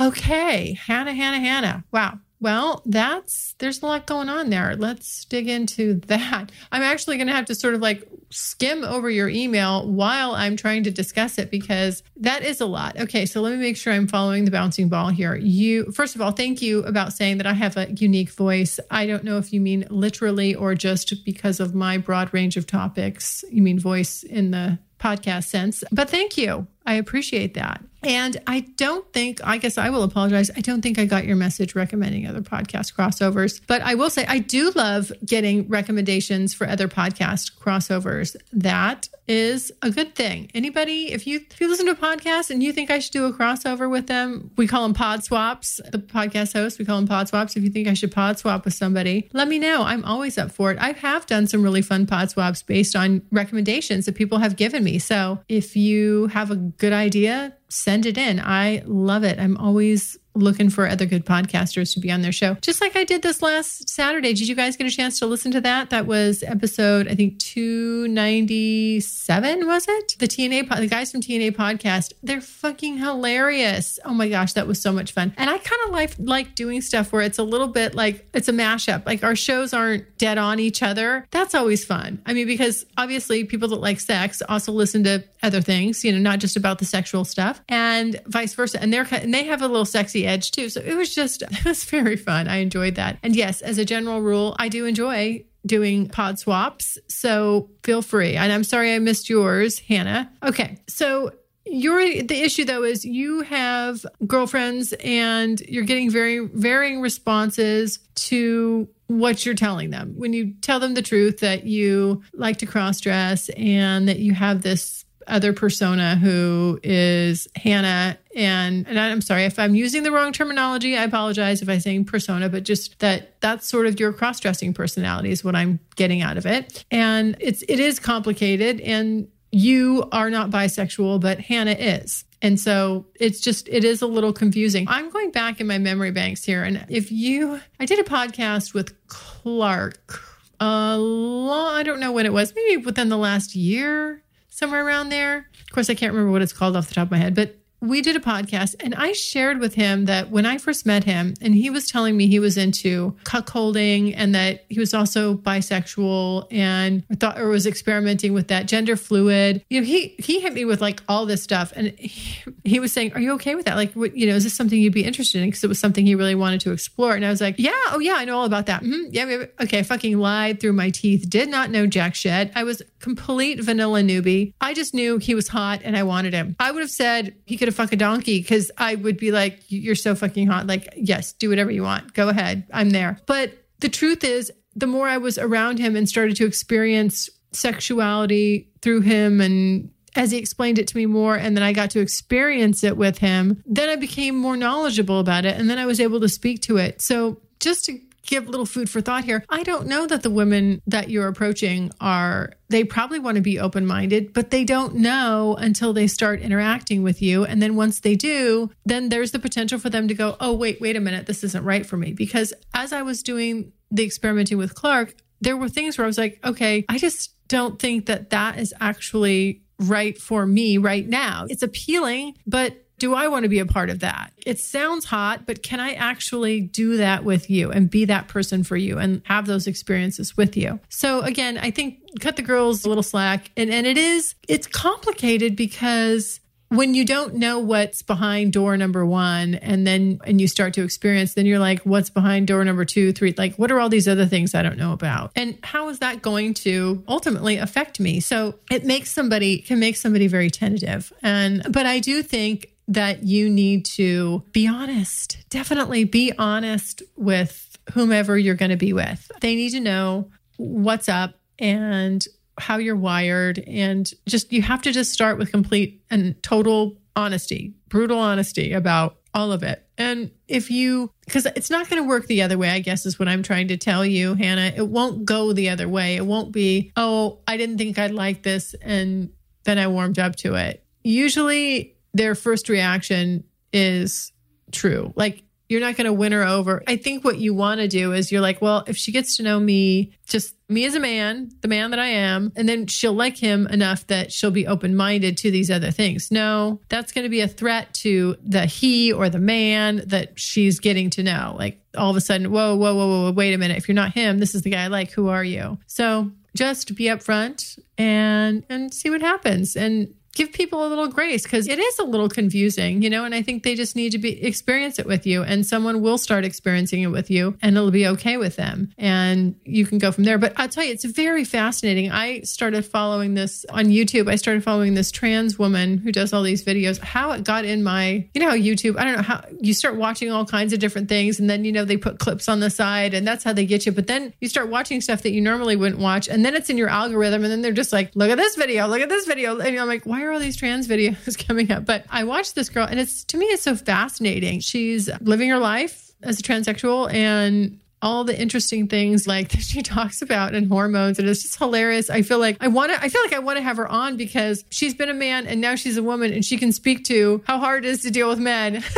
Okay, 0.00 0.72
Hannah, 0.72 1.12
Hannah, 1.12 1.40
Hannah. 1.40 1.84
Wow. 1.92 2.20
Well, 2.42 2.82
that's 2.86 3.54
there's 3.58 3.82
a 3.82 3.86
lot 3.86 4.06
going 4.06 4.28
on 4.28 4.50
there. 4.50 4.74
Let's 4.74 5.24
dig 5.26 5.48
into 5.48 5.94
that. 6.06 6.50
I'm 6.72 6.82
actually 6.82 7.16
going 7.16 7.28
to 7.28 7.34
have 7.34 7.44
to 7.46 7.54
sort 7.54 7.74
of 7.74 7.80
like 7.80 8.08
skim 8.30 8.82
over 8.82 9.08
your 9.08 9.28
email 9.28 9.88
while 9.88 10.32
I'm 10.32 10.56
trying 10.56 10.82
to 10.84 10.90
discuss 10.90 11.38
it 11.38 11.52
because 11.52 12.02
that 12.16 12.42
is 12.42 12.60
a 12.60 12.66
lot. 12.66 12.98
Okay, 12.98 13.26
so 13.26 13.40
let 13.40 13.52
me 13.52 13.58
make 13.58 13.76
sure 13.76 13.92
I'm 13.92 14.08
following 14.08 14.44
the 14.44 14.50
bouncing 14.50 14.88
ball 14.88 15.08
here. 15.10 15.36
You 15.36 15.92
first 15.92 16.16
of 16.16 16.20
all, 16.20 16.32
thank 16.32 16.60
you 16.60 16.82
about 16.82 17.12
saying 17.12 17.36
that 17.36 17.46
I 17.46 17.52
have 17.52 17.76
a 17.76 17.92
unique 17.92 18.30
voice. 18.30 18.80
I 18.90 19.06
don't 19.06 19.22
know 19.22 19.38
if 19.38 19.52
you 19.52 19.60
mean 19.60 19.86
literally 19.88 20.52
or 20.52 20.74
just 20.74 21.24
because 21.24 21.60
of 21.60 21.76
my 21.76 21.96
broad 21.96 22.34
range 22.34 22.56
of 22.56 22.66
topics. 22.66 23.44
You 23.52 23.62
mean 23.62 23.78
voice 23.78 24.24
in 24.24 24.50
the 24.50 24.80
podcast 25.02 25.44
sense. 25.44 25.82
But 25.90 26.08
thank 26.08 26.36
you. 26.36 26.66
I 26.86 26.94
appreciate 26.94 27.54
that. 27.54 27.82
And 28.04 28.40
I 28.48 28.60
don't 28.76 29.10
think, 29.12 29.40
I 29.44 29.58
guess 29.58 29.78
I 29.78 29.90
will 29.90 30.02
apologize. 30.02 30.50
I 30.56 30.60
don't 30.60 30.82
think 30.82 30.98
I 30.98 31.04
got 31.04 31.24
your 31.24 31.36
message 31.36 31.76
recommending 31.76 32.26
other 32.26 32.40
podcast 32.40 32.94
crossovers. 32.94 33.60
But 33.68 33.80
I 33.82 33.94
will 33.94 34.10
say, 34.10 34.26
I 34.26 34.40
do 34.40 34.70
love 34.70 35.12
getting 35.24 35.68
recommendations 35.68 36.52
for 36.52 36.68
other 36.68 36.88
podcast 36.88 37.56
crossovers. 37.58 38.34
That 38.52 39.08
is 39.28 39.70
a 39.82 39.90
good 39.90 40.14
thing. 40.14 40.50
Anybody, 40.54 41.12
if 41.12 41.26
you 41.26 41.40
if 41.50 41.60
you 41.60 41.68
listen 41.68 41.86
to 41.86 41.92
a 41.92 41.96
podcast 41.96 42.50
and 42.50 42.62
you 42.62 42.72
think 42.72 42.90
I 42.90 42.98
should 42.98 43.12
do 43.12 43.26
a 43.26 43.32
crossover 43.32 43.90
with 43.90 44.06
them, 44.06 44.50
we 44.56 44.66
call 44.66 44.82
them 44.82 44.94
pod 44.94 45.24
swaps. 45.24 45.80
The 45.90 45.98
podcast 45.98 46.52
host, 46.52 46.78
we 46.78 46.84
call 46.84 46.96
them 46.96 47.06
pod 47.06 47.28
swaps. 47.28 47.56
If 47.56 47.62
you 47.62 47.70
think 47.70 47.88
I 47.88 47.94
should 47.94 48.12
pod 48.12 48.38
swap 48.38 48.64
with 48.64 48.74
somebody, 48.74 49.28
let 49.32 49.48
me 49.48 49.58
know. 49.58 49.82
I'm 49.82 50.04
always 50.04 50.38
up 50.38 50.50
for 50.50 50.70
it. 50.70 50.78
I 50.78 50.92
have 50.92 51.26
done 51.26 51.46
some 51.46 51.62
really 51.62 51.82
fun 51.82 52.06
pod 52.06 52.30
swaps 52.30 52.62
based 52.62 52.96
on 52.96 53.22
recommendations 53.30 54.06
that 54.06 54.14
people 54.14 54.38
have 54.38 54.56
given 54.56 54.84
me. 54.84 54.98
So 54.98 55.40
if 55.48 55.76
you 55.76 56.26
have 56.28 56.50
a 56.50 56.56
good 56.56 56.92
idea, 56.92 57.56
send 57.68 58.06
it 58.06 58.18
in. 58.18 58.40
I 58.40 58.82
love 58.86 59.24
it. 59.24 59.38
I'm 59.38 59.56
always 59.56 60.18
looking 60.34 60.70
for 60.70 60.88
other 60.88 61.04
good 61.06 61.26
podcasters 61.26 61.94
to 61.94 62.00
be 62.00 62.10
on 62.10 62.22
their 62.22 62.32
show. 62.32 62.54
Just 62.54 62.80
like 62.80 62.96
I 62.96 63.04
did 63.04 63.22
this 63.22 63.40
last 63.42 63.88
Saturday. 63.88 64.34
Did 64.34 64.48
you 64.48 64.54
guys 64.54 64.76
get 64.76 64.86
a 64.86 64.90
chance 64.90 65.18
to 65.18 65.26
listen 65.26 65.50
to 65.52 65.60
that? 65.60 65.90
That 65.90 66.06
was 66.06 66.42
episode, 66.42 67.06
I 67.08 67.14
think 67.14 67.38
297, 67.38 69.66
was 69.66 69.86
it? 69.88 70.16
The 70.18 70.28
TNA, 70.28 70.78
the 70.78 70.86
guys 70.86 71.12
from 71.12 71.20
TNA 71.20 71.52
podcast. 71.52 72.14
They're 72.22 72.40
fucking 72.40 72.96
hilarious. 72.98 73.98
Oh 74.04 74.14
my 74.14 74.28
gosh, 74.28 74.52
that 74.54 74.66
was 74.66 74.80
so 74.80 74.92
much 74.92 75.12
fun. 75.12 75.34
And 75.36 75.50
I 75.50 75.58
kind 75.58 75.82
of 75.86 75.90
like 75.90 76.14
like 76.18 76.54
doing 76.54 76.80
stuff 76.80 77.12
where 77.12 77.20
it's 77.22 77.38
a 77.38 77.42
little 77.42 77.68
bit 77.68 77.94
like 77.94 78.26
it's 78.32 78.48
a 78.48 78.52
mashup. 78.52 79.04
Like 79.06 79.24
our 79.24 79.36
shows 79.36 79.74
aren't 79.74 80.18
dead 80.18 80.38
on 80.38 80.58
each 80.58 80.82
other. 80.82 81.26
That's 81.30 81.54
always 81.54 81.84
fun. 81.84 82.22
I 82.26 82.32
mean, 82.32 82.46
because 82.46 82.86
obviously 82.96 83.44
people 83.44 83.68
that 83.68 83.80
like 83.80 84.00
sex 84.00 84.42
also 84.48 84.72
listen 84.72 85.04
to 85.04 85.22
other 85.42 85.60
things, 85.60 86.04
you 86.04 86.12
know, 86.12 86.18
not 86.18 86.38
just 86.38 86.56
about 86.56 86.78
the 86.78 86.84
sexual 86.84 87.24
stuff 87.24 87.60
and 87.68 88.20
vice 88.26 88.54
versa. 88.54 88.80
And 88.80 88.92
they're 88.92 89.06
and 89.10 89.34
they 89.34 89.44
have 89.44 89.62
a 89.62 89.68
little 89.68 89.84
sexy 89.84 90.21
edge 90.26 90.50
too. 90.50 90.68
So 90.68 90.80
it 90.80 90.94
was 90.94 91.14
just, 91.14 91.42
it 91.50 91.64
was 91.64 91.84
very 91.84 92.16
fun. 92.16 92.48
I 92.48 92.56
enjoyed 92.56 92.96
that. 92.96 93.18
And 93.22 93.36
yes, 93.36 93.62
as 93.62 93.78
a 93.78 93.84
general 93.84 94.20
rule, 94.20 94.56
I 94.58 94.68
do 94.68 94.86
enjoy 94.86 95.44
doing 95.64 96.08
pod 96.08 96.38
swaps. 96.38 96.98
So 97.08 97.70
feel 97.82 98.02
free. 98.02 98.36
And 98.36 98.52
I'm 98.52 98.64
sorry 98.64 98.94
I 98.94 98.98
missed 98.98 99.28
yours, 99.28 99.78
Hannah. 99.78 100.30
Okay. 100.42 100.78
So 100.88 101.32
your 101.64 102.22
the 102.22 102.42
issue 102.42 102.64
though 102.64 102.82
is 102.82 103.04
you 103.04 103.42
have 103.42 104.04
girlfriends 104.26 104.92
and 105.04 105.60
you're 105.60 105.84
getting 105.84 106.10
very 106.10 106.40
varying 106.40 107.00
responses 107.00 108.00
to 108.14 108.88
what 109.06 109.44
you're 109.44 109.54
telling 109.54 109.90
them. 109.90 110.14
When 110.16 110.32
you 110.32 110.54
tell 110.60 110.80
them 110.80 110.94
the 110.94 111.02
truth 111.02 111.40
that 111.40 111.64
you 111.64 112.22
like 112.32 112.58
to 112.58 112.66
cross 112.66 113.00
dress 113.00 113.48
and 113.50 114.08
that 114.08 114.18
you 114.18 114.32
have 114.32 114.62
this 114.62 115.01
other 115.26 115.52
persona 115.52 116.16
who 116.16 116.80
is 116.82 117.48
Hannah. 117.56 118.18
And, 118.34 118.86
and 118.86 118.98
I'm 118.98 119.20
sorry 119.20 119.44
if 119.44 119.58
I'm 119.58 119.74
using 119.74 120.02
the 120.02 120.12
wrong 120.12 120.32
terminology. 120.32 120.96
I 120.96 121.04
apologize 121.04 121.62
if 121.62 121.68
I'm 121.68 121.80
saying 121.80 122.06
persona, 122.06 122.48
but 122.48 122.64
just 122.64 122.98
that 123.00 123.40
that's 123.40 123.66
sort 123.66 123.86
of 123.86 123.98
your 124.00 124.12
cross 124.12 124.40
dressing 124.40 124.72
personality 124.72 125.30
is 125.30 125.44
what 125.44 125.54
I'm 125.54 125.80
getting 125.96 126.22
out 126.22 126.36
of 126.36 126.46
it. 126.46 126.84
And 126.90 127.36
it's, 127.40 127.62
it 127.68 127.80
is 127.80 127.98
complicated 127.98 128.80
and 128.80 129.28
you 129.50 130.08
are 130.12 130.30
not 130.30 130.50
bisexual, 130.50 131.20
but 131.20 131.40
Hannah 131.40 131.72
is. 131.72 132.24
And 132.40 132.58
so 132.58 133.06
it's 133.20 133.40
just, 133.40 133.68
it 133.68 133.84
is 133.84 134.02
a 134.02 134.06
little 134.06 134.32
confusing. 134.32 134.86
I'm 134.88 135.10
going 135.10 135.30
back 135.30 135.60
in 135.60 135.66
my 135.66 135.78
memory 135.78 136.10
banks 136.10 136.42
here. 136.42 136.64
And 136.64 136.84
if 136.88 137.12
you, 137.12 137.60
I 137.78 137.86
did 137.86 138.00
a 138.00 138.04
podcast 138.04 138.74
with 138.74 138.94
Clark 139.06 140.20
uh, 140.62 140.94
a 140.94 140.98
long, 140.98 141.74
I 141.74 141.82
don't 141.82 141.98
know 141.98 142.12
when 142.12 142.24
it 142.24 142.32
was, 142.32 142.54
maybe 142.54 142.76
within 142.84 143.08
the 143.08 143.16
last 143.16 143.56
year, 143.56 144.22
somewhere 144.52 144.86
around 144.86 145.08
there. 145.08 145.48
Of 145.60 145.72
course, 145.72 145.88
I 145.88 145.94
can't 145.94 146.12
remember 146.12 146.30
what 146.30 146.42
it's 146.42 146.52
called 146.52 146.76
off 146.76 146.88
the 146.88 146.94
top 146.94 147.08
of 147.08 147.10
my 147.10 147.16
head, 147.18 147.34
but 147.34 147.56
we 147.82 148.00
did 148.00 148.14
a 148.14 148.20
podcast 148.20 148.76
and 148.78 148.94
I 148.94 149.10
shared 149.12 149.58
with 149.58 149.74
him 149.74 150.04
that 150.04 150.30
when 150.30 150.46
I 150.46 150.58
first 150.58 150.86
met 150.86 151.02
him, 151.02 151.34
and 151.40 151.52
he 151.52 151.68
was 151.68 151.88
telling 151.88 152.16
me 152.16 152.28
he 152.28 152.38
was 152.38 152.56
into 152.56 153.16
cuckolding 153.24 154.14
and 154.16 154.34
that 154.36 154.64
he 154.68 154.78
was 154.78 154.94
also 154.94 155.34
bisexual 155.34 156.46
and 156.52 157.04
thought 157.18 157.40
or 157.40 157.48
was 157.48 157.66
experimenting 157.66 158.34
with 158.34 158.48
that 158.48 158.66
gender 158.66 158.94
fluid. 158.94 159.64
You 159.68 159.80
know, 159.80 159.86
he 159.86 160.14
he 160.20 160.40
hit 160.40 160.54
me 160.54 160.64
with 160.64 160.80
like 160.80 161.02
all 161.08 161.26
this 161.26 161.42
stuff, 161.42 161.72
and 161.74 161.88
he, 161.98 162.44
he 162.62 162.78
was 162.78 162.92
saying, 162.92 163.14
"Are 163.14 163.20
you 163.20 163.32
okay 163.32 163.56
with 163.56 163.64
that? 163.66 163.74
Like, 163.74 163.92
what, 163.94 164.16
you 164.16 164.28
know, 164.28 164.36
is 164.36 164.44
this 164.44 164.54
something 164.54 164.78
you'd 164.78 164.92
be 164.92 165.04
interested 165.04 165.42
in?" 165.42 165.48
Because 165.48 165.64
it 165.64 165.68
was 165.68 165.80
something 165.80 166.06
he 166.06 166.14
really 166.14 166.36
wanted 166.36 166.60
to 166.60 166.70
explore. 166.70 167.14
And 167.16 167.26
I 167.26 167.30
was 167.30 167.40
like, 167.40 167.56
"Yeah, 167.58 167.72
oh 167.90 167.98
yeah, 167.98 168.14
I 168.14 168.24
know 168.24 168.38
all 168.38 168.46
about 168.46 168.66
that. 168.66 168.82
Mm-hmm, 168.82 169.10
yeah, 169.10 169.26
yeah, 169.26 169.44
okay." 169.60 169.80
I 169.80 169.82
fucking 169.82 170.16
lied 170.18 170.60
through 170.60 170.74
my 170.74 170.90
teeth. 170.90 171.28
Did 171.28 171.48
not 171.48 171.70
know 171.70 171.88
jack 171.88 172.14
shit. 172.14 172.52
I 172.54 172.62
was 172.62 172.80
complete 173.02 173.60
vanilla 173.60 174.00
newbie. 174.00 174.54
I 174.60 174.72
just 174.72 174.94
knew 174.94 175.18
he 175.18 175.34
was 175.34 175.48
hot 175.48 175.80
and 175.84 175.96
I 175.96 176.04
wanted 176.04 176.32
him. 176.32 176.56
I 176.58 176.70
would 176.70 176.80
have 176.80 176.90
said 176.90 177.34
he 177.44 177.58
could 177.58 177.74
fuck 177.74 177.92
a 177.92 177.96
donkey 177.96 178.40
because 178.40 178.70
I 178.78 178.94
would 178.94 179.18
be 179.18 179.32
like, 179.32 179.60
you're 179.68 179.94
so 179.94 180.14
fucking 180.14 180.46
hot. 180.46 180.66
Like, 180.66 180.88
yes, 180.96 181.32
do 181.34 181.50
whatever 181.50 181.70
you 181.70 181.82
want. 181.82 182.14
Go 182.14 182.28
ahead. 182.28 182.66
I'm 182.72 182.90
there. 182.90 183.18
But 183.26 183.52
the 183.80 183.88
truth 183.88 184.24
is, 184.24 184.50
the 184.74 184.86
more 184.86 185.08
I 185.08 185.18
was 185.18 185.36
around 185.36 185.78
him 185.78 185.96
and 185.96 186.08
started 186.08 186.36
to 186.36 186.46
experience 186.46 187.28
sexuality 187.50 188.70
through 188.80 189.02
him 189.02 189.40
and 189.40 189.90
as 190.14 190.30
he 190.30 190.38
explained 190.38 190.78
it 190.78 190.86
to 190.88 190.96
me 190.96 191.06
more 191.06 191.36
and 191.36 191.56
then 191.56 191.64
I 191.64 191.72
got 191.72 191.90
to 191.90 192.00
experience 192.00 192.84
it 192.84 192.96
with 192.96 193.18
him, 193.18 193.62
then 193.66 193.88
I 193.88 193.96
became 193.96 194.36
more 194.36 194.56
knowledgeable 194.56 195.20
about 195.20 195.44
it 195.44 195.58
and 195.58 195.68
then 195.68 195.78
I 195.78 195.86
was 195.86 196.00
able 196.00 196.20
to 196.20 196.28
speak 196.28 196.62
to 196.62 196.76
it. 196.76 197.00
So 197.00 197.40
just 197.60 197.86
to 197.86 197.98
give 198.26 198.48
little 198.48 198.66
food 198.66 198.88
for 198.88 199.00
thought 199.00 199.24
here. 199.24 199.44
I 199.48 199.62
don't 199.62 199.86
know 199.86 200.06
that 200.06 200.22
the 200.22 200.30
women 200.30 200.80
that 200.86 201.10
you're 201.10 201.28
approaching 201.28 201.90
are, 202.00 202.52
they 202.68 202.84
probably 202.84 203.18
want 203.18 203.36
to 203.36 203.42
be 203.42 203.58
open 203.58 203.86
minded, 203.86 204.32
but 204.32 204.50
they 204.50 204.64
don't 204.64 204.96
know 204.96 205.56
until 205.58 205.92
they 205.92 206.06
start 206.06 206.40
interacting 206.40 207.02
with 207.02 207.20
you. 207.20 207.44
And 207.44 207.60
then 207.60 207.76
once 207.76 208.00
they 208.00 208.14
do, 208.14 208.70
then 208.84 209.08
there's 209.08 209.32
the 209.32 209.38
potential 209.38 209.78
for 209.78 209.90
them 209.90 210.08
to 210.08 210.14
go, 210.14 210.36
oh, 210.40 210.52
wait, 210.52 210.80
wait 210.80 210.96
a 210.96 211.00
minute, 211.00 211.26
this 211.26 211.44
isn't 211.44 211.64
right 211.64 211.84
for 211.84 211.96
me. 211.96 212.12
Because 212.12 212.52
as 212.74 212.92
I 212.92 213.02
was 213.02 213.22
doing 213.22 213.72
the 213.90 214.04
experimenting 214.04 214.58
with 214.58 214.74
Clark, 214.74 215.14
there 215.40 215.56
were 215.56 215.68
things 215.68 215.98
where 215.98 216.04
I 216.04 216.06
was 216.06 216.18
like, 216.18 216.38
okay, 216.44 216.84
I 216.88 216.98
just 216.98 217.34
don't 217.48 217.78
think 217.78 218.06
that 218.06 218.30
that 218.30 218.58
is 218.58 218.72
actually 218.80 219.62
right 219.78 220.16
for 220.16 220.46
me 220.46 220.78
right 220.78 221.06
now. 221.06 221.46
It's 221.48 221.62
appealing, 221.62 222.36
but 222.46 222.81
do 223.02 223.14
I 223.14 223.26
want 223.26 223.42
to 223.42 223.48
be 223.48 223.58
a 223.58 223.66
part 223.66 223.90
of 223.90 223.98
that? 223.98 224.32
It 224.46 224.60
sounds 224.60 225.06
hot, 225.06 225.44
but 225.44 225.60
can 225.60 225.80
I 225.80 225.94
actually 225.94 226.60
do 226.60 226.98
that 226.98 227.24
with 227.24 227.50
you 227.50 227.72
and 227.72 227.90
be 227.90 228.04
that 228.04 228.28
person 228.28 228.62
for 228.62 228.76
you 228.76 228.96
and 228.96 229.22
have 229.24 229.46
those 229.46 229.66
experiences 229.66 230.36
with 230.36 230.56
you? 230.56 230.78
So 230.88 231.20
again, 231.22 231.58
I 231.58 231.72
think 231.72 231.98
cut 232.20 232.36
the 232.36 232.42
girls 232.42 232.84
a 232.84 232.88
little 232.88 233.02
slack. 233.02 233.50
And, 233.56 233.70
and 233.70 233.88
it 233.88 233.98
is, 233.98 234.36
it's 234.46 234.68
complicated 234.68 235.56
because 235.56 236.38
when 236.68 236.94
you 236.94 237.04
don't 237.04 237.34
know 237.34 237.58
what's 237.58 238.02
behind 238.02 238.52
door 238.52 238.76
number 238.76 239.04
one 239.04 239.56
and 239.56 239.84
then 239.84 240.20
and 240.24 240.40
you 240.40 240.48
start 240.48 240.72
to 240.72 240.82
experience 240.82 241.34
then 241.34 241.44
you're 241.44 241.58
like 241.58 241.80
what's 241.80 242.08
behind 242.08 242.46
door 242.46 242.64
number 242.64 242.82
two 242.82 243.12
three 243.12 243.34
like 243.36 243.54
what 243.56 243.70
are 243.70 243.78
all 243.78 243.90
these 243.90 244.08
other 244.08 244.24
things 244.24 244.54
i 244.54 244.62
don't 244.62 244.78
know 244.78 244.94
about 244.94 245.32
and 245.36 245.58
how 245.62 245.90
is 245.90 245.98
that 245.98 246.22
going 246.22 246.54
to 246.54 247.04
ultimately 247.08 247.58
affect 247.58 248.00
me 248.00 248.20
so 248.20 248.54
it 248.70 248.86
makes 248.86 249.10
somebody 249.10 249.58
can 249.58 249.78
make 249.78 249.96
somebody 249.96 250.26
very 250.26 250.48
tentative 250.48 251.12
and 251.22 251.62
but 251.70 251.84
i 251.84 251.98
do 251.98 252.22
think 252.22 252.71
that 252.88 253.22
you 253.22 253.48
need 253.48 253.84
to 253.84 254.42
be 254.52 254.66
honest. 254.66 255.38
Definitely 255.48 256.04
be 256.04 256.32
honest 256.38 257.02
with 257.16 257.78
whomever 257.92 258.36
you're 258.36 258.54
going 258.54 258.70
to 258.70 258.76
be 258.76 258.92
with. 258.92 259.30
They 259.40 259.54
need 259.54 259.70
to 259.70 259.80
know 259.80 260.30
what's 260.56 261.08
up 261.08 261.34
and 261.58 262.24
how 262.58 262.76
you're 262.76 262.96
wired. 262.96 263.58
And 263.66 264.10
just, 264.26 264.52
you 264.52 264.62
have 264.62 264.82
to 264.82 264.92
just 264.92 265.12
start 265.12 265.38
with 265.38 265.50
complete 265.50 266.02
and 266.10 266.40
total 266.42 266.98
honesty, 267.16 267.74
brutal 267.88 268.18
honesty 268.18 268.72
about 268.72 269.18
all 269.34 269.52
of 269.52 269.62
it. 269.62 269.86
And 269.96 270.30
if 270.48 270.70
you, 270.70 271.10
because 271.24 271.46
it's 271.46 271.70
not 271.70 271.88
going 271.88 272.02
to 272.02 272.08
work 272.08 272.26
the 272.26 272.42
other 272.42 272.58
way, 272.58 272.68
I 272.70 272.80
guess 272.80 273.06
is 273.06 273.18
what 273.18 273.28
I'm 273.28 273.42
trying 273.42 273.68
to 273.68 273.76
tell 273.76 274.04
you, 274.04 274.34
Hannah. 274.34 274.72
It 274.76 274.88
won't 274.88 275.24
go 275.24 275.52
the 275.52 275.70
other 275.70 275.88
way. 275.88 276.16
It 276.16 276.26
won't 276.26 276.52
be, 276.52 276.92
oh, 276.96 277.40
I 277.46 277.56
didn't 277.56 277.78
think 277.78 277.98
I'd 277.98 278.10
like 278.10 278.42
this. 278.42 278.74
And 278.82 279.32
then 279.64 279.78
I 279.78 279.86
warmed 279.86 280.18
up 280.18 280.36
to 280.36 280.54
it. 280.54 280.84
Usually 281.04 281.96
their 282.14 282.34
first 282.34 282.68
reaction 282.68 283.44
is 283.72 284.32
true. 284.70 285.12
Like 285.16 285.44
you're 285.72 285.80
not 285.80 285.96
going 285.96 286.04
to 286.04 286.12
win 286.12 286.32
her 286.32 286.44
over. 286.44 286.82
I 286.86 286.96
think 286.96 287.24
what 287.24 287.38
you 287.38 287.54
want 287.54 287.80
to 287.80 287.88
do 287.88 288.12
is 288.12 288.30
you're 288.30 288.42
like, 288.42 288.60
well, 288.60 288.84
if 288.86 288.96
she 288.96 289.10
gets 289.10 289.38
to 289.38 289.42
know 289.42 289.58
me, 289.58 290.12
just 290.26 290.54
me 290.68 290.84
as 290.84 290.94
a 290.94 291.00
man, 291.00 291.50
the 291.62 291.68
man 291.68 291.90
that 291.90 291.98
I 291.98 292.08
am, 292.08 292.52
and 292.56 292.68
then 292.68 292.86
she'll 292.86 293.14
like 293.14 293.38
him 293.38 293.66
enough 293.68 294.06
that 294.08 294.32
she'll 294.32 294.50
be 294.50 294.66
open 294.66 294.94
minded 294.94 295.38
to 295.38 295.50
these 295.50 295.70
other 295.70 295.90
things. 295.90 296.30
No, 296.30 296.80
that's 296.90 297.10
going 297.10 297.24
to 297.24 297.30
be 297.30 297.40
a 297.40 297.48
threat 297.48 297.92
to 297.94 298.36
the 298.42 298.66
he 298.66 299.14
or 299.14 299.30
the 299.30 299.38
man 299.38 300.02
that 300.08 300.38
she's 300.38 300.78
getting 300.78 301.08
to 301.10 301.22
know. 301.22 301.56
Like 301.58 301.80
all 301.96 302.10
of 302.10 302.16
a 302.16 302.20
sudden, 302.20 302.50
whoa, 302.50 302.76
whoa, 302.76 302.94
whoa, 302.94 303.06
whoa, 303.06 303.32
wait 303.32 303.54
a 303.54 303.58
minute. 303.58 303.78
If 303.78 303.88
you're 303.88 303.94
not 303.94 304.12
him, 304.12 304.38
this 304.40 304.54
is 304.54 304.62
the 304.62 304.70
guy 304.70 304.84
I 304.84 304.88
like. 304.88 305.10
Who 305.12 305.28
are 305.28 305.44
you? 305.44 305.78
So 305.86 306.30
just 306.54 306.94
be 306.94 307.04
upfront 307.04 307.78
and 307.96 308.62
and 308.68 308.92
see 308.92 309.08
what 309.08 309.22
happens. 309.22 309.74
And 309.74 310.14
give 310.34 310.52
people 310.52 310.86
a 310.86 310.88
little 310.88 311.08
grace 311.08 311.42
because 311.42 311.68
it 311.68 311.78
is 311.78 311.98
a 311.98 312.04
little 312.04 312.28
confusing, 312.28 313.02
you 313.02 313.10
know, 313.10 313.24
and 313.24 313.34
I 313.34 313.42
think 313.42 313.62
they 313.62 313.74
just 313.74 313.96
need 313.96 314.12
to 314.12 314.18
be 314.18 314.42
experience 314.44 314.98
it 314.98 315.06
with 315.06 315.26
you 315.26 315.42
and 315.42 315.66
someone 315.66 316.00
will 316.00 316.18
start 316.18 316.44
experiencing 316.44 317.02
it 317.02 317.08
with 317.08 317.30
you 317.30 317.56
and 317.60 317.76
it'll 317.76 317.90
be 317.90 318.06
okay 318.08 318.36
with 318.36 318.56
them 318.56 318.92
and 318.98 319.54
you 319.64 319.86
can 319.86 319.98
go 319.98 320.10
from 320.10 320.24
there. 320.24 320.38
But 320.38 320.54
I'll 320.56 320.68
tell 320.68 320.84
you, 320.84 320.92
it's 320.92 321.04
very 321.04 321.44
fascinating. 321.44 322.10
I 322.10 322.40
started 322.40 322.84
following 322.86 323.34
this 323.34 323.64
on 323.66 323.86
YouTube. 323.86 324.30
I 324.30 324.36
started 324.36 324.64
following 324.64 324.94
this 324.94 325.10
trans 325.10 325.58
woman 325.58 325.98
who 325.98 326.12
does 326.12 326.32
all 326.32 326.42
these 326.42 326.64
videos. 326.64 326.98
How 326.98 327.32
it 327.32 327.44
got 327.44 327.64
in 327.64 327.82
my, 327.82 328.28
you 328.34 328.40
know, 328.40 328.50
how 328.50 328.56
YouTube, 328.56 328.96
I 328.98 329.04
don't 329.04 329.16
know 329.16 329.22
how 329.22 329.44
you 329.60 329.74
start 329.74 329.96
watching 329.96 330.30
all 330.30 330.46
kinds 330.46 330.72
of 330.72 330.78
different 330.78 331.08
things 331.08 331.40
and 331.40 331.48
then, 331.48 331.64
you 331.64 331.72
know, 331.72 331.84
they 331.84 331.96
put 331.96 332.18
clips 332.18 332.48
on 332.48 332.60
the 332.60 332.70
side 332.70 333.12
and 333.14 333.26
that's 333.26 333.44
how 333.44 333.52
they 333.52 333.66
get 333.66 333.84
you. 333.84 333.92
But 333.92 334.06
then 334.06 334.32
you 334.40 334.48
start 334.48 334.68
watching 334.68 335.00
stuff 335.00 335.22
that 335.22 335.32
you 335.32 335.40
normally 335.40 335.76
wouldn't 335.76 336.00
watch 336.00 336.28
and 336.28 336.44
then 336.44 336.54
it's 336.54 336.70
in 336.70 336.78
your 336.78 336.88
algorithm 336.88 337.44
and 337.44 337.52
then 337.52 337.60
they're 337.60 337.72
just 337.72 337.92
like, 337.92 338.12
look 338.14 338.30
at 338.30 338.38
this 338.38 338.56
video, 338.56 338.86
look 338.86 339.00
at 339.00 339.08
this 339.08 339.26
video. 339.26 339.58
And 339.58 339.78
I'm 339.78 339.88
like, 339.88 340.06
why 340.06 340.21
why 340.22 340.28
are 340.28 340.32
all 340.32 340.40
these 340.40 340.56
trans 340.56 340.86
videos 340.86 341.36
coming 341.48 341.72
up? 341.72 341.84
But 341.84 342.04
I 342.08 342.24
watched 342.24 342.54
this 342.54 342.68
girl 342.68 342.86
and 342.86 343.00
it's 343.00 343.24
to 343.24 343.36
me 343.36 343.46
it's 343.46 343.62
so 343.62 343.74
fascinating. 343.74 344.60
She's 344.60 345.10
living 345.20 345.50
her 345.50 345.58
life 345.58 346.12
as 346.22 346.38
a 346.38 346.42
transsexual 346.42 347.12
and 347.12 347.80
all 348.00 348.24
the 348.24 348.38
interesting 348.38 348.88
things 348.88 349.26
like 349.26 349.48
that 349.52 349.62
she 349.62 349.82
talks 349.82 350.22
about 350.22 350.54
and 350.54 350.68
hormones 350.68 351.18
and 351.18 351.28
it's 351.28 351.42
just 351.42 351.58
hilarious. 351.58 352.08
I 352.08 352.22
feel 352.22 352.38
like 352.38 352.56
I 352.60 352.68
want 352.68 352.92
to 352.92 353.02
I 353.02 353.08
feel 353.08 353.22
like 353.22 353.32
I 353.32 353.40
want 353.40 353.56
to 353.58 353.62
have 353.62 353.78
her 353.78 353.88
on 353.88 354.16
because 354.16 354.64
she's 354.70 354.94
been 354.94 355.08
a 355.08 355.14
man 355.14 355.46
and 355.46 355.60
now 355.60 355.74
she's 355.74 355.96
a 355.96 356.02
woman 356.02 356.32
and 356.32 356.44
she 356.44 356.56
can 356.56 356.70
speak 356.70 357.04
to 357.06 357.42
how 357.46 357.58
hard 357.58 357.84
it 357.84 357.88
is 357.88 358.02
to 358.02 358.10
deal 358.10 358.28
with 358.28 358.38
men. 358.38 358.84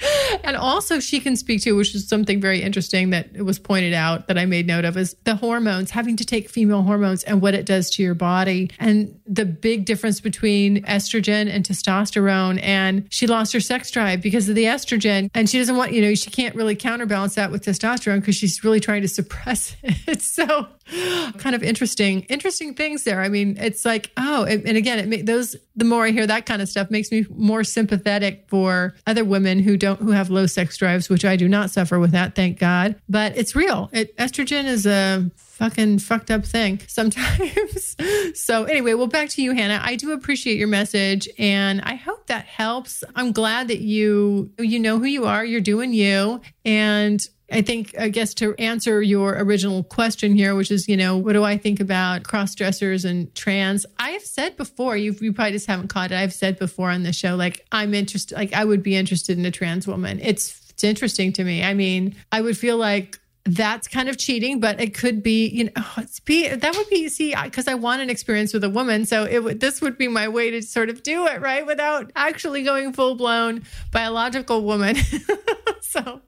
and 0.44 0.56
also 0.56 1.00
she 1.00 1.20
can 1.20 1.36
speak 1.36 1.62
to 1.62 1.72
which 1.72 1.94
is 1.94 2.08
something 2.08 2.40
very 2.40 2.62
interesting 2.62 3.10
that 3.10 3.32
was 3.44 3.58
pointed 3.58 3.94
out 3.94 4.28
that 4.28 4.38
i 4.38 4.44
made 4.44 4.66
note 4.66 4.84
of 4.84 4.96
is 4.96 5.16
the 5.24 5.36
hormones 5.36 5.90
having 5.90 6.16
to 6.16 6.24
take 6.24 6.48
female 6.48 6.82
hormones 6.82 7.24
and 7.24 7.40
what 7.40 7.54
it 7.54 7.66
does 7.66 7.90
to 7.90 8.02
your 8.02 8.14
body. 8.14 8.70
And 8.78 9.18
the 9.26 9.44
big 9.44 9.84
difference 9.84 10.20
between 10.20 10.82
estrogen 10.84 11.48
and 11.48 11.64
testosterone 11.64 12.62
and 12.62 13.06
she 13.10 13.26
lost 13.26 13.52
her 13.52 13.60
sex 13.60 13.90
drive 13.90 14.22
because 14.22 14.48
of 14.48 14.54
the 14.54 14.64
estrogen. 14.64 15.30
And 15.34 15.48
she 15.48 15.58
doesn't 15.58 15.76
want 15.76 15.92
you 15.92 16.02
know 16.02 16.14
she 16.14 16.30
can't 16.30 16.54
really 16.54 16.76
counterbalance 16.76 17.34
that 17.36 17.50
with 17.50 17.64
testosterone 17.64 18.20
because 18.20 18.36
she's 18.36 18.62
really 18.64 18.80
trying 18.80 19.02
to 19.02 19.08
suppress 19.08 19.76
it. 19.82 20.22
So 20.22 20.68
kind 21.38 21.54
of 21.54 21.62
interesting 21.62 22.22
interesting 22.22 22.74
things 22.74 23.04
there 23.04 23.20
i 23.20 23.28
mean 23.28 23.56
it's 23.58 23.84
like 23.84 24.10
oh 24.16 24.44
and, 24.44 24.66
and 24.66 24.76
again 24.76 25.12
it 25.12 25.26
those 25.26 25.56
the 25.76 25.84
more 25.84 26.06
i 26.06 26.10
hear 26.10 26.26
that 26.26 26.46
kind 26.46 26.62
of 26.62 26.68
stuff 26.68 26.90
makes 26.90 27.10
me 27.10 27.26
more 27.30 27.64
sympathetic 27.64 28.44
for 28.48 28.94
other 29.06 29.24
women 29.24 29.58
who 29.58 29.76
don't 29.76 30.00
who 30.00 30.10
have 30.10 30.30
low 30.30 30.46
sex 30.46 30.76
drives 30.76 31.08
which 31.08 31.24
i 31.24 31.36
do 31.36 31.48
not 31.48 31.70
suffer 31.70 31.98
with 31.98 32.12
that 32.12 32.34
thank 32.34 32.58
god 32.58 32.94
but 33.08 33.36
it's 33.36 33.54
real 33.54 33.90
it, 33.92 34.16
estrogen 34.16 34.64
is 34.64 34.86
a 34.86 35.30
fucking 35.58 35.98
fucked 35.98 36.30
up 36.30 36.44
thing 36.44 36.80
sometimes. 36.86 37.96
so, 38.34 38.64
anyway, 38.64 38.94
well, 38.94 39.08
back 39.08 39.28
to 39.30 39.42
you, 39.42 39.52
Hannah. 39.52 39.80
I 39.82 39.96
do 39.96 40.12
appreciate 40.12 40.56
your 40.56 40.68
message 40.68 41.28
and 41.38 41.80
I 41.82 41.96
hope 41.96 42.28
that 42.28 42.46
helps. 42.46 43.02
I'm 43.16 43.32
glad 43.32 43.68
that 43.68 43.80
you 43.80 44.52
you 44.58 44.78
know 44.78 44.98
who 44.98 45.06
you 45.06 45.26
are, 45.26 45.44
you're 45.44 45.60
doing 45.60 45.92
you 45.92 46.40
and 46.64 47.20
I 47.50 47.62
think, 47.62 47.98
I 47.98 48.08
guess, 48.08 48.34
to 48.34 48.54
answer 48.58 49.00
your 49.00 49.34
original 49.38 49.82
question 49.82 50.34
here, 50.34 50.54
which 50.54 50.70
is, 50.70 50.86
you 50.86 50.96
know, 50.96 51.16
what 51.16 51.32
do 51.32 51.44
I 51.44 51.56
think 51.56 51.80
about 51.80 52.24
cross 52.24 52.54
dressers 52.54 53.06
and 53.06 53.34
trans? 53.34 53.86
I 53.98 54.10
have 54.10 54.22
said 54.22 54.56
before, 54.56 54.96
you 54.96 55.16
you 55.20 55.32
probably 55.32 55.52
just 55.52 55.66
haven't 55.66 55.88
caught 55.88 56.12
it. 56.12 56.16
I've 56.16 56.34
said 56.34 56.58
before 56.58 56.90
on 56.90 57.04
the 57.04 57.12
show, 57.12 57.36
like, 57.36 57.64
I'm 57.72 57.94
interested, 57.94 58.36
like, 58.36 58.52
I 58.52 58.64
would 58.64 58.82
be 58.82 58.96
interested 58.96 59.38
in 59.38 59.46
a 59.46 59.50
trans 59.50 59.86
woman. 59.86 60.20
It's, 60.22 60.68
it's 60.70 60.84
interesting 60.84 61.32
to 61.34 61.44
me. 61.44 61.64
I 61.64 61.72
mean, 61.72 62.16
I 62.30 62.42
would 62.42 62.58
feel 62.58 62.76
like 62.76 63.18
that's 63.48 63.88
kind 63.88 64.10
of 64.10 64.18
cheating, 64.18 64.60
but 64.60 64.78
it 64.80 64.94
could 64.94 65.22
be, 65.22 65.48
you 65.48 65.64
know, 65.64 65.70
oh, 65.76 65.94
it's 65.98 66.20
be 66.20 66.48
that 66.48 66.76
would 66.76 66.88
be 66.90 67.08
see 67.08 67.34
because 67.42 67.66
I 67.66 67.74
want 67.74 68.02
an 68.02 68.10
experience 68.10 68.52
with 68.52 68.62
a 68.62 68.68
woman, 68.68 69.06
so 69.06 69.24
it 69.24 69.42
would 69.42 69.60
this 69.60 69.80
would 69.80 69.96
be 69.96 70.06
my 70.06 70.28
way 70.28 70.50
to 70.50 70.62
sort 70.62 70.90
of 70.90 71.02
do 71.02 71.26
it 71.26 71.40
right 71.40 71.66
without 71.66 72.10
actually 72.14 72.62
going 72.62 72.92
full 72.92 73.14
blown 73.14 73.62
biological 73.90 74.62
woman. 74.62 74.96
so 75.80 76.20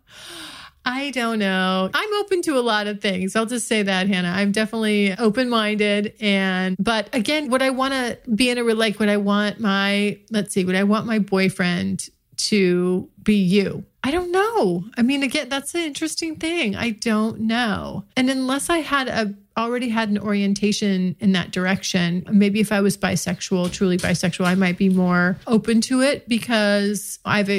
I 0.85 1.11
don't 1.11 1.39
know. 1.39 1.91
I'm 1.93 2.15
open 2.21 2.43
to 2.43 2.59
a 2.59 2.61
lot 2.61 2.87
of 2.87 3.01
things. 3.01 3.37
I'll 3.37 3.47
just 3.47 3.69
say 3.69 3.83
that, 3.83 4.09
Hannah. 4.09 4.31
I'm 4.31 4.51
definitely 4.53 5.13
open 5.19 5.49
minded. 5.49 6.15
And, 6.21 6.77
but 6.79 7.09
again, 7.15 7.51
would 7.51 7.63
I 7.63 7.71
want 7.71 7.93
to 7.93 8.19
be 8.35 8.51
in 8.51 8.59
a, 8.59 8.63
like, 8.63 8.99
would 8.99 9.09
I 9.09 9.19
want 9.19 9.61
my, 9.61 10.19
let's 10.31 10.55
see, 10.55 10.65
would 10.65 10.77
I 10.77 10.85
want 10.85 11.07
my 11.07 11.19
boyfriend 11.19 12.09
to 12.37 13.09
be 13.23 13.37
you? 13.37 13.85
I 14.03 14.11
don't 14.11 14.33
know. 14.33 14.85
I 14.97 15.03
mean, 15.03 15.23
again, 15.23 15.51
that's 15.51 15.75
an 15.75 15.83
interesting 15.83 16.37
thing. 16.37 16.75
I 16.75 16.91
don't 16.91 17.41
know. 17.41 18.05
And 18.17 18.31
unless 18.31 18.71
I 18.71 18.79
had 18.79 19.09
a 19.09 19.35
already 19.59 19.91
had 19.91 20.09
an 20.09 20.19
orientation 20.19 21.17
in 21.21 21.33
that 21.33 21.51
direction, 21.51 22.25
maybe 22.31 22.61
if 22.61 22.73
I 22.73 22.81
was 22.81 22.97
bisexual, 22.97 23.73
truly 23.73 23.99
bisexual, 23.99 24.47
I 24.47 24.55
might 24.55 24.79
be 24.79 24.89
more 24.89 25.37
open 25.47 25.83
to 25.83 26.01
it 26.01 26.29
because 26.29 27.19
I've 27.27 27.51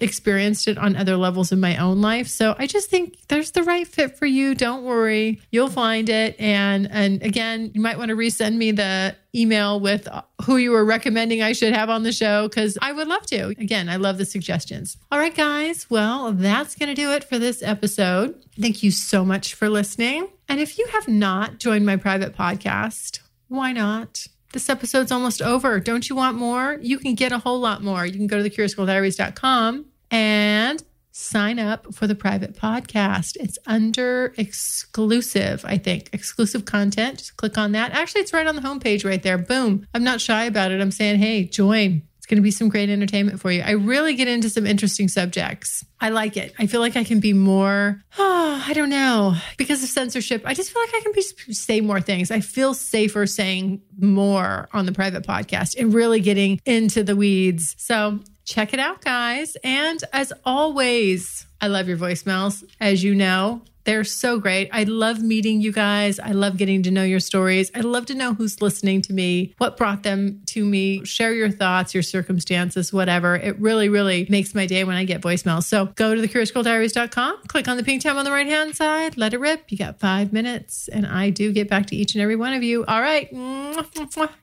experienced 0.00 0.68
it 0.68 0.78
on 0.78 0.96
other 0.96 1.16
levels 1.16 1.52
in 1.52 1.60
my 1.60 1.76
own 1.76 2.00
life. 2.00 2.28
So 2.28 2.54
I 2.58 2.66
just 2.66 2.90
think 2.90 3.18
there's 3.28 3.52
the 3.52 3.62
right 3.62 3.86
fit 3.86 4.16
for 4.16 4.26
you. 4.26 4.54
Don't 4.54 4.84
worry. 4.84 5.40
You'll 5.50 5.68
find 5.68 6.08
it. 6.08 6.36
And 6.38 6.88
and 6.90 7.22
again, 7.22 7.70
you 7.74 7.80
might 7.80 7.98
want 7.98 8.10
to 8.10 8.16
resend 8.16 8.56
me 8.56 8.72
the 8.72 9.16
email 9.34 9.78
with 9.78 10.08
who 10.44 10.56
you 10.56 10.70
were 10.70 10.84
recommending 10.84 11.42
I 11.42 11.52
should 11.52 11.74
have 11.74 11.90
on 11.90 12.02
the 12.02 12.12
show 12.12 12.48
cuz 12.48 12.78
I 12.80 12.92
would 12.92 13.08
love 13.08 13.26
to. 13.26 13.48
Again, 13.48 13.88
I 13.88 13.96
love 13.96 14.18
the 14.18 14.24
suggestions. 14.24 14.96
All 15.12 15.18
right 15.18 15.34
guys, 15.34 15.88
well, 15.90 16.32
that's 16.32 16.74
going 16.74 16.88
to 16.88 16.94
do 16.94 17.12
it 17.12 17.24
for 17.24 17.38
this 17.38 17.62
episode. 17.62 18.34
Thank 18.60 18.82
you 18.82 18.90
so 18.90 19.24
much 19.24 19.54
for 19.54 19.68
listening. 19.68 20.28
And 20.48 20.60
if 20.60 20.78
you 20.78 20.86
have 20.88 21.08
not 21.08 21.58
joined 21.58 21.84
my 21.84 21.96
private 21.96 22.34
podcast, 22.34 23.20
why 23.48 23.72
not? 23.72 24.26
This 24.52 24.68
episode's 24.68 25.12
almost 25.12 25.42
over. 25.42 25.80
Don't 25.80 26.08
you 26.08 26.16
want 26.16 26.36
more? 26.36 26.78
You 26.80 26.98
can 26.98 27.14
get 27.14 27.32
a 27.32 27.38
whole 27.38 27.60
lot 27.60 27.82
more. 27.82 28.06
You 28.06 28.14
can 28.14 28.26
go 28.26 28.42
to 28.42 28.48
thecuriousgirldiaries.com 28.48 29.86
and 30.10 30.82
sign 31.12 31.58
up 31.58 31.92
for 31.92 32.06
the 32.06 32.14
private 32.14 32.54
podcast. 32.54 33.36
It's 33.40 33.58
under 33.66 34.32
exclusive, 34.38 35.64
I 35.66 35.76
think, 35.76 36.10
exclusive 36.12 36.64
content. 36.64 37.18
Just 37.18 37.36
click 37.36 37.58
on 37.58 37.72
that. 37.72 37.92
Actually, 37.92 38.22
it's 38.22 38.32
right 38.32 38.46
on 38.46 38.56
the 38.56 38.62
homepage 38.62 39.04
right 39.04 39.22
there. 39.22 39.36
Boom. 39.36 39.86
I'm 39.92 40.04
not 40.04 40.20
shy 40.20 40.44
about 40.44 40.70
it. 40.70 40.80
I'm 40.80 40.92
saying, 40.92 41.18
hey, 41.18 41.44
join 41.44 42.02
going 42.28 42.36
to 42.36 42.42
be 42.42 42.50
some 42.50 42.68
great 42.68 42.90
entertainment 42.90 43.40
for 43.40 43.50
you. 43.50 43.62
I 43.62 43.72
really 43.72 44.14
get 44.14 44.28
into 44.28 44.48
some 44.50 44.66
interesting 44.66 45.08
subjects. 45.08 45.84
I 46.00 46.10
like 46.10 46.36
it. 46.36 46.54
I 46.58 46.66
feel 46.66 46.80
like 46.80 46.96
I 46.96 47.04
can 47.04 47.20
be 47.20 47.32
more, 47.32 48.00
oh, 48.18 48.64
I 48.68 48.72
don't 48.74 48.90
know, 48.90 49.34
because 49.56 49.82
of 49.82 49.88
censorship. 49.88 50.42
I 50.44 50.54
just 50.54 50.70
feel 50.70 50.82
like 50.82 50.94
I 50.94 51.00
can 51.00 51.12
be, 51.12 51.22
say 51.22 51.80
more 51.80 52.00
things. 52.00 52.30
I 52.30 52.40
feel 52.40 52.74
safer 52.74 53.26
saying 53.26 53.82
more 53.98 54.68
on 54.72 54.86
the 54.86 54.92
private 54.92 55.24
podcast 55.24 55.78
and 55.78 55.92
really 55.92 56.20
getting 56.20 56.60
into 56.64 57.02
the 57.02 57.16
weeds. 57.16 57.74
So 57.78 58.20
check 58.44 58.72
it 58.74 58.80
out, 58.80 59.00
guys. 59.02 59.56
And 59.64 60.02
as 60.12 60.32
always, 60.44 61.46
I 61.60 61.68
love 61.68 61.88
your 61.88 61.96
voicemails. 61.96 62.64
As 62.80 63.02
you 63.02 63.14
know, 63.14 63.62
they're 63.88 64.04
so 64.04 64.38
great. 64.38 64.68
I 64.70 64.84
love 64.84 65.22
meeting 65.22 65.62
you 65.62 65.72
guys. 65.72 66.20
I 66.20 66.32
love 66.32 66.58
getting 66.58 66.82
to 66.82 66.90
know 66.90 67.04
your 67.04 67.20
stories. 67.20 67.70
I 67.74 67.80
love 67.80 68.04
to 68.06 68.14
know 68.14 68.34
who's 68.34 68.60
listening 68.60 69.00
to 69.02 69.14
me, 69.14 69.54
what 69.56 69.78
brought 69.78 70.02
them 70.02 70.42
to 70.48 70.62
me. 70.62 71.06
Share 71.06 71.32
your 71.32 71.50
thoughts, 71.50 71.94
your 71.94 72.02
circumstances, 72.02 72.92
whatever. 72.92 73.34
It 73.34 73.58
really, 73.58 73.88
really 73.88 74.26
makes 74.28 74.54
my 74.54 74.66
day 74.66 74.84
when 74.84 74.96
I 74.96 75.04
get 75.04 75.22
voicemails. 75.22 75.64
So 75.64 75.86
go 75.86 76.14
to 76.14 76.20
thecuriousgirldiaries.com, 76.20 77.44
click 77.48 77.66
on 77.66 77.78
the 77.78 77.82
pink 77.82 78.02
tab 78.02 78.16
on 78.16 78.26
the 78.26 78.30
right 78.30 78.46
hand 78.46 78.76
side, 78.76 79.16
let 79.16 79.32
it 79.32 79.40
rip. 79.40 79.72
You 79.72 79.78
got 79.78 79.98
five 79.98 80.34
minutes, 80.34 80.88
and 80.88 81.06
I 81.06 81.30
do 81.30 81.50
get 81.50 81.70
back 81.70 81.86
to 81.86 81.96
each 81.96 82.14
and 82.14 82.20
every 82.20 82.36
one 82.36 82.52
of 82.52 82.62
you. 82.62 82.84
All 82.84 83.00
right. 83.00 83.30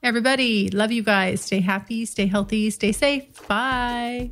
Everybody, 0.02 0.70
love 0.70 0.92
you 0.92 1.04
guys. 1.04 1.42
Stay 1.42 1.60
happy, 1.60 2.06
stay 2.06 2.26
healthy, 2.26 2.72
stay 2.72 2.92
safe. 2.92 3.48
Bye. 3.48 4.32